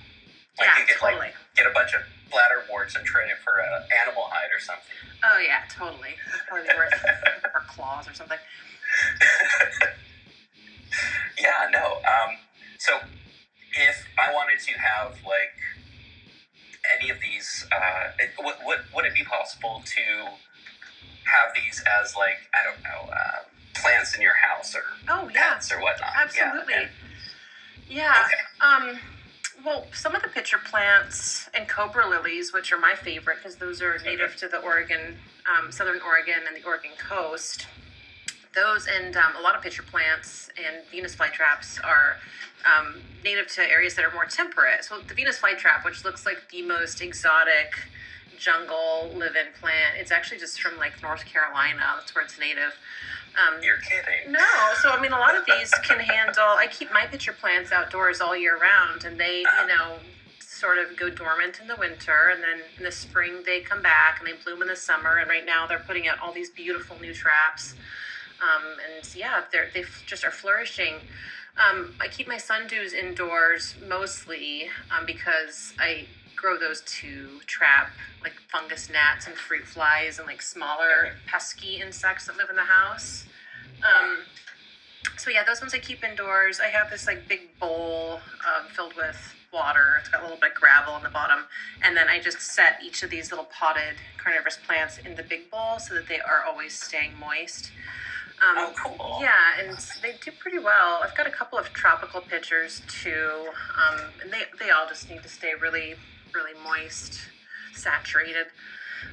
Like 0.57 0.67
Yeah, 0.67 0.79
you 0.79 0.85
could 0.87 0.97
totally. 0.99 1.19
like 1.19 1.35
get 1.55 1.67
a 1.67 1.71
bunch 1.73 1.93
of 1.93 2.01
bladder 2.31 2.63
warts 2.69 2.95
and 2.95 3.05
trade 3.05 3.29
it 3.29 3.37
for 3.43 3.59
an 3.59 3.83
animal 4.01 4.23
hide 4.31 4.49
or 4.55 4.59
something. 4.59 4.95
Oh 5.23 5.39
yeah, 5.39 5.63
totally. 5.69 6.15
It'd 6.15 6.47
probably 6.47 6.67
be 6.67 6.75
worth 6.77 6.93
for 7.51 7.59
claws 7.67 8.07
or 8.07 8.13
something. 8.13 8.37
Yeah, 11.39 11.67
no. 11.71 11.99
Um, 12.07 12.37
so 12.79 12.93
if 13.73 14.07
I 14.17 14.33
wanted 14.33 14.59
to 14.65 14.73
have 14.79 15.11
like 15.25 15.53
any 16.99 17.09
of 17.09 17.17
these, 17.19 17.67
uh, 17.71 18.11
it, 18.19 18.31
would, 18.39 18.55
would 18.65 18.79
would 18.95 19.05
it 19.05 19.13
be 19.13 19.23
possible 19.25 19.83
to 19.85 20.31
have 21.27 21.53
these 21.55 21.83
as 22.01 22.15
like 22.15 22.37
I 22.53 22.63
don't 22.63 22.81
know 22.83 23.11
uh, 23.13 23.43
plants 23.85 24.15
in 24.15 24.21
your 24.21 24.33
house 24.35 24.75
or 24.75 24.81
Oh 25.07 25.29
yeah, 25.33 25.53
pets 25.53 25.71
or 25.71 25.79
whatnot? 25.81 26.09
absolutely. 26.17 26.73
Yeah, 26.73 26.79
and- 26.81 26.89
Yeah. 27.87 28.25
Okay. 28.25 28.89
Um. 28.89 28.99
Well, 29.65 29.87
some 29.93 30.13
of 30.15 30.21
the 30.21 30.27
pitcher 30.27 30.57
plants 30.57 31.49
and 31.53 31.67
cobra 31.67 32.07
lilies, 32.07 32.51
which 32.53 32.71
are 32.71 32.77
my 32.77 32.93
favorite 32.93 33.37
because 33.37 33.55
those 33.55 33.81
are 33.81 33.97
native 33.99 34.35
to 34.37 34.47
the 34.47 34.57
Oregon, 34.59 35.17
um, 35.49 35.71
southern 35.71 36.01
Oregon 36.01 36.41
and 36.45 36.55
the 36.55 36.63
Oregon 36.67 36.91
coast. 36.99 37.65
Those 38.53 38.85
and 38.87 39.15
um, 39.17 39.33
a 39.37 39.41
lot 39.41 39.55
of 39.55 39.61
pitcher 39.61 39.81
plants 39.83 40.49
and 40.57 40.85
Venus 40.91 41.15
flytraps 41.15 41.83
are 41.83 42.17
um, 42.65 43.01
native 43.23 43.47
to 43.55 43.61
areas 43.69 43.95
that 43.95 44.05
are 44.05 44.11
more 44.13 44.25
temperate. 44.25 44.83
So 44.83 44.99
the 44.99 45.13
Venus 45.13 45.39
flytrap, 45.39 45.83
which 45.85 46.03
looks 46.05 46.25
like 46.25 46.49
the 46.51 46.61
most 46.61 47.01
exotic 47.01 47.73
jungle 48.37 49.11
live-in 49.15 49.47
plant. 49.59 49.95
It's 49.97 50.11
actually 50.11 50.39
just 50.39 50.61
from 50.61 50.77
like 50.77 51.01
North 51.01 51.25
Carolina. 51.25 51.95
That's 51.97 52.13
where 52.13 52.23
it's 52.23 52.37
native. 52.39 52.73
Um, 53.35 53.61
You're 53.61 53.77
kidding. 53.77 54.31
no, 54.31 54.47
so 54.81 54.91
I 54.91 55.01
mean, 55.01 55.11
a 55.11 55.19
lot 55.19 55.35
of 55.35 55.45
these 55.45 55.71
can 55.83 55.99
handle. 55.99 56.55
I 56.57 56.67
keep 56.67 56.91
my 56.91 57.05
pitcher 57.05 57.33
plants 57.33 57.71
outdoors 57.71 58.21
all 58.21 58.35
year 58.35 58.57
round, 58.57 59.03
and 59.03 59.19
they, 59.19 59.39
you 59.39 59.67
know, 59.67 59.97
sort 60.39 60.77
of 60.77 60.95
go 60.97 61.09
dormant 61.09 61.59
in 61.59 61.67
the 61.67 61.75
winter, 61.75 62.31
and 62.33 62.41
then 62.41 62.61
in 62.77 62.83
the 62.83 62.91
spring 62.91 63.43
they 63.45 63.59
come 63.59 63.81
back 63.81 64.19
and 64.19 64.27
they 64.27 64.33
bloom 64.43 64.61
in 64.61 64.67
the 64.67 64.75
summer. 64.75 65.17
And 65.17 65.29
right 65.29 65.45
now 65.45 65.67
they're 65.67 65.83
putting 65.85 66.07
out 66.07 66.17
all 66.23 66.31
these 66.31 66.49
beautiful 66.49 66.97
new 66.99 67.13
traps, 67.13 67.75
um, 68.41 68.63
and 68.95 69.15
yeah, 69.15 69.41
they're 69.51 69.67
they 69.73 69.83
just 70.05 70.23
are 70.23 70.31
flourishing. 70.31 70.95
Um, 71.57 71.93
I 72.01 72.07
keep 72.07 72.27
my 72.27 72.35
sundews 72.35 72.93
indoors 72.93 73.75
mostly 73.87 74.67
um, 74.91 75.05
because 75.05 75.73
I 75.79 76.05
grow 76.35 76.57
those 76.57 76.81
to 76.81 77.39
trap 77.45 77.91
like 78.23 78.33
fungus 78.51 78.89
gnats 78.89 79.27
and 79.27 79.35
fruit 79.35 79.65
flies 79.65 80.17
and 80.19 80.27
like 80.27 80.41
smaller 80.41 81.13
pesky 81.27 81.81
insects 81.81 82.25
that 82.27 82.37
live 82.37 82.49
in 82.49 82.55
the 82.55 82.61
house. 82.63 83.25
Um, 83.83 84.17
so 85.17 85.29
yeah, 85.29 85.43
those 85.45 85.61
ones 85.61 85.73
I 85.73 85.79
keep 85.79 86.03
indoors. 86.03 86.59
I 86.59 86.67
have 86.67 86.89
this 86.89 87.07
like 87.07 87.27
big 87.27 87.57
bowl 87.59 88.19
um, 88.45 88.67
filled 88.69 88.95
with 88.95 89.17
water. 89.53 89.95
It's 89.99 90.09
got 90.09 90.21
a 90.21 90.23
little 90.23 90.39
bit 90.39 90.51
of 90.51 90.55
gravel 90.57 90.93
on 90.93 91.03
the 91.03 91.09
bottom, 91.09 91.45
and 91.83 91.95
then 91.95 92.09
I 92.09 92.19
just 92.19 92.41
set 92.41 92.79
each 92.83 93.03
of 93.03 93.09
these 93.09 93.31
little 93.31 93.45
potted 93.45 93.95
carnivorous 94.17 94.57
plants 94.65 94.97
in 95.05 95.15
the 95.15 95.23
big 95.23 95.49
bowl 95.49 95.79
so 95.79 95.93
that 95.93 96.07
they 96.09 96.19
are 96.19 96.43
always 96.45 96.73
staying 96.77 97.11
moist. 97.19 97.71
Um, 98.41 98.55
Oh, 98.57 98.73
cool. 98.83 99.17
yeah, 99.21 99.31
and 99.59 99.77
they 100.01 100.15
do 100.21 100.31
pretty 100.39 100.59
well. 100.59 100.99
I've 101.01 101.15
got 101.15 101.25
a 101.25 101.31
couple 101.31 101.57
of 101.57 101.71
tropical 101.71 102.19
pitchers 102.19 102.81
too, 102.89 103.47
um, 103.77 104.01
and 104.21 104.31
they 104.33 104.41
they 104.59 104.71
all 104.71 104.87
just 104.89 105.09
need 105.09 105.23
to 105.23 105.29
stay 105.29 105.53
really, 105.61 105.95
really 106.35 106.53
moist, 106.63 107.19
saturated. 107.73 108.47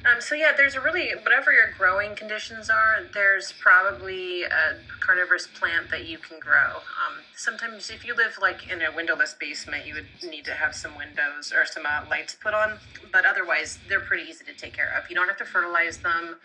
Um, 0.05 0.19
so 0.19 0.35
yeah, 0.35 0.51
there's 0.55 0.75
a 0.75 0.81
really 0.81 1.11
whatever 1.21 1.53
your 1.53 1.71
growing 1.77 2.15
conditions 2.15 2.69
are. 2.69 3.05
There's 3.13 3.53
probably 3.53 4.43
a 4.43 4.79
carnivorous 4.99 5.47
plant 5.47 5.89
that 5.91 6.05
you 6.07 6.17
can 6.17 6.39
grow. 6.39 6.77
Um, 6.77 7.23
sometimes, 7.35 7.89
if 7.89 8.05
you 8.05 8.15
live 8.15 8.37
like 8.41 8.69
in 8.69 8.81
a 8.81 8.91
windowless 8.93 9.33
basement, 9.33 9.85
you 9.85 9.93
would 9.93 10.07
need 10.29 10.45
to 10.45 10.53
have 10.53 10.75
some 10.75 10.97
windows 10.97 11.53
or 11.55 11.65
some 11.65 11.85
uh, 11.85 12.01
lights 12.09 12.35
put 12.35 12.53
on. 12.53 12.79
But 13.11 13.25
otherwise, 13.25 13.79
they're 13.87 14.01
pretty 14.01 14.29
easy 14.29 14.43
to 14.45 14.53
take 14.53 14.73
care 14.73 14.91
of. 14.97 15.09
You 15.09 15.15
don't 15.15 15.27
have 15.27 15.37
to 15.37 15.45
fertilize 15.45 15.99
them. 15.99 16.37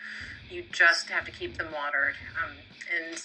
You 0.49 0.63
just 0.71 1.09
have 1.09 1.25
to 1.25 1.31
keep 1.31 1.57
them 1.57 1.67
watered. 1.73 2.15
Um, 2.41 2.55
and 2.95 3.21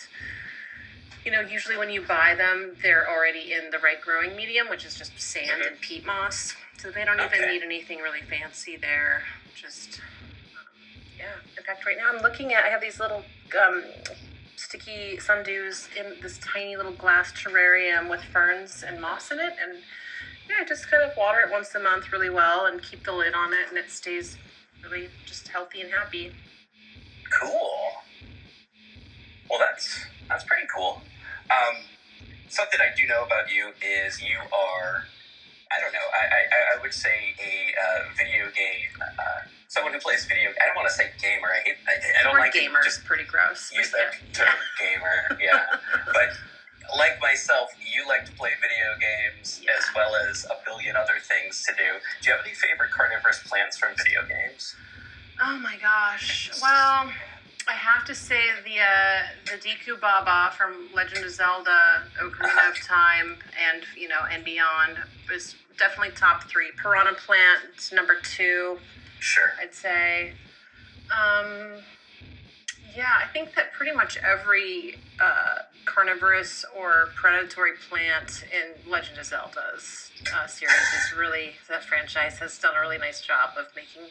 you 1.24 1.30
know, 1.30 1.40
usually 1.40 1.76
when 1.76 1.90
you 1.90 2.02
buy 2.02 2.34
them, 2.36 2.76
they're 2.82 3.08
already 3.08 3.52
in 3.52 3.70
the 3.70 3.78
right 3.78 4.00
growing 4.00 4.36
medium, 4.36 4.68
which 4.68 4.84
is 4.84 4.94
just 4.94 5.18
sand 5.18 5.62
and 5.66 5.80
peat 5.80 6.04
moss. 6.04 6.54
So 6.78 6.90
they 6.90 7.04
don't 7.04 7.20
even 7.20 7.48
need 7.48 7.62
anything 7.62 7.98
really 7.98 8.20
fancy 8.20 8.76
there. 8.76 9.22
Just, 9.54 10.00
yeah. 11.18 11.36
In 11.56 11.64
fact, 11.64 11.86
right 11.86 11.96
now 11.96 12.10
I'm 12.12 12.22
looking 12.22 12.52
at, 12.52 12.64
I 12.64 12.68
have 12.68 12.80
these 12.80 13.00
little 13.00 13.24
um, 13.64 13.82
sticky 14.56 15.16
sundews 15.16 15.88
in 15.96 16.20
this 16.20 16.38
tiny 16.38 16.76
little 16.76 16.92
glass 16.92 17.32
terrarium 17.32 18.10
with 18.10 18.22
ferns 18.24 18.84
and 18.86 19.00
moss 19.00 19.30
in 19.30 19.38
it. 19.38 19.54
And 19.62 19.78
yeah, 20.48 20.56
I 20.60 20.64
just 20.64 20.90
kind 20.90 21.02
of 21.02 21.16
water 21.16 21.40
it 21.40 21.50
once 21.50 21.74
a 21.74 21.80
month 21.80 22.12
really 22.12 22.30
well 22.30 22.66
and 22.66 22.82
keep 22.82 23.04
the 23.04 23.12
lid 23.12 23.34
on 23.34 23.52
it, 23.52 23.68
and 23.68 23.78
it 23.78 23.90
stays 23.90 24.36
really 24.82 25.08
just 25.24 25.48
healthy 25.48 25.80
and 25.80 25.90
happy. 25.90 26.32
Cool. 27.40 27.90
Well, 29.48 29.58
that's 29.58 30.04
that's 30.28 30.44
pretty 30.44 30.66
cool. 30.74 31.00
Um, 31.50 31.76
something 32.48 32.80
I 32.80 32.94
do 32.94 33.06
know 33.06 33.24
about 33.24 33.50
you 33.50 33.72
is 33.80 34.20
you 34.20 34.36
are, 34.38 35.04
I 35.74 35.80
don't 35.80 35.92
know, 35.92 36.06
I 36.14 36.22
I, 36.54 36.78
I 36.78 36.82
would 36.82 36.94
say 36.94 37.34
a 37.42 37.74
uh, 37.74 38.14
video 38.16 38.46
game, 38.54 38.94
uh, 39.02 39.48
someone 39.68 39.92
who 39.92 39.98
plays 40.00 40.24
video. 40.26 40.50
I 40.50 40.66
don't 40.66 40.76
want 40.76 40.88
to 40.88 40.94
say 40.94 41.10
gamer. 41.20 41.48
I 41.50 41.60
hate. 41.66 41.76
I, 41.88 42.20
I 42.20 42.22
don't 42.22 42.38
like 42.38 42.52
gamer 42.52 42.78
just 42.82 43.04
pretty 43.04 43.24
gross. 43.24 43.72
use 43.74 43.90
that 43.90 44.14
yeah. 44.14 44.32
term 44.32 44.58
gamer. 44.78 45.38
Yeah, 45.42 45.64
but 46.06 46.30
like 46.96 47.20
myself, 47.20 47.70
you 47.80 48.06
like 48.06 48.24
to 48.26 48.32
play 48.32 48.50
video 48.60 48.88
games 49.00 49.60
Yeah. 49.64 49.72
as 49.78 49.84
well 49.94 50.14
as 50.30 50.44
a 50.46 50.56
billion 50.64 50.96
other 50.96 51.18
things 51.20 51.64
to 51.66 51.72
do. 51.74 51.98
Do 52.22 52.30
you 52.30 52.36
have 52.36 52.44
any 52.44 52.54
favorite 52.54 52.90
carnivorous 52.90 53.40
plants 53.46 53.76
from 53.76 53.96
video 53.96 54.22
games? 54.28 54.76
Oh 55.42 55.58
my 55.58 55.76
gosh. 55.82 56.50
Well, 56.62 57.10
I 57.66 57.72
have 57.72 58.04
to 58.06 58.14
say 58.14 58.40
the 58.64 58.78
uh, 58.78 59.22
the 59.46 59.58
Deku 59.58 60.00
Baba 60.00 60.54
from 60.54 60.88
Legend 60.94 61.24
of 61.24 61.30
Zelda: 61.30 62.04
Ocarina 62.22 62.70
of 62.70 62.78
Time, 62.86 63.38
and 63.58 63.82
you 63.96 64.08
know, 64.08 64.20
and 64.30 64.44
beyond 64.44 64.98
is 65.34 65.56
definitely 65.78 66.14
top 66.14 66.44
three. 66.44 66.70
Piranha 66.80 67.14
Plant 67.14 67.90
number 67.92 68.16
two, 68.22 68.78
Sure. 69.18 69.52
I'd 69.60 69.74
say. 69.74 70.32
Um, 71.10 71.82
yeah, 72.94 73.12
I 73.22 73.26
think 73.32 73.54
that 73.54 73.72
pretty 73.72 73.92
much 73.92 74.18
every 74.18 74.96
uh, 75.20 75.60
carnivorous 75.86 76.64
or 76.76 77.08
predatory 77.16 77.72
plant 77.88 78.44
in 78.52 78.90
Legend 78.90 79.18
of 79.18 79.24
Zelda's 79.24 80.10
uh, 80.34 80.46
series 80.46 80.74
is 80.74 81.16
really 81.16 81.52
that 81.68 81.84
franchise 81.84 82.38
has 82.38 82.58
done 82.58 82.74
a 82.76 82.80
really 82.80 82.98
nice 82.98 83.20
job 83.20 83.50
of 83.58 83.66
making 83.74 84.02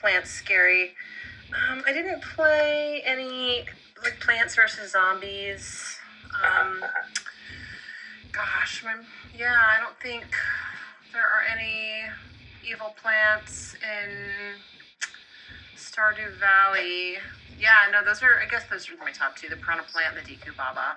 plants 0.00 0.30
scary. 0.30 0.94
Um, 1.70 1.82
I 1.86 1.92
didn't 1.92 2.22
play 2.22 3.02
any 3.04 3.64
like 4.02 4.20
Plants 4.20 4.54
vs 4.54 4.92
Zombies. 4.92 5.96
Um, 6.44 6.84
gosh, 8.32 8.82
my, 8.84 8.94
yeah, 9.36 9.56
I 9.56 9.80
don't 9.80 9.98
think 10.00 10.24
there 11.12 11.22
are 11.22 11.44
any 11.44 12.08
evil 12.64 12.94
plants 13.00 13.76
in 13.84 14.56
Stardew 15.76 16.38
Valley. 16.40 17.18
Yeah, 17.60 17.92
no, 17.92 18.04
those 18.04 18.22
are. 18.22 18.40
I 18.40 18.48
guess 18.48 18.64
those 18.70 18.88
are 18.90 18.96
my 18.96 19.12
top 19.12 19.36
two: 19.36 19.48
the 19.48 19.56
Piranha 19.56 19.84
Plant 19.92 20.16
and 20.16 20.24
the 20.24 20.26
Deku 20.26 20.56
Baba. 20.56 20.96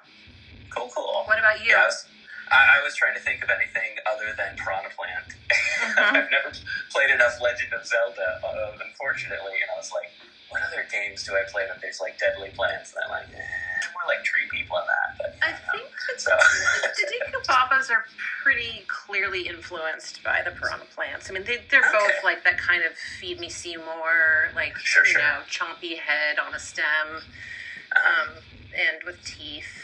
Cool, 0.72 0.90
cool. 0.96 1.24
What 1.28 1.40
about 1.40 1.60
you? 1.64 1.72
Yeah, 1.72 1.84
I 1.84 1.88
was, 1.88 2.08
I, 2.52 2.80
was 2.84 2.96
trying 2.96 3.16
to 3.16 3.24
think 3.24 3.44
of 3.44 3.50
anything 3.52 3.96
other 4.08 4.36
than 4.36 4.56
Piranha 4.60 4.92
Plant. 4.92 5.30
Mhm. 5.48 6.16
I've 6.20 6.32
never 6.32 6.52
played 6.92 7.12
enough 7.12 7.40
Legend 7.40 7.72
of 7.76 7.86
Zelda, 7.86 8.40
uh, 8.44 8.84
unfortunately, 8.84 9.56
and 9.62 9.70
I 9.72 9.78
was 9.80 9.92
like, 9.96 10.12
what 10.50 10.64
other 10.64 10.84
games 10.92 11.24
do 11.24 11.32
I 11.36 11.44
play 11.52 11.68
that 11.68 11.80
there's 11.80 12.00
like 12.02 12.20
deadly 12.20 12.52
plants? 12.56 12.92
And 12.96 13.04
I'm 13.08 13.12
like, 13.12 13.30
eh, 13.32 13.92
more 13.96 14.04
like 14.08 14.24
tree 14.24 14.48
people 14.52 14.80
in 14.80 14.88
that. 14.88 15.10
But, 15.20 15.32
I 15.44 15.52
think 15.54 15.88
so. 16.18 16.32
the 17.32 17.44
Babas 17.48 17.90
are 17.90 18.06
pretty 18.44 18.84
clearly 18.88 19.48
influenced 19.48 20.24
by 20.24 20.42
the 20.44 20.52
Piranha 20.52 20.86
Plants. 20.94 21.30
I 21.30 21.34
mean, 21.34 21.44
they, 21.44 21.58
they're 21.70 21.82
both 21.92 22.24
like 22.24 22.44
that 22.44 22.58
kind 22.58 22.84
of 22.84 22.94
feed 23.20 23.40
me 23.40 23.50
Seymour, 23.50 24.52
like 24.56 24.76
Sure, 24.78 25.06
you 25.06 25.14
sure. 25.14 25.22
know, 25.22 25.40
chompy 25.50 25.98
head 25.98 26.38
on 26.40 26.54
a 26.54 26.60
stem, 26.60 26.86
um, 27.96 28.30
and 28.74 29.04
with 29.06 29.24
teeth. 29.24 29.84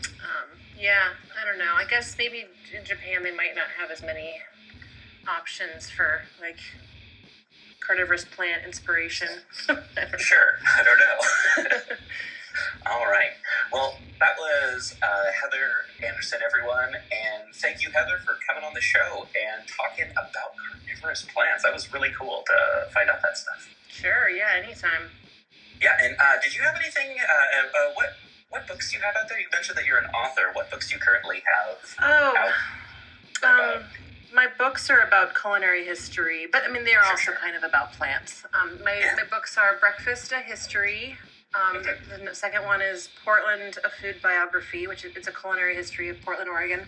Um, 0.00 0.58
yeah, 0.78 1.10
I 1.40 1.44
don't 1.44 1.58
know. 1.58 1.74
I 1.76 1.84
guess 1.88 2.16
maybe 2.18 2.44
in 2.76 2.84
Japan 2.84 3.22
they 3.22 3.34
might 3.34 3.54
not 3.54 3.66
have 3.78 3.90
as 3.90 4.02
many 4.02 4.34
options 5.28 5.90
for 5.90 6.22
like 6.40 6.58
carnivorous 7.80 8.24
plant 8.24 8.64
inspiration. 8.64 9.28
I. 9.68 10.18
Sure, 10.18 10.58
I 10.76 10.82
don't 10.84 10.98
know. 10.98 11.96
All 12.86 13.06
right. 13.06 13.30
Well, 13.72 13.96
that 14.20 14.36
was 14.38 14.94
uh, 15.02 15.06
Heather 15.40 15.86
Anderson, 16.06 16.40
everyone, 16.44 16.94
and 16.94 17.54
thank 17.54 17.82
you, 17.82 17.90
Heather, 17.90 18.18
for 18.24 18.36
coming 18.48 18.64
on 18.64 18.74
the 18.74 18.80
show 18.80 19.26
and 19.34 19.66
talking 19.68 20.10
about 20.12 20.32
carnivorous 20.86 21.22
plants. 21.32 21.62
That 21.64 21.72
was 21.72 21.92
really 21.92 22.10
cool 22.18 22.44
to 22.46 22.90
find 22.92 23.08
out 23.10 23.22
that 23.22 23.36
stuff. 23.36 23.68
Sure, 23.88 24.28
yeah, 24.30 24.60
anytime. 24.62 25.10
Yeah, 25.80 25.96
and 26.00 26.14
uh, 26.20 26.40
did 26.42 26.54
you 26.54 26.62
have 26.62 26.76
anything? 26.76 27.18
Uh, 27.18 27.24
uh, 27.24 27.88
uh, 27.88 27.92
what 27.94 28.08
what 28.50 28.66
books 28.68 28.90
do 28.90 28.98
you 28.98 29.02
have 29.02 29.16
out 29.16 29.28
there? 29.28 29.40
You 29.40 29.46
mentioned 29.52 29.76
that 29.78 29.86
you're 29.86 29.98
an 29.98 30.10
author. 30.14 30.50
What 30.52 30.70
books 30.70 30.88
do 30.88 30.94
you 30.94 31.00
currently 31.00 31.42
have 31.46 31.96
Oh, 32.02 32.36
out? 33.44 33.76
um, 33.76 33.82
my 34.32 34.46
books 34.58 34.88
are 34.90 35.00
about 35.00 35.34
culinary 35.34 35.84
history, 35.84 36.46
but 36.50 36.62
I 36.64 36.68
mean 36.70 36.84
they're 36.84 37.02
Sure, 37.02 37.10
also 37.10 37.22
sure. 37.32 37.34
kind 37.34 37.56
of 37.56 37.64
about 37.64 37.92
plants. 37.94 38.44
Um, 38.54 38.78
my 38.84 38.94
Yeah. 38.98 39.14
my 39.16 39.24
books 39.24 39.56
are 39.58 39.76
Breakfast 39.78 40.30
a 40.32 40.38
History. 40.40 41.16
Um, 41.54 41.76
Okay. 41.76 41.94
The 42.24 42.34
second 42.34 42.64
one 42.64 42.80
is 42.80 43.08
Portland 43.24 43.78
a 43.84 43.90
Food 43.90 44.16
Biography, 44.22 44.86
which 44.86 45.04
is 45.04 45.16
it's 45.16 45.28
a 45.28 45.32
culinary 45.32 45.74
history 45.74 46.08
of 46.08 46.20
Portland, 46.22 46.48
Oregon. 46.48 46.86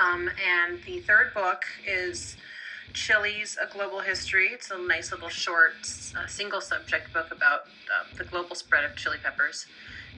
Um, 0.00 0.30
and 0.46 0.82
the 0.84 1.00
third 1.00 1.32
book 1.34 1.64
is 1.86 2.36
Chili's 2.92 3.56
A 3.60 3.72
Global 3.72 4.00
History. 4.00 4.48
It's 4.52 4.70
a 4.70 4.78
nice 4.78 5.10
little 5.10 5.28
short 5.28 5.74
uh, 6.16 6.26
single 6.26 6.60
subject 6.60 7.12
book 7.12 7.30
about 7.32 7.62
uh, 7.62 8.16
the 8.16 8.24
global 8.24 8.54
spread 8.54 8.84
of 8.84 8.94
chili 8.96 9.18
peppers. 9.22 9.66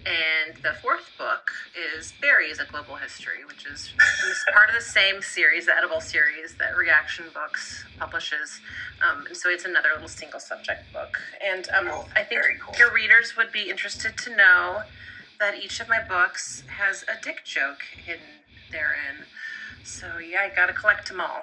And 0.07 0.57
the 0.63 0.73
fourth 0.81 1.11
book 1.19 1.51
is 1.99 2.13
Berries, 2.21 2.59
A 2.61 2.65
Global 2.65 2.97
History, 2.97 3.45
which 3.47 3.67
is 3.67 3.93
is 4.31 4.45
part 4.55 4.69
of 4.71 4.75
the 4.75 4.81
same 4.81 5.21
series, 5.21 5.67
the 5.67 5.75
edible 5.77 6.01
series 6.01 6.55
that 6.55 6.77
Reaktion 6.77 7.27
Books 7.35 7.85
publishes. 7.99 8.61
Um, 9.07 9.27
and 9.27 9.37
so 9.37 9.51
it's 9.51 9.65
another 9.65 9.91
little 9.93 10.09
single 10.09 10.41
subject 10.41 10.91
book. 10.93 11.19
And 11.45 11.69
um, 11.71 11.89
Oh, 11.91 12.07
I 12.17 12.23
think 12.23 12.43
cool. 12.65 12.75
your 12.79 12.93
readers 12.93 13.37
would 13.37 13.53
be 13.53 13.69
interested 13.69 14.17
to 14.19 14.35
know 14.37 14.83
that 15.41 15.57
each 15.63 15.81
of 15.81 15.89
my 15.89 16.01
books 16.03 16.63
has 16.79 17.03
a 17.05 17.23
dick 17.23 17.45
joke 17.45 17.83
hidden 18.05 18.43
therein. 18.71 19.25
So 19.85 20.19
yeah, 20.19 20.41
I 20.51 20.55
gotta 20.55 20.73
collect 20.73 21.09
them 21.09 21.21
all. 21.21 21.43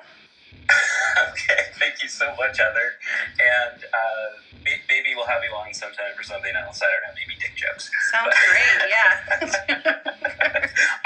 Okay, 1.30 1.62
thank 1.80 2.02
you 2.04 2.10
so 2.10 2.26
much, 2.38 2.58
Heather. 2.58 2.98
And 3.40 3.84
uh, 3.84 4.28
may- 4.64 4.82
maybe 4.90 5.16
we'll 5.16 5.28
have 5.28 5.42
you 5.44 5.56
on 5.56 5.74
sometime 5.74 6.14
for 6.16 6.24
something 6.24 6.52
else. 6.66 6.82
I 6.82 6.88
don't 6.92 7.04
know, 7.04 7.14
maybe 7.16 7.36
dick 7.40 7.56
jokes. 7.56 7.90
Sounds 8.12 8.36
great. 8.50 8.90
Yeah. 8.90 9.90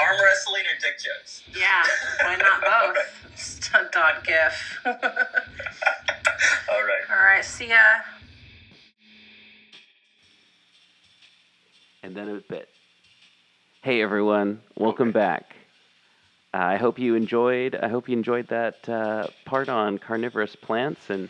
Arm 0.00 0.16
wrestling 0.22 0.62
or 0.64 0.76
dick 0.80 0.98
jokes? 0.98 1.42
yeah. 1.56 1.82
Why 2.22 2.36
not 2.36 2.60
both? 2.62 2.98
Stunt 3.38 3.92
dog 3.92 4.24
gif. 4.24 4.80
All 4.86 4.92
right. 6.82 7.04
All 7.10 7.22
right. 7.24 7.44
See 7.44 7.68
ya. 7.68 7.76
And 12.02 12.14
then 12.16 12.28
a 12.28 12.40
bit. 12.48 12.68
Hey 13.82 14.02
everyone, 14.02 14.60
welcome 14.76 15.10
back. 15.12 15.54
Uh, 16.52 16.56
I 16.58 16.76
hope 16.76 16.98
you 16.98 17.14
enjoyed. 17.14 17.74
I 17.76 17.88
hope 17.88 18.08
you 18.08 18.16
enjoyed 18.16 18.48
that 18.48 18.88
uh, 18.88 19.26
part 19.44 19.68
on 19.68 19.98
carnivorous 19.98 20.56
plants. 20.56 21.08
And 21.10 21.28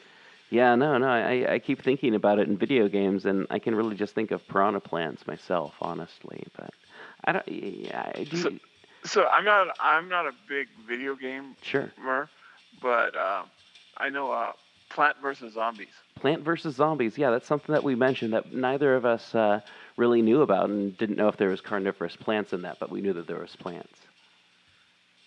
yeah, 0.51 0.75
no, 0.75 0.97
no, 0.99 1.07
I, 1.09 1.55
I 1.55 1.59
keep 1.59 1.83
thinking 1.83 2.14
about 2.14 2.39
it 2.39 2.49
in 2.49 2.57
video 2.57 2.89
games, 2.89 3.27
and 3.27 3.47
I 3.51 3.59
can 3.59 3.75
really 3.75 3.97
just 3.97 4.14
think 4.14 4.31
of 4.31 4.47
piranha 4.49 4.81
plants 4.81 5.27
myself, 5.27 5.75
honestly. 5.81 6.43
But 6.57 6.71
I 7.25 7.33
don't. 7.33 7.49
Yeah, 7.49 8.11
I 8.14 8.25
do. 8.25 8.37
So- 8.37 8.51
So 9.03 9.27
I'm 9.29 9.45
not 9.47 9.68
I'm 9.81 10.09
not 10.11 10.27
a 10.27 10.33
big 10.47 10.68
video 10.87 11.14
game 11.16 11.57
sure. 11.62 11.91
but 12.83 13.16
um, 13.16 13.47
I 13.97 14.11
know 14.11 14.31
uh, 14.31 14.53
Plant 14.91 15.16
vs 15.23 15.55
Zombies. 15.55 15.89
Plant 16.16 16.43
versus 16.43 16.75
Zombies. 16.77 17.16
Yeah, 17.16 17.31
that's 17.31 17.47
something 17.47 17.73
that 17.73 17.83
we 17.83 17.95
mentioned 17.95 18.35
that 18.35 18.53
neither 18.53 18.95
of 18.97 19.07
us 19.07 19.35
uh, 19.35 19.61
really 19.97 20.21
knew 20.21 20.43
about 20.43 20.68
and 20.68 20.99
didn't 20.99 21.16
know 21.16 21.29
if 21.29 21.39
there 21.39 21.49
was 21.49 21.62
carnivorous 21.62 22.14
plants 22.14 22.53
in 22.53 22.61
that, 22.62 22.79
but 22.79 22.91
we 22.91 23.01
knew 23.01 23.14
that 23.14 23.27
there 23.27 23.39
was 23.41 23.57
plants. 23.57 23.99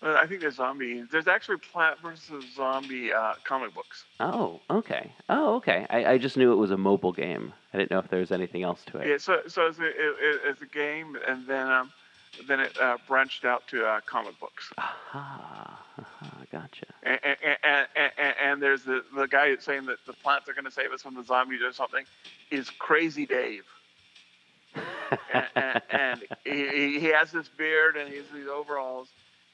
Uh, 0.04 0.18
I 0.20 0.26
think 0.26 0.42
there's 0.42 0.56
zombie. 0.56 1.02
There's 1.10 1.26
actually 1.26 1.56
Plant 1.56 1.98
vs 2.00 2.44
Zombie 2.54 3.10
uh, 3.10 3.34
comic 3.44 3.74
books. 3.74 4.04
Oh, 4.20 4.60
okay. 4.68 5.10
Oh, 5.30 5.54
okay. 5.56 5.86
I, 5.88 6.04
I 6.04 6.18
just 6.18 6.36
knew 6.36 6.52
it 6.52 6.56
was 6.56 6.70
a 6.70 6.76
mobile 6.76 7.12
game. 7.12 7.54
I 7.72 7.78
didn't 7.78 7.90
know 7.90 8.00
if 8.00 8.08
there 8.08 8.20
was 8.20 8.30
anything 8.30 8.62
else 8.62 8.84
to 8.86 8.98
it. 8.98 9.08
Yeah, 9.08 9.16
so 9.16 9.40
so 9.48 9.66
it's 9.66 9.78
a, 9.78 9.86
it, 9.86 9.94
it, 9.96 10.40
it's 10.44 10.62
a 10.62 10.66
game, 10.66 11.16
and 11.26 11.46
then 11.46 11.70
um, 11.70 11.90
then 12.46 12.60
it 12.60 12.78
uh, 12.78 12.98
branched 13.08 13.44
out 13.44 13.66
to 13.68 13.86
uh, 13.86 14.00
comic 14.04 14.38
books. 14.38 14.70
Aha, 14.76 15.82
aha, 15.98 16.42
gotcha. 16.52 16.86
And, 17.02 17.18
and, 17.22 17.56
and, 17.62 17.86
and, 17.96 18.34
and 18.42 18.62
there's 18.62 18.82
the, 18.82 19.04
the 19.16 19.26
guy 19.26 19.56
saying 19.56 19.86
that 19.86 19.98
the 20.06 20.12
plants 20.12 20.48
are 20.48 20.52
going 20.52 20.64
to 20.64 20.70
save 20.70 20.92
us 20.92 21.02
from 21.02 21.14
the 21.14 21.24
zombies 21.24 21.62
or 21.62 21.72
something 21.72 22.04
is 22.50 22.70
Crazy 22.70 23.26
Dave. 23.26 23.64
and, 25.32 25.46
and, 25.54 25.82
and 25.90 26.22
he, 26.44 26.98
he 26.98 27.06
has 27.06 27.30
this 27.30 27.48
beard 27.48 27.96
and 27.96 28.12
he's 28.12 28.24
these 28.34 28.48
overalls, 28.48 29.08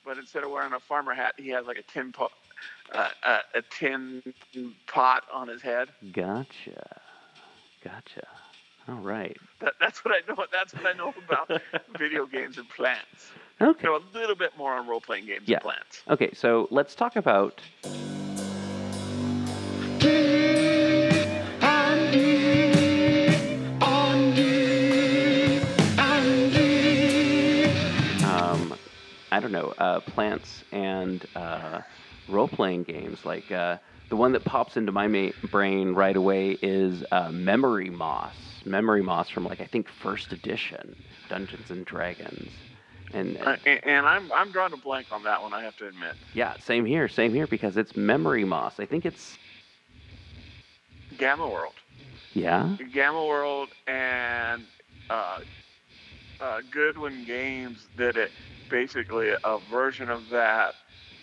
but 0.05 0.19
instead 0.19 0.45
of 0.45 0.51
wearing 0.51 0.73
a 0.73 0.81
farmer 0.81 1.15
hat, 1.15 1.35
he 1.37 1.49
has 1.51 1.67
like 1.67 1.79
a 1.79 1.83
tin 1.83 2.13
pot, 2.13 2.31
uh, 2.95 3.09
uh, 3.25 3.39
a 3.55 3.63
tin 3.63 4.23
pot 4.87 5.25
on 5.33 5.49
his 5.49 5.63
head. 5.63 5.89
gotcha. 6.13 7.01
Gotcha. 7.83 8.27
All 8.89 8.97
right. 8.97 9.37
That, 9.61 9.75
that's 9.81 10.05
what 10.05 10.15
I 10.15 10.21
know. 10.29 10.45
That's 10.53 10.75
what 10.75 10.87
I 10.87 10.93
know 10.93 11.15
about 11.25 11.51
video 11.99 12.27
games 12.27 12.59
and 12.59 12.69
plants. 12.69 13.31
Okay. 13.61 13.87
know 13.87 13.97
a 13.97 14.03
little 14.19 14.37
bit 14.37 14.53
more 14.59 14.75
on 14.75 14.87
role 14.87 15.01
playing 15.01 15.27
games 15.27 15.45
Yeah. 15.47 15.57
and 15.57 15.63
plants. 15.63 16.03
Okay, 16.09 16.31
so 16.35 16.67
let's 16.71 16.95
talk 16.95 17.17
about 17.17 17.61
I 29.33 29.41
don't 29.41 29.53
know, 29.53 29.73
uh, 29.79 30.01
plants 30.01 30.65
and 30.73 31.25
uh, 31.37 31.81
role 32.29 32.49
playing 32.49 32.85
games. 32.85 33.25
Like 33.25 33.51
uh, 33.53 33.79
the 34.09 34.17
one 34.17 34.33
that 34.33 34.45
pops 34.45 34.77
into 34.77 34.93
my 34.93 35.07
ma- 35.07 35.31
brain 35.51 35.95
right 35.95 36.17
away 36.17 36.59
is 36.63 37.05
uh, 37.13 37.31
Memory 37.31 37.91
Moss. 37.91 38.35
Memory 38.65 39.03
Moss 39.03 39.29
from 39.31 39.45
like 39.45 39.61
I 39.61 39.67
think 39.67 39.89
first 39.89 40.33
edition 40.33 40.97
Dungeons 41.29 41.71
and 41.71 41.85
Dragons. 41.85 42.51
And 43.13 43.37
Uh, 43.39 43.57
and, 43.67 43.81
and 43.85 44.07
I'm 44.07 44.33
I'm 44.33 44.51
drawing 44.53 44.73
a 44.73 44.77
blank 44.77 45.07
on 45.13 45.23
that 45.25 45.43
one. 45.43 45.53
I 45.53 45.63
have 45.63 45.77
to 45.79 45.87
admit. 45.89 46.15
yeah, 46.35 46.55
same 46.59 46.85
here, 46.85 47.09
same 47.09 47.33
here 47.35 47.47
because 47.47 47.77
it's 47.77 47.97
Memory 47.97 48.45
Moss. 48.45 48.79
I 48.81 48.87
think 48.87 49.05
it's 49.07 49.39
Gamma 51.19 51.49
World. 51.49 51.75
yeah. 52.35 52.77
Gamma 52.93 53.25
World 53.25 53.69
and 53.87 54.63
uh, 55.09 55.39
uh, 56.41 56.61
Goodman 56.71 57.25
Games 57.25 57.87
did 57.97 58.17
it. 58.17 58.31
Basically, 58.71 59.31
a 59.45 59.59
version 59.71 60.09
of 60.11 60.31
that 60.31 60.75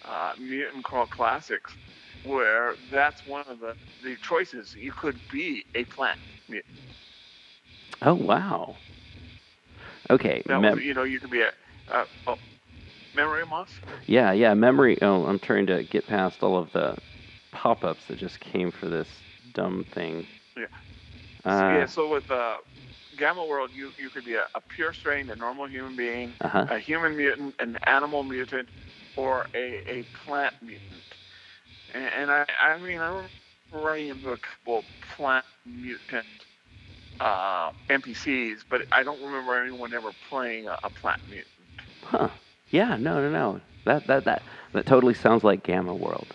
uh, 0.05 0.33
Mutant 0.39 0.83
Crawl 0.83 1.07
Classics, 1.07 1.77
where 2.23 2.75
that's 2.91 3.25
one 3.25 3.45
of 3.47 3.59
the, 3.59 3.75
the 4.03 4.15
choices. 4.21 4.75
You 4.79 4.91
could 4.91 5.19
be 5.31 5.63
a 5.75 5.85
plant. 5.85 6.17
mutant. 6.49 6.65
Oh 8.01 8.13
wow. 8.13 8.75
Okay. 10.09 10.43
That 10.47 10.61
mem- 10.61 10.75
was, 10.75 10.83
you 10.83 10.93
know, 10.93 11.03
you 11.03 11.19
could 11.19 11.31
be 11.31 11.41
a, 11.41 11.51
a, 11.93 12.31
a 12.31 12.35
memory 13.15 13.45
moss. 13.45 13.69
yeah, 14.07 14.31
yeah. 14.31 14.53
Memory. 14.53 15.01
Oh, 15.01 15.25
I'm 15.25 15.39
trying 15.39 15.67
to 15.67 15.83
get 15.83 16.07
past 16.07 16.43
all 16.43 16.57
of 16.57 16.71
the 16.73 16.95
pop-ups 17.51 18.05
that 18.05 18.17
just 18.17 18.39
came 18.39 18.71
for 18.71 18.87
this 18.87 19.07
dumb 19.53 19.85
thing. 19.91 20.27
Yeah. 20.55 20.65
Uh, 21.45 21.79
yeah. 21.79 21.85
So 21.85 22.09
with 22.09 22.29
uh, 22.29 22.57
Gamma 23.18 23.45
World, 23.45 23.72
you 23.74 23.91
you 23.97 24.09
could 24.09 24.26
be 24.26 24.36
a, 24.36 24.47
a 24.55 24.61
pure 24.61 24.93
strain, 24.93 25.30
a 25.30 25.36
normal 25.36 25.68
human 25.68 25.95
being, 25.95 26.34
uh-huh. 26.41 26.68
a 26.70 26.80
human 26.80 27.18
mutant, 27.18 27.55
an 27.59 27.78
animal 27.86 28.24
mutant, 28.24 28.70
or 29.15 29.47
a, 29.53 29.99
a 29.99 30.05
plant 30.26 30.53
mutant. 30.61 30.91
And, 31.93 32.05
and 32.05 32.32
I, 32.32 32.45
I 32.61 32.78
mean, 32.80 32.99
I 32.99 33.07
remember 33.07 33.30
running 33.74 34.07
into 34.09 34.32
a 34.32 34.38
couple 34.38 34.84
plant 35.15 35.45
mutant 35.65 36.26
uh, 37.20 37.72
NPCs, 37.89 38.59
but 38.70 38.82
I 38.91 39.03
don't 39.03 39.22
remember 39.22 39.61
anyone 39.61 39.93
ever 39.93 40.11
playing 40.30 40.68
a, 40.68 40.78
a 40.84 40.89
plant 40.89 41.22
mutant. 41.30 41.47
Huh. 42.03 42.30
Yeah. 42.70 42.97
No. 42.97 43.22
No. 43.22 43.30
No. 43.30 43.61
That 43.86 44.07
that 44.07 44.26
that 44.26 44.43
that 44.74 44.86
totally 44.86 45.13
sounds 45.13 45.43
like 45.43 45.63
Gamma 45.63 45.93
World. 45.95 46.28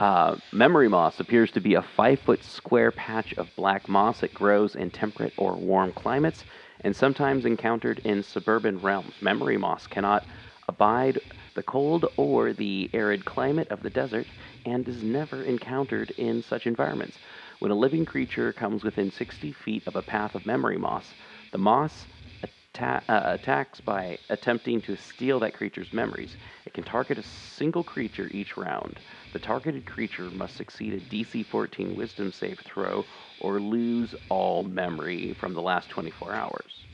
Uh, 0.00 0.36
memory 0.52 0.88
moss 0.88 1.18
appears 1.20 1.50
to 1.50 1.60
be 1.60 1.74
a 1.74 1.82
five-foot 1.82 2.42
square 2.44 2.92
patch 2.92 3.34
of 3.34 3.54
black 3.56 3.88
moss 3.88 4.20
that 4.20 4.32
grows 4.34 4.76
in 4.76 4.90
temperate 4.90 5.32
or 5.36 5.56
warm 5.58 5.92
climates 5.92 6.44
and 6.82 6.94
sometimes 6.94 7.44
encountered 7.44 8.00
in 8.04 8.22
suburban 8.22 8.80
realms. 8.80 9.20
Memory 9.20 9.56
moss 9.56 9.86
cannot 9.88 10.26
abide 10.68 11.18
the 11.54 11.62
cold 11.64 12.06
or 12.16 12.52
the 12.52 12.88
arid 12.94 13.24
climate 13.24 13.66
of 13.70 13.82
the 13.82 13.90
desert 13.90 14.30
and 14.64 14.88
is 14.88 15.02
never 15.02 15.42
encountered 15.44 16.12
in 16.16 16.42
such 16.42 16.66
environments. 16.66 17.18
When 17.58 17.72
a 17.72 17.74
living 17.74 18.04
creature 18.04 18.52
comes 18.52 18.84
within 18.84 19.10
60 19.10 19.50
feet 19.52 19.82
of 19.88 19.96
a 19.96 20.02
path 20.02 20.36
of 20.36 20.46
memory 20.46 20.78
moss, 20.78 21.16
the 21.50 21.58
moss 21.58 22.06
atta- 22.44 23.02
uh, 23.08 23.22
attacks 23.34 23.80
by 23.80 24.18
attempting 24.30 24.80
to 24.82 24.96
steal 24.96 25.40
that 25.40 25.54
creature's 25.54 25.92
memories. 25.92 26.36
It 26.66 26.74
can 26.74 26.84
target 26.84 27.18
a 27.18 27.22
single 27.22 27.82
creature 27.82 28.30
each 28.32 28.56
round. 28.56 29.00
The 29.32 29.38
targeted 29.38 29.86
creature 29.86 30.30
must 30.30 30.56
succeed 30.56 30.94
a 30.94 31.00
DC 31.00 31.44
14 31.46 31.94
Wisdom 31.94 32.32
save 32.32 32.60
throw 32.60 33.04
or 33.40 33.60
lose 33.60 34.14
all 34.28 34.62
memory 34.62 35.34
from 35.34 35.54
the 35.54 35.60
last 35.62 35.90
24 35.90 36.34
hours. 36.34 36.86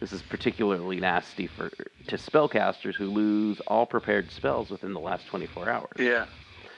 This 0.00 0.12
is 0.12 0.22
particularly 0.22 1.00
nasty 1.00 1.46
for 1.46 1.70
to 2.08 2.16
spellcasters 2.16 2.96
who 2.96 3.10
lose 3.10 3.60
all 3.60 3.86
prepared 3.86 4.30
spells 4.30 4.70
within 4.70 4.92
the 4.92 5.00
last 5.00 5.26
24 5.26 5.68
hours. 5.70 5.88
Yeah. 5.98 6.26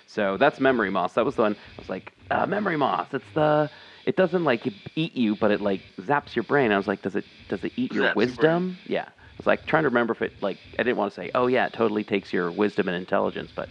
So 0.06 0.36
that's 0.36 0.60
memory 0.60 0.90
moss. 0.90 1.14
That 1.14 1.24
was 1.24 1.34
the 1.36 1.42
one. 1.42 1.54
I 1.54 1.80
was 1.80 1.88
like, 1.88 2.12
uh, 2.30 2.46
memory 2.46 2.76
moss. 2.76 3.08
It's 3.12 3.30
the. 3.34 3.70
It 4.06 4.16
doesn't 4.16 4.44
like 4.44 4.66
eat 4.96 5.14
you, 5.14 5.34
but 5.36 5.50
it 5.50 5.60
like 5.60 5.82
zaps 6.00 6.34
your 6.34 6.44
brain. 6.44 6.72
I 6.72 6.76
was 6.76 6.86
like, 6.86 7.02
does 7.02 7.16
it 7.16 7.24
does 7.48 7.64
it 7.64 7.72
eat 7.76 7.90
Zaps 7.90 7.94
your 7.94 8.04
your 8.04 8.14
wisdom? 8.14 8.78
yeah. 8.86 9.06
I 9.08 9.34
was 9.38 9.46
like 9.46 9.66
trying 9.66 9.82
to 9.84 9.88
remember 9.88 10.12
if 10.12 10.22
it 10.22 10.32
like 10.40 10.58
I 10.78 10.82
didn't 10.82 10.96
want 10.96 11.12
to 11.12 11.20
say, 11.20 11.30
oh 11.34 11.46
yeah, 11.46 11.66
it 11.66 11.72
totally 11.72 12.04
takes 12.04 12.32
your 12.32 12.50
wisdom 12.50 12.88
and 12.88 12.96
intelligence, 12.96 13.52
but 13.54 13.68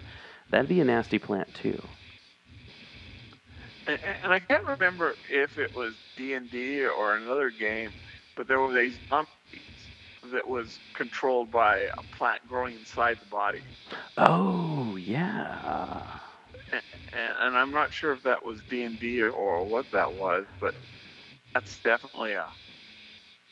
that'd 0.50 0.70
be 0.70 0.82
a 0.82 0.86
nasty 0.86 1.20
plant 1.20 1.54
too. 1.54 1.82
And, 3.88 4.00
and 4.24 4.34
I 4.34 4.40
can't 4.40 4.66
remember 4.66 5.16
if 5.30 5.58
it 5.58 5.76
was 5.76 5.94
D 6.18 6.34
and 6.34 6.50
D 6.52 6.86
or 6.86 7.16
another 7.16 7.50
game, 7.50 7.92
but 8.36 8.48
there 8.48 8.60
was 8.60 8.76
a 8.76 8.92
zombie 9.10 9.30
that 10.32 10.48
was 10.48 10.78
controlled 10.94 11.52
by 11.52 11.78
a 11.98 12.18
plant 12.18 12.42
growing 12.50 12.76
inside 12.76 13.18
the 13.24 13.30
body. 13.30 13.62
Oh 14.18 14.98
yeah. 14.98 16.20
and, 16.72 16.82
and 17.42 17.58
I'm 17.58 17.72
not 17.72 17.94
sure 17.94 18.12
if 18.12 18.24
that 18.24 18.46
was 18.46 18.60
D 18.70 18.84
and 18.84 19.00
D 19.00 19.22
or 19.22 19.64
what 19.64 19.86
that 19.94 20.14
was, 20.14 20.46
but 20.60 20.76
that's 21.54 21.78
definitely 21.80 22.34
a 22.34 22.46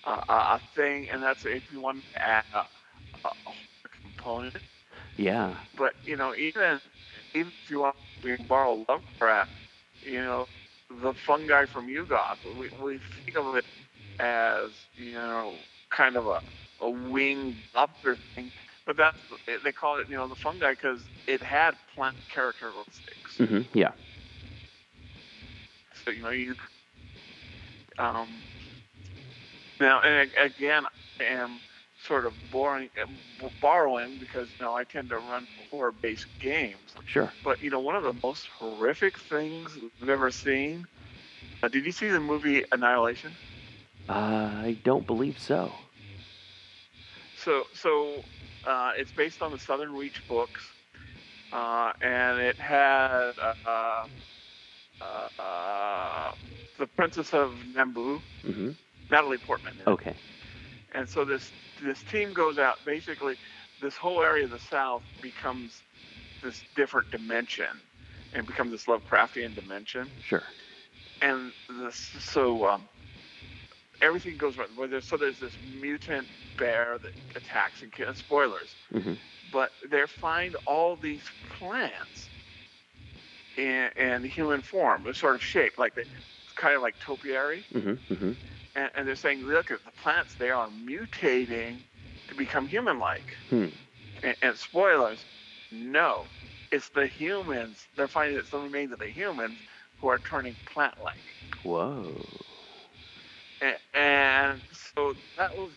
a, 0.06 0.12
a 0.12 0.62
thing, 0.76 1.08
and 1.12 1.24
that's 1.24 1.46
if 1.46 1.64
you 1.72 1.80
want 1.80 2.04
to 2.14 2.22
add 2.22 2.44
a, 2.54 2.60
a, 3.28 3.32
a 3.86 3.90
component. 4.02 4.56
Yeah. 5.18 5.56
But 5.76 5.94
you 6.06 6.16
know, 6.18 6.34
even 6.36 6.82
even 7.34 7.54
if 7.64 7.70
you 7.70 7.80
want 7.80 7.96
to 8.24 8.38
borrow 8.48 8.86
Lovecraft, 8.88 9.52
you 10.02 10.22
know, 10.22 10.48
the 10.90 11.14
fungi 11.14 11.66
from 11.66 11.88
Yuggoth, 11.88 12.40
we 12.58 12.70
we 12.82 13.00
think 13.00 13.38
of 13.38 13.56
it 13.56 13.66
as 14.20 14.88
you 14.96 15.14
know 15.14 15.66
kind 15.92 16.16
of 16.18 16.28
a 16.28 16.42
a 16.82 16.90
winged 16.90 17.56
lobster 17.76 18.18
thing, 18.36 18.52
but 18.86 18.98
that's 18.98 19.18
they 19.64 19.72
call 19.72 19.98
it 20.00 20.08
you 20.10 20.16
know 20.16 20.28
the 20.28 20.36
fungi 20.36 20.72
because 20.72 21.10
it 21.28 21.42
had 21.44 21.74
plant 21.96 22.18
characteristics. 22.34 23.38
hmm 23.38 23.62
Yeah. 23.74 23.92
So 26.06 26.12
you 26.12 26.22
know 26.22 26.30
you 26.32 26.56
um 27.98 28.44
now 29.80 30.02
and 30.02 30.32
again 30.38 30.84
I 31.20 31.24
am 31.24 31.62
sort 32.06 32.26
of 32.26 32.34
boring 32.52 32.90
uh, 33.02 33.50
borrowing 33.62 34.18
because 34.18 34.56
you 34.60 34.66
know 34.66 34.76
I 34.76 34.84
tend 34.84 35.10
to 35.10 35.18
run 35.20 35.48
horror 35.70 35.92
based 35.92 36.28
games. 36.40 36.96
Sure. 37.06 37.34
But 37.44 37.62
you 37.62 37.70
know 37.70 37.80
one 37.80 37.96
of 37.96 38.04
the 38.04 38.14
most 38.24 38.48
horrific 38.60 39.18
things 39.18 39.78
I've 40.02 40.10
ever 40.10 40.32
seen. 40.32 40.88
Uh, 41.64 41.68
did 41.68 41.86
you 41.86 41.92
see 41.92 42.10
the 42.10 42.20
movie 42.20 42.64
Annihilation? 42.72 43.38
I 44.08 44.78
don't 44.84 45.08
believe 45.08 45.40
so. 45.40 45.76
So 47.36 47.64
so 47.74 48.26
uh, 48.66 48.92
it's 48.98 49.12
based 49.12 49.42
on 49.42 49.52
the 49.52 49.60
Southern 49.60 49.94
Reach 49.94 50.22
books, 50.28 50.62
uh, 51.52 51.92
and 52.02 52.40
it 52.40 52.60
had 52.60 53.32
uh, 53.42 53.54
uh, 53.66 54.06
uh, 55.02 55.42
uh, 55.42 56.32
the 56.78 56.88
Princess 56.88 57.34
of 57.34 57.52
Naboo, 57.76 58.22
hmm 58.44 58.72
Natalie 59.10 59.38
Portman. 59.38 59.74
in 59.76 59.82
it. 59.82 59.88
Okay. 59.88 60.16
And 60.94 61.08
so 61.10 61.26
this 61.26 61.52
this 61.86 62.04
team 62.04 62.34
goes 62.34 62.58
out. 62.58 62.86
Basically, 62.86 63.36
this 63.82 63.96
whole 63.96 64.22
area 64.22 64.46
of 64.46 64.52
the 64.52 64.60
South 64.60 65.04
becomes 65.22 65.84
this 66.44 66.64
different 66.76 67.10
dimension, 67.12 67.82
and 68.34 68.46
becomes 68.46 68.72
this 68.72 68.86
Lovecraftian 68.86 69.56
dimension. 69.56 70.12
Sure. 70.22 70.44
And 71.22 71.54
this 71.70 71.96
so 72.20 72.68
um, 72.68 72.90
everything 74.02 74.38
goes 74.38 74.58
right. 74.58 74.68
Where 74.76 74.88
there's, 74.88 75.06
so 75.06 75.18
there's 75.18 75.40
this 75.40 75.58
mutant 75.64 76.28
bear 76.58 76.98
that 77.02 77.12
attacks 77.36 77.82
and 77.82 77.92
kills. 77.92 78.18
Spoilers. 78.18 78.76
hmm 78.92 79.14
but 79.52 79.72
they 79.90 80.04
find 80.08 80.56
all 80.66 80.96
these 80.96 81.24
plants 81.58 82.30
in, 83.58 83.90
in 83.96 84.24
human 84.24 84.62
form, 84.62 85.06
a 85.08 85.14
sort 85.14 85.36
of 85.36 85.44
shape, 85.44 85.74
like 85.78 85.94
it's 85.98 86.10
kind 86.56 86.76
of 86.76 86.82
like 86.82 87.00
topiary, 87.00 87.64
hmm 87.72 87.94
hmm 88.14 88.32
and, 88.76 88.90
and 88.96 89.08
they're 89.08 89.16
saying, 89.16 89.46
look 89.46 89.72
at 89.72 89.84
the 89.86 89.92
plants, 89.92 90.36
they 90.36 90.50
are 90.50 90.70
mutating 90.70 91.80
to 92.28 92.36
become 92.36 92.68
human-like. 92.68 93.36
Hmm. 93.50 93.68
And, 94.24 94.36
and 94.42 94.58
spoilers, 94.58 95.26
no, 95.72 96.28
it's 96.72 96.90
the 96.90 97.08
humans. 97.08 97.88
They're 97.96 98.08
finding 98.08 98.38
it's 98.38 98.50
the 98.50 98.60
remains 98.60 98.92
of 98.92 99.00
the 99.00 99.10
humans 99.10 99.60
who 100.00 100.08
are 100.10 100.20
turning 100.20 100.56
plant-like. 100.72 101.36
Whoa. 101.64 102.22
and, 103.62 103.78
and 103.94 104.62
so 104.72 105.16
that 105.38 105.56
was 105.58 105.72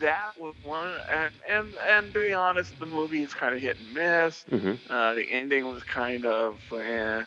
that 0.00 0.32
was 0.38 0.54
one 0.62 0.96
and 1.12 1.30
and 1.48 1.74
and 1.88 2.14
to 2.14 2.20
be 2.20 2.32
honest 2.32 2.78
the 2.78 2.86
movie 2.86 3.22
is 3.22 3.34
kind 3.34 3.54
of 3.54 3.60
hit 3.60 3.78
and 3.78 3.92
miss 3.92 4.44
hmm 4.48 4.74
uh, 4.88 5.14
the 5.14 5.26
ending 5.30 5.68
was 5.68 5.82
kind 5.84 6.26
of 6.26 6.58
eh, 6.78 7.22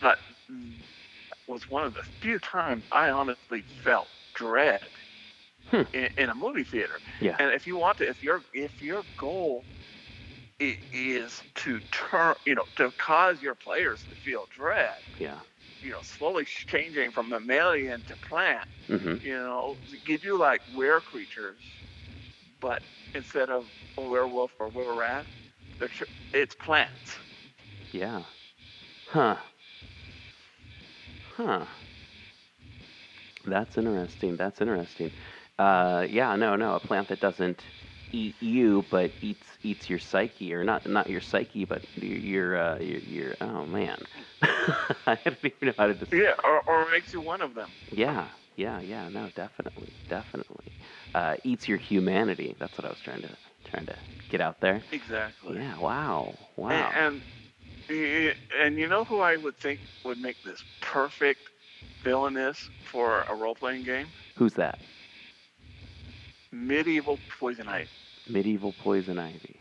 but 0.00 0.18
was 1.46 1.68
one 1.70 1.84
of 1.84 1.94
the 1.94 2.02
few 2.20 2.38
times 2.38 2.84
i 2.92 3.10
honestly 3.10 3.64
felt 3.84 4.08
dread 4.40 4.90
Hmm. 5.70 5.82
in, 5.92 6.08
in 6.16 6.30
a 6.30 6.34
movie 6.34 6.64
theater 6.64 7.00
Yeah. 7.20 7.38
and 7.38 7.52
if 7.52 7.66
you 7.66 7.76
want 7.76 7.98
to 7.98 8.08
if 8.08 8.22
your 8.22 8.44
if 8.52 8.82
your 8.82 9.06
goal 9.16 9.66
is 10.92 11.42
to 11.56 11.80
turn 11.90 12.34
you 12.46 12.54
know 12.54 12.64
to 12.76 12.90
cause 12.92 13.42
your 13.42 13.54
players 13.54 14.04
to 14.08 14.16
feel 14.16 14.46
dread 14.50 15.00
Yeah. 15.18 15.40
you 15.82 15.90
know 15.90 16.00
slowly 16.02 16.44
changing 16.44 17.12
from 17.12 17.28
mammalian 17.28 18.02
to 18.06 18.16
plant 18.16 18.66
hmm 18.88 19.16
you 19.22 19.34
know, 19.36 19.78
give 20.04 20.24
you 20.24 20.38
like 20.38 20.62
were 20.72 21.00
creatures, 21.00 21.60
but 22.60 22.82
instead 23.14 23.50
of 23.50 23.70
a 23.98 24.02
werewolf 24.02 24.52
or 24.60 24.68
were 24.70 24.94
rat, 24.94 25.26
it's 26.32 26.54
plants. 26.54 27.20
Yeah. 27.92 28.24
Huh. 29.06 29.36
Huh. 31.36 31.66
That's 33.44 33.78
interesting. 33.78 34.36
That's 34.36 34.60
interesting. 34.60 35.12
Uh, 35.58 36.06
yeah, 36.10 36.36
no, 36.36 36.56
no, 36.56 36.74
a 36.74 36.80
plant 36.80 37.08
that 37.08 37.20
doesn't 37.20 37.64
eat 38.12 38.36
you, 38.40 38.86
but 38.90 39.16
eats 39.20 39.58
eats 39.62 39.88
your 39.88 39.98
psyche, 39.98 40.52
or 40.54 40.64
not 40.64 40.86
not 40.86 41.08
your 41.10 41.20
psyche, 41.20 41.64
but 41.64 41.86
your 41.94 42.18
your 42.18 42.56
uh, 42.58 42.78
your, 42.78 43.00
your 43.00 43.36
oh 43.40 43.66
man, 43.66 43.98
I 44.42 45.18
don't 45.24 45.38
even 45.44 45.68
know 45.68 45.74
how 45.78 45.86
to 45.86 45.94
describe. 45.94 46.22
Yeah, 46.22 46.32
or, 46.44 46.62
or 46.68 46.90
makes 46.90 47.12
you 47.12 47.20
one 47.20 47.40
of 47.40 47.54
them. 47.54 47.70
Yeah, 47.92 48.28
yeah, 48.56 48.80
yeah. 48.80 49.08
No, 49.08 49.30
definitely, 49.34 49.92
definitely. 50.08 50.72
Uh, 51.14 51.36
eats 51.44 51.68
your 51.68 51.78
humanity. 51.78 52.56
That's 52.58 52.78
what 52.78 52.84
I 52.86 52.90
was 52.90 53.00
trying 53.00 53.22
to 53.22 53.36
trying 53.64 53.86
to 53.86 53.96
get 54.28 54.40
out 54.40 54.60
there. 54.60 54.84
Exactly. 54.92 55.56
Yeah. 55.56 55.76
Wow. 55.78 56.48
Wow. 56.56 56.90
And, 56.94 57.22
and 57.88 58.34
and 58.60 58.78
you 58.78 58.88
know 58.88 59.04
who 59.04 59.20
I 59.20 59.36
would 59.36 59.58
think 59.58 59.80
would 60.04 60.18
make 60.18 60.42
this 60.42 60.64
perfect 60.80 61.50
villainess 62.02 62.70
for 62.84 63.22
a 63.22 63.34
role 63.34 63.54
playing 63.54 63.84
game? 63.84 64.08
Who's 64.36 64.54
that? 64.54 64.78
Medieval 66.52 67.18
poison 67.38 67.68
ivy. 67.68 67.88
Medieval 68.28 68.72
poison 68.72 69.18
ivy. 69.18 69.60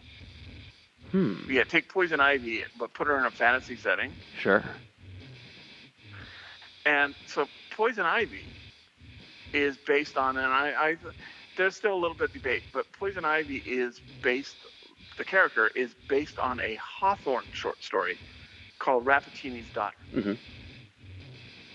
Hmm. 1.11 1.49
Yeah, 1.49 1.63
take 1.63 1.89
poison 1.89 2.19
ivy, 2.19 2.63
but 2.77 2.93
put 2.93 3.07
her 3.07 3.17
in 3.19 3.25
a 3.25 3.31
fantasy 3.31 3.75
setting. 3.75 4.15
Sure. 4.37 4.63
And 6.85 7.13
so 7.25 7.47
Poison 7.71 8.05
Ivy 8.05 8.47
is 9.53 9.77
based 9.85 10.17
on, 10.17 10.37
and 10.37 10.47
I, 10.47 10.71
I 10.71 10.97
there's 11.55 11.75
still 11.75 11.93
a 11.93 11.99
little 11.99 12.15
bit 12.15 12.29
of 12.29 12.33
debate, 12.33 12.63
but 12.73 12.91
Poison 12.93 13.25
Ivy 13.25 13.57
is 13.65 14.01
based, 14.21 14.55
the 15.17 15.25
character 15.25 15.69
is 15.75 15.95
based 16.07 16.39
on 16.39 16.59
a 16.61 16.77
Hawthorne 16.81 17.45
short 17.51 17.83
story 17.83 18.17
called 18.79 19.05
Rappaccini's 19.05 19.69
Daughter, 19.69 19.97
Mhm. 20.13 20.37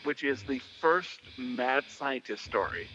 Which 0.04 0.22
is 0.22 0.42
the 0.44 0.60
first 0.80 1.20
mad 1.36 1.84
scientist 1.88 2.44
story 2.44 2.88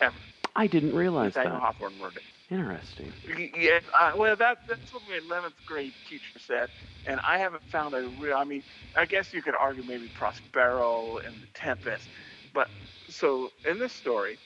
ever. 0.00 0.16
I 0.56 0.66
didn't 0.66 0.94
realize 0.94 1.34
that. 1.34 1.46
Hawthorne 1.46 1.98
wrote 1.98 2.16
it. 2.16 2.22
Interesting. 2.54 3.12
Yeah, 3.56 3.78
uh, 3.98 4.12
well, 4.16 4.36
that, 4.36 4.58
that's 4.68 4.92
what 4.92 5.02
my 5.08 5.18
11th 5.18 5.52
grade 5.66 5.94
teacher 6.06 6.38
said, 6.38 6.68
and 7.06 7.20
I 7.26 7.38
haven't 7.38 7.62
found 7.70 7.94
a 7.94 8.00
real. 8.02 8.36
I 8.36 8.44
mean, 8.44 8.64
I 8.96 9.06
guess 9.06 9.32
you 9.32 9.42
could 9.42 9.54
argue 9.58 9.84
maybe 9.84 10.08
Prospero 10.08 11.18
and 11.24 11.40
the 11.40 11.46
Tempest, 11.54 12.08
but 12.52 12.68
so 13.08 13.52
in 13.68 13.78
this 13.78 13.92
story, 13.92 14.38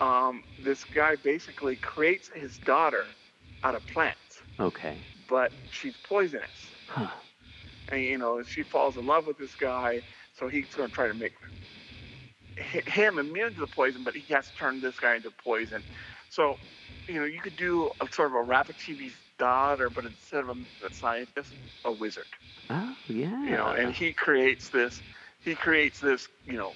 um, 0.00 0.44
this 0.58 0.84
guy 0.84 1.16
basically 1.16 1.76
creates 1.76 2.30
his 2.34 2.58
daughter 2.58 3.06
out 3.64 3.74
of 3.74 3.86
plants, 3.86 4.42
Okay. 4.60 4.98
but 5.28 5.52
she's 5.70 5.96
poisonous, 5.96 6.74
Huh. 6.88 7.08
and 7.90 8.02
you 8.02 8.18
know 8.18 8.42
she 8.42 8.62
falls 8.62 8.96
in 8.96 9.06
love 9.06 9.26
with 9.26 9.38
this 9.38 9.54
guy, 9.54 10.02
so 10.42 10.48
he's 10.48 10.74
going 10.74 10.90
to 10.90 10.94
try 10.94 11.06
to 11.06 11.14
make 11.14 11.34
him 12.86 13.18
immune 13.18 13.54
to 13.54 13.60
the 13.60 13.66
poison, 13.68 14.04
but 14.04 14.14
he 14.16 14.32
has 14.34 14.48
to 14.48 14.54
turn 14.54 14.80
this 14.80 14.98
guy 14.98 15.16
into 15.16 15.30
poison. 15.30 15.84
So, 16.28 16.58
you 17.08 17.20
know, 17.20 17.26
you 17.26 17.40
could 17.40 17.56
do 17.56 17.90
a 18.00 18.12
sort 18.12 18.28
of 18.30 18.34
a 18.34 18.44
Rappaccini's 18.44 19.16
daughter, 19.38 19.90
but 19.90 20.04
instead 20.04 20.40
of 20.40 20.48
a, 20.50 20.86
a 20.86 20.92
scientist, 20.92 21.54
a 21.84 21.92
wizard. 21.92 22.26
Oh 22.70 22.96
yeah. 23.08 23.44
You 23.46 23.56
know, 23.56 23.72
and 23.72 23.94
he 23.94 24.12
creates 24.12 24.70
this, 24.70 25.02
he 25.44 25.54
creates 25.54 26.00
this, 26.00 26.28
you 26.46 26.58
know, 26.58 26.74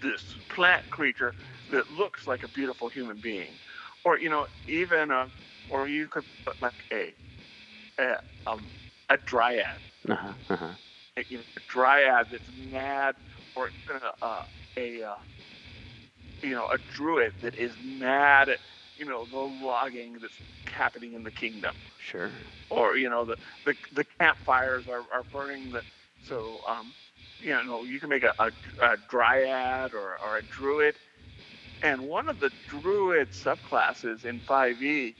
this 0.00 0.36
plant 0.48 0.88
creature 0.90 1.34
that 1.70 1.90
looks 1.90 2.26
like 2.26 2.44
a 2.44 2.48
beautiful 2.48 2.88
human 2.88 3.18
being, 3.18 3.58
or 4.04 4.18
you 4.18 4.30
know, 4.30 4.46
even 4.68 5.10
a, 5.10 5.28
or 5.68 5.88
you 5.88 6.06
could 6.08 6.24
put 6.46 6.60
like 6.62 6.84
a, 6.92 7.14
a, 8.00 8.16
um, 8.46 8.70
a 9.10 9.18
dryad 9.26 9.66
Uh-huh. 10.08 10.32
Uh-huh. 10.50 10.64
a, 10.66 10.87
you 11.28 11.38
know, 11.38 11.44
a 11.56 11.60
dryad 11.68 12.28
that's 12.30 12.50
mad, 12.56 13.16
or 13.54 13.70
even 13.88 14.00
a, 14.02 14.26
a, 14.26 14.42
a 14.76 15.02
uh, 15.10 15.14
you 16.42 16.50
know 16.50 16.66
a 16.72 16.78
druid 16.94 17.32
that 17.42 17.54
is 17.56 17.72
mad 17.82 18.48
at 18.48 18.58
you 18.96 19.04
know 19.04 19.26
the 19.26 19.38
logging 19.38 20.18
that's 20.20 20.40
happening 20.66 21.14
in 21.14 21.22
the 21.24 21.30
kingdom, 21.30 21.74
Sure. 21.98 22.32
or 22.70 22.96
you 22.96 23.08
know 23.08 23.24
the 23.24 23.36
the, 23.64 23.74
the 23.92 24.04
campfires 24.20 24.86
are, 24.88 25.04
are 25.12 25.24
burning 25.32 25.70
the 25.72 25.82
so 26.20 26.60
um 26.68 26.94
you 27.40 27.50
know 27.64 27.84
you 27.84 28.00
can 28.00 28.08
make 28.08 28.24
a, 28.24 28.32
a, 28.38 28.50
a 28.84 28.96
dryad 29.08 29.92
or, 29.94 30.16
or 30.24 30.36
a 30.36 30.42
druid, 30.42 30.96
and 31.82 32.02
one 32.02 32.28
of 32.28 32.40
the 32.40 32.50
druid 32.68 33.30
subclasses 33.32 34.24
in 34.24 34.40
5e. 34.40 35.14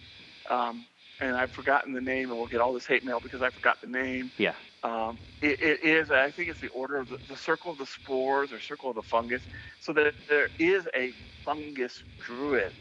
Um, 0.51 0.87
and 1.21 1.37
I've 1.37 1.53
forgotten 1.53 1.93
the 1.93 2.01
name, 2.01 2.31
and 2.31 2.39
we'll 2.39 2.47
get 2.47 2.61
all 2.61 2.73
this 2.73 2.87
hate 2.87 3.05
mail 3.05 3.21
because 3.21 3.43
I 3.43 3.51
forgot 3.51 3.81
the 3.81 3.89
name 3.89 4.31
Yeah. 4.39 4.55
Um, 4.83 5.19
it, 5.41 5.61
it 5.63 5.85
is 5.85 6.11
I 6.11 6.31
think 6.31 6.51
it's 6.51 6.61
the 6.61 6.69
order 6.69 6.99
of 6.99 7.09
the, 7.09 7.19
the 7.29 7.37
circle 7.37 7.73
of 7.73 7.79
the 7.79 7.87
spores 7.87 8.53
or 8.53 8.61
circle 8.61 8.91
of 8.91 8.97
the 8.97 9.03
fungus. 9.03 9.47
So 9.81 9.93
that 9.95 10.15
there 10.29 10.49
is 10.59 10.89
a 10.95 11.13
fungus 11.45 12.05
druid 12.21 12.73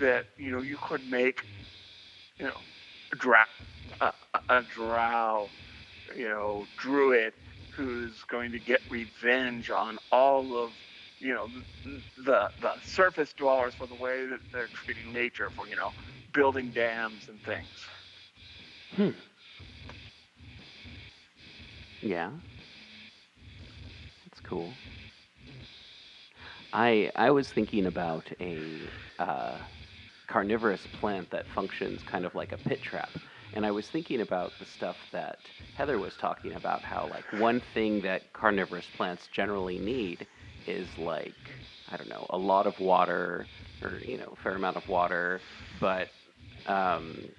that 0.00 0.26
you 0.38 0.50
know 0.52 0.62
you 0.62 0.78
could 0.82 1.04
make, 1.08 1.42
you 2.40 2.46
know, 2.46 2.60
a 3.12 3.16
drow, 3.16 3.44
a, 4.00 4.12
a- 4.48 4.62
drow, 4.62 5.52
you 6.16 6.28
know, 6.28 6.68
druid 6.76 7.34
who's 7.76 8.24
going 8.30 8.52
to 8.52 8.58
get 8.58 8.80
revenge 8.90 9.70
on 9.70 9.98
all 10.10 10.56
of 10.62 10.72
you 11.20 11.34
know 11.34 11.48
the 12.16 12.50
the 12.60 12.72
surface 12.82 13.32
dwellers 13.34 13.74
for 13.74 13.86
the 13.86 13.94
way 13.94 14.26
that 14.26 14.40
they're 14.52 14.70
treating 14.74 15.12
nature 15.12 15.50
for 15.54 15.68
you 15.68 15.76
know 15.76 15.92
building 16.32 16.72
dams 16.72 17.28
and 17.28 17.42
things. 17.42 17.88
Hmm. 18.94 19.10
Yeah. 22.00 22.30
That's 24.24 24.40
cool. 24.40 24.80
I 26.72 27.10
I 27.16 27.30
was 27.30 27.50
thinking 27.50 27.86
about 27.86 28.30
a 28.40 28.90
uh, 29.18 29.58
carnivorous 30.28 30.86
plant 30.88 31.30
that 31.30 31.48
functions 31.48 32.04
kind 32.04 32.26
of 32.26 32.34
like 32.36 32.52
a 32.52 32.58
pit 32.58 32.82
trap, 32.82 33.18
and 33.54 33.66
I 33.66 33.72
was 33.72 33.90
thinking 33.90 34.22
about 34.22 34.58
the 34.58 34.66
stuff 34.66 35.08
that 35.12 35.50
Heather 35.74 36.00
was 36.00 36.16
talking 36.16 36.54
about. 36.54 36.84
How 36.84 37.08
like 37.08 37.32
one 37.32 37.60
thing 37.60 38.02
that 38.02 38.32
carnivorous 38.34 38.90
plants 38.90 39.28
generally 39.28 39.78
need 39.80 40.28
is 40.66 40.98
like 40.98 41.50
I 41.88 41.98
don't 41.98 42.10
know 42.10 42.26
a 42.30 42.38
lot 42.38 42.68
of 42.68 42.80
water 42.80 43.48
or 43.82 44.02
you 44.06 44.18
know 44.18 44.30
a 44.34 44.36
fair 44.36 44.56
amount 44.56 44.78
of 44.78 44.88
water, 44.88 45.44
but 45.74 46.10
um, 46.66 47.30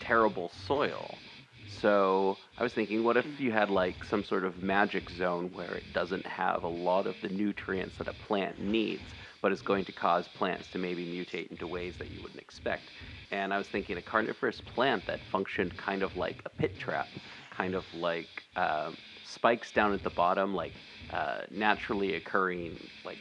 terrible 0.00 0.50
soil. 0.50 1.23
So 1.66 2.38
I 2.58 2.62
was 2.62 2.74
thinking, 2.74 3.02
what 3.02 3.16
if 3.16 3.40
you 3.40 3.50
had 3.50 3.70
like 3.70 4.04
some 4.04 4.22
sort 4.22 4.44
of 4.44 4.62
magic 4.62 5.08
zone 5.10 5.50
where 5.52 5.74
it 5.74 5.92
doesn't 5.92 6.26
have 6.26 6.62
a 6.62 6.68
lot 6.68 7.06
of 7.06 7.20
the 7.20 7.28
nutrients 7.30 7.96
that 7.96 8.08
a 8.08 8.12
plant 8.12 8.58
needs, 8.60 9.14
but 9.40 9.50
is 9.52 9.62
going 9.62 9.84
to 9.86 9.92
cause 9.92 10.28
plants 10.28 10.68
to 10.68 10.78
maybe 10.78 11.06
mutate 11.06 11.50
into 11.50 11.66
ways 11.66 11.96
that 11.96 12.10
you 12.10 12.20
wouldn't 12.20 12.40
expect. 12.40 12.92
And 13.30 13.52
I 13.52 13.58
was 13.58 13.68
thinking 13.68 13.96
a 13.96 14.02
carnivorous 14.02 14.60
plant 14.60 15.06
that 15.06 15.24
functioned 15.24 15.76
kind 15.76 16.02
of 16.02 16.14
like 16.16 16.42
a 16.44 16.50
pit 16.50 16.78
trap, 16.78 17.16
kind 17.50 17.74
of 17.74 17.86
like 17.94 18.44
um, 18.56 18.98
spikes 19.22 19.72
down 19.72 19.94
at 19.94 20.02
the 20.02 20.10
bottom, 20.10 20.54
like 20.54 20.82
uh, 21.10 21.42
naturally 21.50 22.14
occurring 22.14 22.90
like 23.04 23.20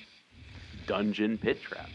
dungeon 0.86 1.38
pit 1.38 1.62
trap 1.62 1.91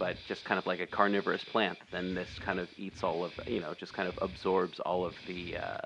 but 0.00 0.24
just 0.26 0.46
kind 0.46 0.58
of 0.60 0.66
like 0.66 0.80
a 0.80 0.88
carnivorous 0.88 1.44
plant. 1.44 1.80
Then 1.92 2.14
this 2.14 2.40
kind 2.40 2.60
of 2.60 2.72
eats 2.78 3.04
all 3.04 3.24
of, 3.24 3.40
you 3.48 3.60
know, 3.60 3.74
just 3.74 3.94
kind 3.94 4.08
of 4.08 4.18
absorbs 4.22 4.80
all 4.80 5.06
of 5.06 5.18
the, 5.26 5.58
uh, 5.58 5.78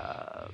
uh, 0.00 0.48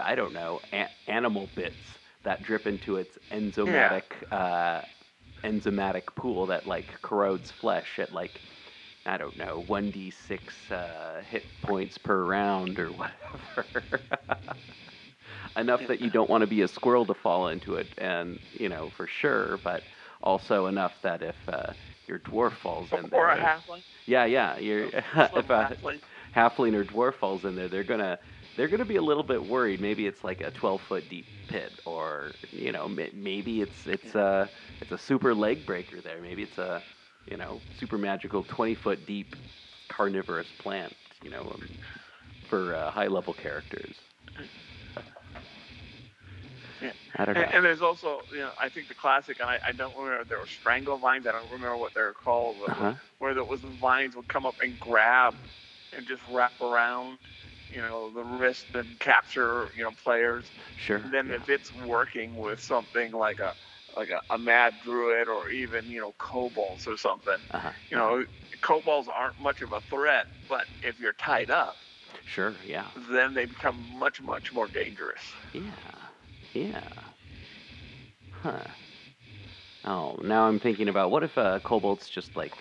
I 0.00 0.14
don't 0.14 0.32
know, 0.32 0.60
a- 0.72 0.90
animal 1.06 1.48
bits 1.48 1.98
that 2.24 2.42
drip 2.42 2.66
into 2.66 2.96
its 2.96 3.18
enzymatic, 3.30 4.22
uh, 4.30 4.82
enzymatic 5.44 6.14
pool 6.16 6.46
that 6.48 6.66
like 6.66 7.00
corrodes 7.02 7.50
flesh 7.50 7.98
at 7.98 8.12
like, 8.12 8.42
I 9.06 9.18
don't 9.18 9.36
know, 9.36 9.60
1d6 9.60 10.70
uh, 10.72 11.22
hit 11.26 11.60
points 11.62 11.98
per 11.98 12.24
round 12.24 12.78
or 12.80 12.92
whatever. 12.92 14.08
Enough 15.56 15.86
that 15.86 16.00
you 16.00 16.10
don't 16.10 16.30
want 16.30 16.42
to 16.42 16.46
be 16.46 16.62
a 16.62 16.68
squirrel 16.68 17.06
to 17.06 17.14
fall 17.14 17.48
into 17.48 17.74
it, 17.76 17.94
and, 17.98 18.38
you 18.52 18.68
know, 18.68 18.90
for 18.90 19.06
sure, 19.06 19.58
but 19.64 19.88
also 20.22 20.66
enough 20.66 20.92
that 21.02 21.22
if 21.22 21.36
uh, 21.48 21.72
your 22.06 22.18
dwarf 22.20 22.52
falls 22.62 22.92
in 22.92 23.08
there, 23.10 23.20
Or 23.20 23.30
a 23.30 23.36
halfling. 23.36 23.82
yeah, 24.06 24.24
yeah, 24.24 24.56
Slim 24.56 24.90
if 25.36 25.50
a 25.50 25.76
halfling. 25.82 26.00
halfling 26.34 26.74
or 26.74 26.84
dwarf 26.84 27.14
falls 27.14 27.44
in 27.44 27.54
there, 27.54 27.68
they're 27.68 27.84
gonna 27.84 28.18
they're 28.56 28.68
gonna 28.68 28.84
be 28.84 28.96
a 28.96 29.02
little 29.02 29.22
bit 29.22 29.44
worried. 29.44 29.80
Maybe 29.80 30.06
it's 30.06 30.24
like 30.24 30.40
a 30.40 30.50
12 30.50 30.82
foot 30.82 31.08
deep 31.08 31.28
pit, 31.48 31.80
or 31.84 32.36
you 32.52 32.72
know, 32.72 32.88
maybe 33.12 33.60
it's 33.60 33.86
it's 33.86 34.14
a 34.14 34.50
it's 34.80 34.92
a 34.92 34.98
super 34.98 35.34
leg 35.34 35.66
breaker 35.66 36.00
there. 36.00 36.20
Maybe 36.20 36.42
it's 36.42 36.58
a 36.58 36.82
you 37.26 37.36
know 37.36 37.62
super 37.72 37.98
magical 37.98 38.44
20 38.44 38.74
foot 38.74 39.06
deep 39.06 39.36
carnivorous 39.88 40.52
plant. 40.52 40.96
You 41.20 41.30
know, 41.30 41.52
um, 41.54 41.68
for 42.48 42.74
uh, 42.74 42.90
high 42.90 43.08
level 43.08 43.34
characters. 43.34 43.96
Yeah. 46.82 46.92
I 47.16 47.24
don't 47.24 47.34
know. 47.34 47.42
And, 47.42 47.54
and 47.54 47.64
there's 47.64 47.82
also, 47.82 48.22
you 48.32 48.40
know, 48.40 48.52
I 48.60 48.68
think 48.68 48.88
the 48.88 48.94
classic, 48.94 49.38
and 49.40 49.48
I, 49.48 49.58
I 49.66 49.72
don't 49.72 49.96
remember, 49.96 50.24
there 50.24 50.38
were 50.38 50.46
strangle 50.46 50.98
vines. 50.98 51.26
I 51.26 51.32
don't 51.32 51.50
remember 51.50 51.76
what 51.78 51.94
they're 51.94 52.12
called, 52.14 52.58
but 52.60 52.70
Uh-huh. 52.70 52.94
where 53.18 53.34
there 53.34 53.44
was 53.44 53.62
the 53.62 53.68
vines 53.80 54.16
would 54.16 54.28
come 54.28 54.46
up 54.46 54.56
and 54.60 54.78
grab 54.78 55.34
and 55.92 56.06
just 56.06 56.22
wrap 56.28 56.60
around, 56.60 57.18
you 57.70 57.80
know, 57.80 58.10
the 58.10 58.24
wrist 58.24 58.66
and 58.74 58.98
capture, 58.98 59.72
you 59.76 59.82
know, 59.84 59.92
players. 59.92 60.50
Sure. 60.76 60.96
And 60.98 61.12
then 61.12 61.28
yeah. 61.28 61.36
if 61.36 61.48
it's 61.48 61.72
working 61.72 62.36
with 62.36 62.60
something 62.60 63.12
like 63.12 63.40
a 63.40 63.54
like 63.96 64.08
a, 64.10 64.22
a 64.34 64.38
mad 64.38 64.74
druid 64.82 65.28
or 65.28 65.50
even 65.50 65.90
you 65.90 66.00
know 66.00 66.12
kobolds 66.18 66.86
or 66.86 66.96
something, 66.96 67.38
Uh-huh. 67.52 67.72
you 67.90 67.96
know, 67.96 68.24
kobolds 68.62 69.08
aren't 69.08 69.38
much 69.40 69.62
of 69.62 69.72
a 69.72 69.80
threat, 69.90 70.26
but 70.48 70.64
if 70.82 70.98
you're 70.98 71.12
tied 71.14 71.50
up, 71.50 71.76
Sure. 72.24 72.56
Yeah. 72.66 72.88
then 73.10 73.34
they 73.34 73.44
become 73.46 73.76
much 73.98 74.20
much 74.20 74.52
more 74.52 74.68
dangerous. 74.68 75.22
Yeah. 75.52 75.70
Yeah. 76.54 76.88
Huh. 78.30 78.64
Oh, 79.84 80.18
now 80.22 80.44
I'm 80.44 80.60
thinking 80.60 80.88
about 80.88 81.10
what 81.10 81.22
if 81.24 81.36
uh, 81.36 81.58
kobolds 81.60 82.08
just 82.08 82.36
like 82.36 82.52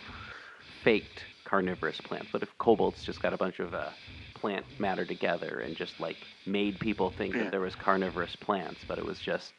faked 0.84 1.26
carnivorous 1.46 2.00
plants? 2.02 2.34
What 2.34 2.44
if 2.44 2.50
kobolds 2.58 3.04
just 3.04 3.22
got 3.22 3.34
a 3.34 3.38
bunch 3.38 3.60
of 3.60 3.74
uh, 3.74 3.90
plant 4.36 4.66
matter 4.80 5.06
together 5.06 5.62
and 5.66 5.76
just 5.76 6.00
like 6.00 6.26
made 6.46 6.80
people 6.80 7.10
think 7.12 7.34
that 7.36 7.52
there 7.52 7.62
was 7.62 7.76
carnivorous 7.76 8.36
plants, 8.36 8.84
but 8.88 8.98
it 8.98 9.06
was 9.06 9.20
just 9.20 9.54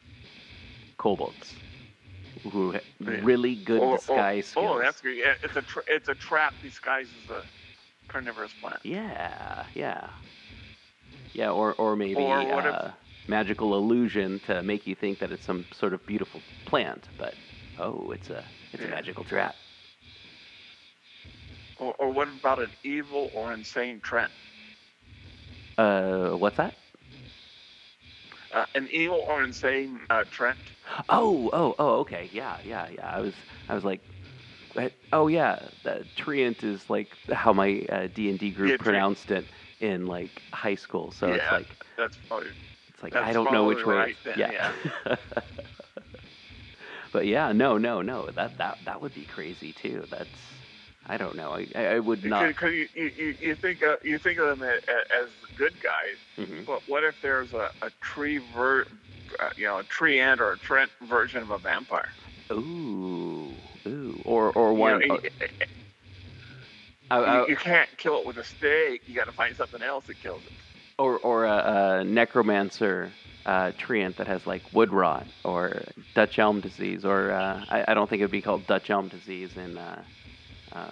kobolds 0.97 1.55
who 2.51 2.71
had 2.71 2.83
really 2.99 3.55
good 3.55 3.79
or- 3.79 3.97
disguise 3.97 4.47
skills. 4.47 4.67
Oh, 4.75 4.79
that's. 4.81 5.01
Yeah, 5.05 5.33
it's 5.43 5.55
a 5.55 5.61
tra- 5.61 5.83
it's 5.87 6.09
a 6.09 6.15
trap 6.15 6.61
disguised 6.61 7.11
as 7.23 7.29
a 7.29 7.43
carnivorous 8.09 8.53
plant. 8.53 8.79
Yeah, 8.83 9.65
yeah, 9.75 10.09
yeah, 11.33 11.51
or 11.51 11.73
or 11.75 11.95
maybe 11.95 12.21
Or 12.21 12.43
what 12.55 12.65
if- 12.65 12.73
uh, 12.73 12.89
magical 13.27 13.75
illusion 13.75 14.39
to 14.41 14.63
make 14.63 14.87
you 14.87 14.95
think 14.95 15.19
that 15.19 15.31
it's 15.31 15.45
some 15.45 15.65
sort 15.73 15.93
of 15.93 16.05
beautiful 16.05 16.43
plant, 16.65 17.09
but 17.17 17.35
oh, 17.77 18.11
it's 18.11 18.29
a 18.29 18.45
it's 18.73 18.83
a 18.83 18.87
magical 18.87 19.23
trap. 19.23 19.57
Or, 21.79 21.93
or 21.99 22.11
what 22.11 22.27
about 22.27 22.59
an 22.59 22.71
evil 22.83 23.29
or 23.33 23.51
insane 23.51 23.99
trend? 24.01 24.31
Uh, 25.77 26.29
what's 26.29 26.57
that? 26.57 26.77
Uh, 28.53 28.65
an 28.75 28.87
evil 28.91 29.25
or 29.27 29.43
insane 29.43 29.99
uh, 30.09 30.23
trend. 30.29 30.59
Oh, 31.09 31.49
oh, 31.51 31.75
oh, 31.79 31.99
okay, 32.01 32.29
yeah, 32.31 32.57
yeah, 32.63 32.87
yeah. 32.89 33.09
I 33.09 33.19
was 33.19 33.33
I 33.67 33.73
was 33.73 33.83
like, 33.83 34.01
oh 35.11 35.27
yeah, 35.27 35.69
the 35.83 36.07
Treant 36.15 36.63
is 36.63 36.89
like 36.89 37.17
how 37.31 37.53
my 37.53 37.85
uh, 37.89 38.07
D 38.13 38.29
and 38.29 38.37
D 38.37 38.51
group 38.51 38.69
Yeah, 38.69 38.75
Treant. 38.75 38.83
pronounced 38.83 39.31
it 39.31 39.49
in 39.79 40.05
like 40.05 40.43
high 40.53 40.75
school. 40.75 41.11
So 41.11 41.31
it's 41.31 41.51
like 41.51 41.75
That's 41.97 42.19
probably 42.27 42.49
like 43.03 43.13
That's 43.13 43.29
I 43.29 43.33
don't 43.33 43.51
know 43.51 43.65
which 43.65 43.85
way. 43.85 43.95
right 43.95 44.15
then, 44.23 44.35
yeah. 44.37 44.71
but 47.11 47.27
yeah, 47.27 47.51
no, 47.51 47.77
no, 47.77 48.01
no. 48.01 48.29
That 48.35 48.57
that 48.57 48.77
that 48.85 49.01
would 49.01 49.13
be 49.13 49.25
crazy 49.25 49.73
too. 49.73 50.05
That's 50.09 50.39
I 51.05 51.17
don't 51.17 51.35
know. 51.35 51.51
I 51.51 51.67
I 51.85 51.99
would 51.99 52.23
not. 52.25 52.47
because 52.47 52.71
you, 52.71 52.87
you, 52.95 53.11
you, 53.17 53.35
you 53.41 53.55
think 53.55 53.83
uh, 53.83 53.97
you 54.03 54.17
think 54.17 54.39
of 54.39 54.47
them 54.47 54.63
as, 54.67 55.27
good 55.55 55.73
guys, 55.83 56.17
Mhm. 56.39 56.65
but 56.65 56.81
what 56.87 57.03
if 57.03 57.21
there's 57.21 57.53
a, 57.53 57.69
a 57.81 57.91
tree 58.01 58.39
ver, 58.55 58.85
uh, 59.39 59.49
you 59.57 59.65
know, 59.67 59.77
a 59.79 59.83
tree 59.83 60.19
ant 60.19 60.39
or 60.41 60.53
a 60.53 60.57
Trent 60.57 60.89
version 61.01 61.43
of 61.43 61.51
a 61.51 61.59
vampire? 61.59 62.07
Ooh, 62.51 63.61
ooh, 63.87 64.21
or 64.25 64.51
or 64.53 64.71
You, 64.73 64.79
one. 64.79 64.99
know, 64.99 65.05
oh, 65.11 65.19
you, 65.23 65.29
I- 67.11 67.17
I- 67.17 67.41
you, 67.41 67.49
you 67.49 67.55
can't 67.57 67.89
kill 67.97 68.17
it 68.19 68.25
with 68.25 68.37
a 68.37 68.43
stake. 68.43 69.01
You 69.05 69.13
got 69.15 69.25
to 69.25 69.31
find 69.33 69.55
something 69.55 69.81
else 69.83 70.05
that 70.05 70.19
kills 70.19 70.45
it. 70.45 70.53
Or 70.99 71.17
or 71.19 71.45
a, 71.45 71.99
a 71.99 72.03
necromancer 72.03 73.11
uh, 73.45 73.71
treant 73.77 74.17
that 74.17 74.27
has 74.27 74.45
like 74.45 74.61
wood 74.73 74.91
rot 74.91 75.25
or 75.43 75.81
Dutch 76.13 76.39
elm 76.39 76.61
disease, 76.61 77.03
or 77.03 77.31
uh, 77.31 77.65
I, 77.69 77.85
I 77.89 77.93
don't 77.93 78.09
think 78.09 78.21
it'd 78.21 78.31
be 78.31 78.41
called 78.41 78.67
Dutch 78.67 78.89
elm 78.89 79.07
disease 79.07 79.57
in 79.57 79.77
uh, 79.77 80.03
uh, 80.71 80.87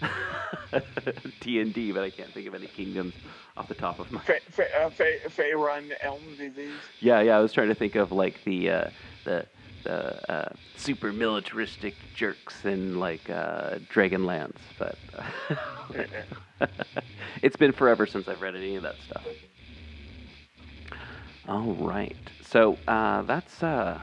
D 1.40 1.60
and 1.60 1.72
D, 1.72 1.92
but 1.92 2.02
I 2.02 2.10
can't 2.10 2.32
think 2.32 2.46
of 2.46 2.54
any 2.54 2.66
kingdoms 2.66 3.14
off 3.56 3.68
the 3.68 3.74
top 3.74 3.98
of 3.98 4.10
my. 4.12 4.20
Fe, 4.20 4.40
fe, 4.50 4.66
uh, 4.78 4.90
fe, 4.90 5.18
Faerun 5.28 5.92
elm 6.02 6.22
disease. 6.36 6.74
Yeah, 7.00 7.20
yeah, 7.20 7.36
I 7.36 7.40
was 7.40 7.52
trying 7.52 7.68
to 7.68 7.74
think 7.74 7.94
of 7.94 8.12
like 8.12 8.42
the 8.44 8.70
uh, 8.70 8.90
the 9.24 9.30
the 9.30 9.46
uh, 9.86 10.48
super 10.76 11.12
militaristic 11.12 11.94
jerks 12.14 12.64
in 12.64 12.98
like 12.98 13.28
uh, 13.30 13.78
Dragonlance, 13.92 14.58
but 14.78 14.98
it's 17.42 17.56
been 17.56 17.72
forever 17.72 18.06
since 18.06 18.28
I've 18.28 18.40
read 18.42 18.56
any 18.56 18.76
of 18.76 18.82
that 18.82 18.96
stuff. 19.02 19.26
All 21.48 21.74
right, 21.74 22.16
so 22.42 22.76
uh, 22.88 23.22
that's 23.22 23.62
uh, 23.62 24.00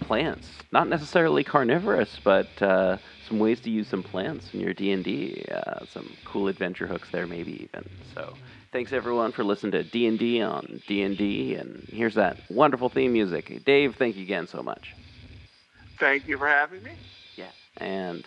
plants, 0.00 0.48
not 0.72 0.88
necessarily 0.88 1.44
carnivorous, 1.44 2.18
but 2.22 2.60
uh, 2.60 2.98
some 3.28 3.38
ways 3.38 3.60
to 3.60 3.70
use 3.70 3.88
some 3.88 4.02
plants 4.02 4.52
in 4.52 4.60
your 4.60 4.72
D 4.74 4.92
and 4.92 5.04
D. 5.04 5.44
Uh, 5.52 5.84
some 5.86 6.16
cool 6.24 6.48
adventure 6.48 6.86
hooks 6.86 7.08
there, 7.10 7.26
maybe 7.26 7.52
even. 7.62 7.88
So, 8.14 8.34
thanks 8.72 8.92
everyone 8.92 9.32
for 9.32 9.44
listening 9.44 9.72
to 9.72 9.82
D 9.82 10.06
and 10.06 10.18
D 10.18 10.42
on 10.42 10.82
D 10.86 11.02
and 11.02 11.16
D, 11.16 11.54
and 11.54 11.86
here's 11.90 12.14
that 12.14 12.38
wonderful 12.50 12.88
theme 12.88 13.12
music. 13.12 13.64
Dave, 13.64 13.96
thank 13.96 14.16
you 14.16 14.22
again 14.22 14.46
so 14.46 14.62
much. 14.62 14.94
Thank 15.98 16.28
you 16.28 16.38
for 16.38 16.46
having 16.46 16.82
me. 16.82 16.92
Yeah, 17.36 17.50
and 17.78 18.26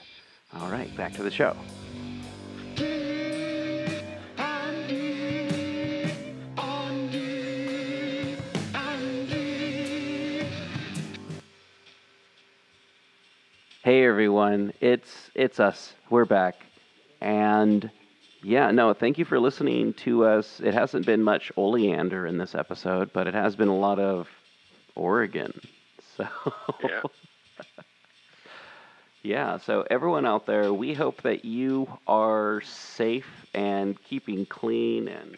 all 0.56 0.70
right, 0.70 0.96
back 0.98 1.14
to 1.14 1.24
the 1.24 1.32
show. 1.32 1.56
Hey 13.82 14.06
everyone, 14.06 14.74
it's 14.82 15.32
it's 15.34 15.60
us. 15.60 15.94
We're 16.10 16.26
back, 16.26 16.56
and 17.22 17.90
Yeah, 18.42 18.72
no, 18.72 18.94
thank 18.94 19.18
you 19.18 19.26
for 19.26 19.40
listening 19.40 19.94
to 20.06 20.26
us. 20.26 20.62
It 20.62 20.74
hasn't 20.74 21.06
been 21.06 21.24
much 21.24 21.52
oleander 21.58 22.26
in 22.26 22.38
this 22.38 22.56
episode, 22.56 23.12
but 23.12 23.28
it 23.28 23.34
has 23.34 23.56
been 23.56 23.68
a 23.68 23.78
lot 23.78 24.00
of 24.00 24.28
Oregon. 24.96 25.54
So 26.18 26.28
Yeah. 26.84 27.02
Yeah, 29.22 29.58
so 29.58 29.86
everyone 29.90 30.26
out 30.26 30.46
there, 30.46 30.74
we 30.74 30.94
hope 30.94 31.22
that 31.24 31.44
you 31.44 31.88
are 32.08 32.62
safe 32.62 33.28
and 33.54 34.02
keeping 34.04 34.46
clean 34.46 35.10
and 35.10 35.38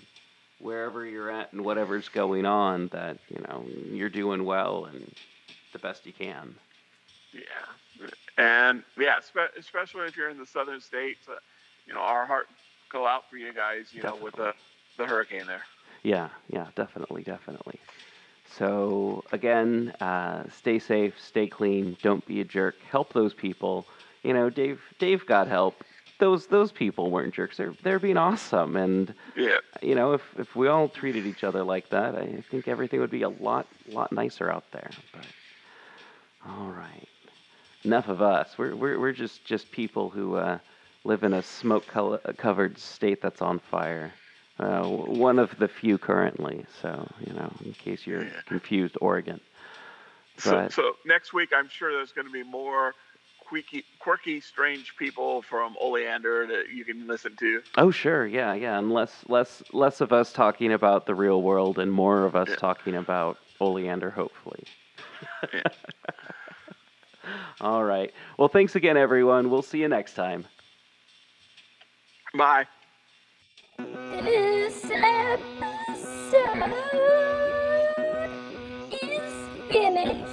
wherever 0.59 1.03
you're 1.05 1.31
at 1.31 1.51
and 1.51 1.65
whatever's 1.65 2.07
going 2.09 2.45
on 2.45 2.89
that, 2.89 3.17
you 3.29 3.41
know, 3.41 3.65
you're 3.91 4.09
doing 4.09 4.45
well 4.45 4.85
and 4.85 5.11
the 5.73 5.79
best 5.79 6.05
you 6.05 6.13
can. 6.13 6.55
Yeah, 7.33 8.07
and 8.37 8.83
yeah, 8.97 9.19
spe- 9.19 9.57
especially 9.57 10.05
if 10.05 10.15
you're 10.15 10.29
in 10.29 10.37
the 10.37 10.45
southern 10.45 10.79
states, 10.81 11.27
uh, 11.27 11.35
you 11.87 11.93
know, 11.95 12.01
our 12.01 12.25
heart 12.25 12.47
go 12.91 13.07
out 13.07 13.29
for 13.29 13.37
you 13.37 13.53
guys. 13.53 13.87
You 13.91 14.03
know, 14.03 14.17
with 14.21 14.35
the 14.35 14.53
the 14.97 15.05
hurricane 15.05 15.47
there. 15.47 15.63
Yeah, 16.03 16.29
yeah, 16.49 16.67
definitely, 16.75 17.23
definitely. 17.23 17.79
So 18.57 19.23
again, 19.31 19.93
uh, 20.01 20.43
stay 20.49 20.79
safe, 20.79 21.19
stay 21.19 21.47
clean, 21.47 21.95
don't 22.01 22.25
be 22.25 22.41
a 22.41 22.43
jerk. 22.43 22.75
Help 22.89 23.13
those 23.13 23.33
people. 23.33 23.85
You 24.23 24.33
know, 24.33 24.49
Dave. 24.49 24.81
Dave 24.99 25.25
got 25.25 25.47
help. 25.47 25.83
Those 26.19 26.47
those 26.47 26.71
people 26.71 27.09
weren't 27.09 27.33
jerks. 27.33 27.57
They're 27.57 27.73
they're 27.81 27.99
being 27.99 28.17
awesome, 28.17 28.75
and 28.75 29.13
Yeah, 29.35 29.57
you 29.81 29.95
know, 29.95 30.13
if 30.13 30.21
if 30.37 30.55
we 30.55 30.67
all 30.67 30.87
treated 30.89 31.25
each 31.25 31.43
other 31.43 31.63
like 31.63 31.89
that, 31.89 32.15
I 32.15 32.43
think 32.51 32.67
everything 32.67 32.99
would 32.99 33.09
be 33.09 33.23
a 33.23 33.29
lot 33.29 33.67
lot 33.87 34.11
nicer 34.11 34.51
out 34.51 34.65
there. 34.71 34.91
But 35.11 35.25
all 36.47 36.69
right, 36.69 37.07
enough 37.83 38.07
of 38.07 38.21
us. 38.21 38.55
We're 38.57 38.75
we're 38.75 38.99
we're 38.99 39.13
just 39.13 39.43
just 39.45 39.71
people 39.71 40.11
who 40.11 40.35
uh, 40.35 40.59
live 41.03 41.23
in 41.23 41.33
a 41.33 41.41
smoke 41.41 41.85
covered 42.37 42.77
state 42.77 43.21
that's 43.21 43.41
on 43.41 43.59
fire. 43.59 44.13
Uh, 44.59 44.83
one 44.83 45.39
of 45.39 45.57
the 45.57 45.67
few 45.67 45.97
currently. 45.97 46.65
So 46.81 47.07
you 47.25 47.33
know, 47.33 47.51
in 47.65 47.73
case 47.73 48.05
you're 48.05 48.27
confused, 48.45 48.97
Oregon. 49.01 49.39
So, 50.37 50.67
so 50.69 50.95
next 51.05 51.33
week, 51.33 51.49
I'm 51.55 51.67
sure 51.69 51.91
there's 51.91 52.11
going 52.11 52.25
to 52.25 52.33
be 52.33 52.43
more 52.43 52.93
quirky, 53.45 53.83
quirky, 53.99 54.39
strange 54.39 54.95
people 54.97 55.41
from 55.41 55.75
Oleander 55.79 56.47
that 56.47 56.69
you 56.73 56.83
can 56.85 57.05
listen 57.07 57.35
to. 57.37 57.61
oh 57.77 57.91
sure, 57.91 58.25
yeah, 58.25 58.53
yeah, 58.53 58.77
and 58.79 58.91
less 58.91 59.23
less 59.27 59.61
less 59.73 60.01
of 60.01 60.11
us 60.13 60.31
talking 60.31 60.71
about 60.73 61.05
the 61.05 61.15
real 61.15 61.41
world 61.41 61.79
and 61.79 61.91
more 61.91 62.25
of 62.25 62.35
us 62.35 62.49
Yeah. 62.49 62.55
talking 62.55 62.95
about 62.95 63.37
Oleander, 63.59 64.09
hopefully. 64.09 64.63
Yeah. 65.53 65.61
All 67.61 67.83
right. 67.83 68.11
Well, 68.37 68.47
thanks 68.47 68.75
again, 68.75 68.97
everyone. 68.97 69.49
We'll 69.51 69.61
see 69.61 69.79
you 69.79 69.87
next 69.87 70.13
time. 70.13 70.45
Bye. 72.34 72.65
This 73.77 74.86
episode 74.89 76.73
is 78.91 79.34
finished. 79.69 80.32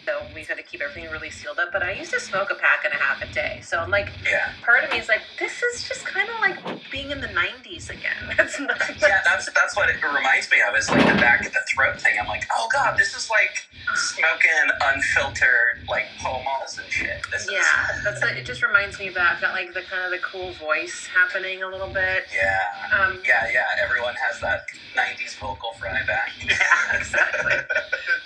So 0.05 0.21
we 0.35 0.43
had 0.45 0.59
to 0.59 0.63
keep 0.63 0.83
everything 0.83 1.11
really 1.11 1.31
sealed 1.31 1.59
up. 1.59 1.71
But 1.73 1.83
I 1.83 1.93
used 1.93 2.13
to 2.13 2.21
smoke 2.21 2.51
a 2.51 2.55
pack 2.57 2.85
and 2.85 2.93
a 2.93 2.97
half 2.97 3.23
a 3.23 3.33
day. 3.33 3.61
So 3.63 3.79
I'm 3.79 3.91
like, 3.91 4.09
Yeah. 4.25 4.53
part 4.63 4.85
of 4.85 4.91
me 4.91 4.99
is 4.99 5.09
like, 5.09 5.23
this 5.39 5.63
is 5.63 5.89
just 5.89 6.05
kind 6.05 6.29
of 6.29 6.41
like 6.41 6.91
being 6.91 7.11
in 7.11 7.21
the 7.21 7.29
90s 7.29 7.89
again. 7.91 8.13
It's 8.39 8.61
not, 8.61 8.77
Yeah, 9.01 9.21
that's 9.25 9.51
that's 9.53 9.75
what 9.77 9.89
it 9.89 9.97
reminds 10.03 10.51
me 10.51 10.59
of. 10.69 10.77
Is 10.77 10.91
like 10.91 11.07
the 11.07 11.15
back 11.21 11.47
of 11.47 11.53
the 11.53 11.61
throat 11.75 11.99
thing. 12.01 12.15
I'm 12.21 12.27
like, 12.29 12.45
oh 12.55 12.69
god, 12.73 12.99
this 12.99 13.17
is 13.17 13.31
like 13.31 13.67
smoking 13.97 14.51
unfiltered 14.83 15.85
like 15.89 16.05
Pall 16.19 16.43
Malls 16.45 16.79
and 16.79 16.91
shit. 16.93 17.25
This 17.33 17.49
Yeah, 17.51 17.61
is 17.97 18.05
that's 18.05 18.23
it. 18.23 18.37
It 18.37 18.45
just 18.45 18.63
reminds 18.63 18.99
me 18.99 19.09
of 19.09 19.15
that. 19.15 19.37
I've 19.37 19.41
got 19.41 19.55
like 19.55 19.73
the 19.73 19.83
kind 19.83 20.05
of 20.05 20.11
the 20.11 20.19
cool 20.19 20.53
voice 20.53 21.07
happening 21.07 21.63
a 21.63 21.69
little 21.69 21.89
bit. 21.89 22.25
yeah. 22.35 22.99
Um, 23.01 23.21
Yeah, 23.27 23.49
yeah, 23.53 23.65
everyone 23.83 24.15
has 24.29 24.41
that 24.41 24.67
90s 24.97 25.37
vocal 25.39 25.73
fry 25.81 26.03
back. 26.07 26.31
Yeah, 26.45 26.99
exactly. 26.99 27.55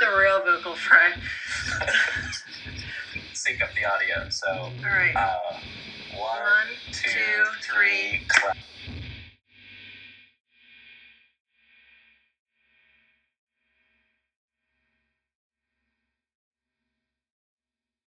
the 0.01 0.07
real 0.18 0.43
vocal 0.45 0.74
fry. 0.74 1.12
Sync 3.33 3.62
up 3.62 3.70
the 3.74 3.85
audio. 3.85 4.16
So, 4.31 4.47
All 4.49 4.72
right. 4.91 5.16
uh, 5.16 5.61
one, 6.11 6.43
One, 6.43 6.68
two, 6.93 7.11
two, 7.11 7.45
three, 7.70 8.20
clap. 8.29 8.57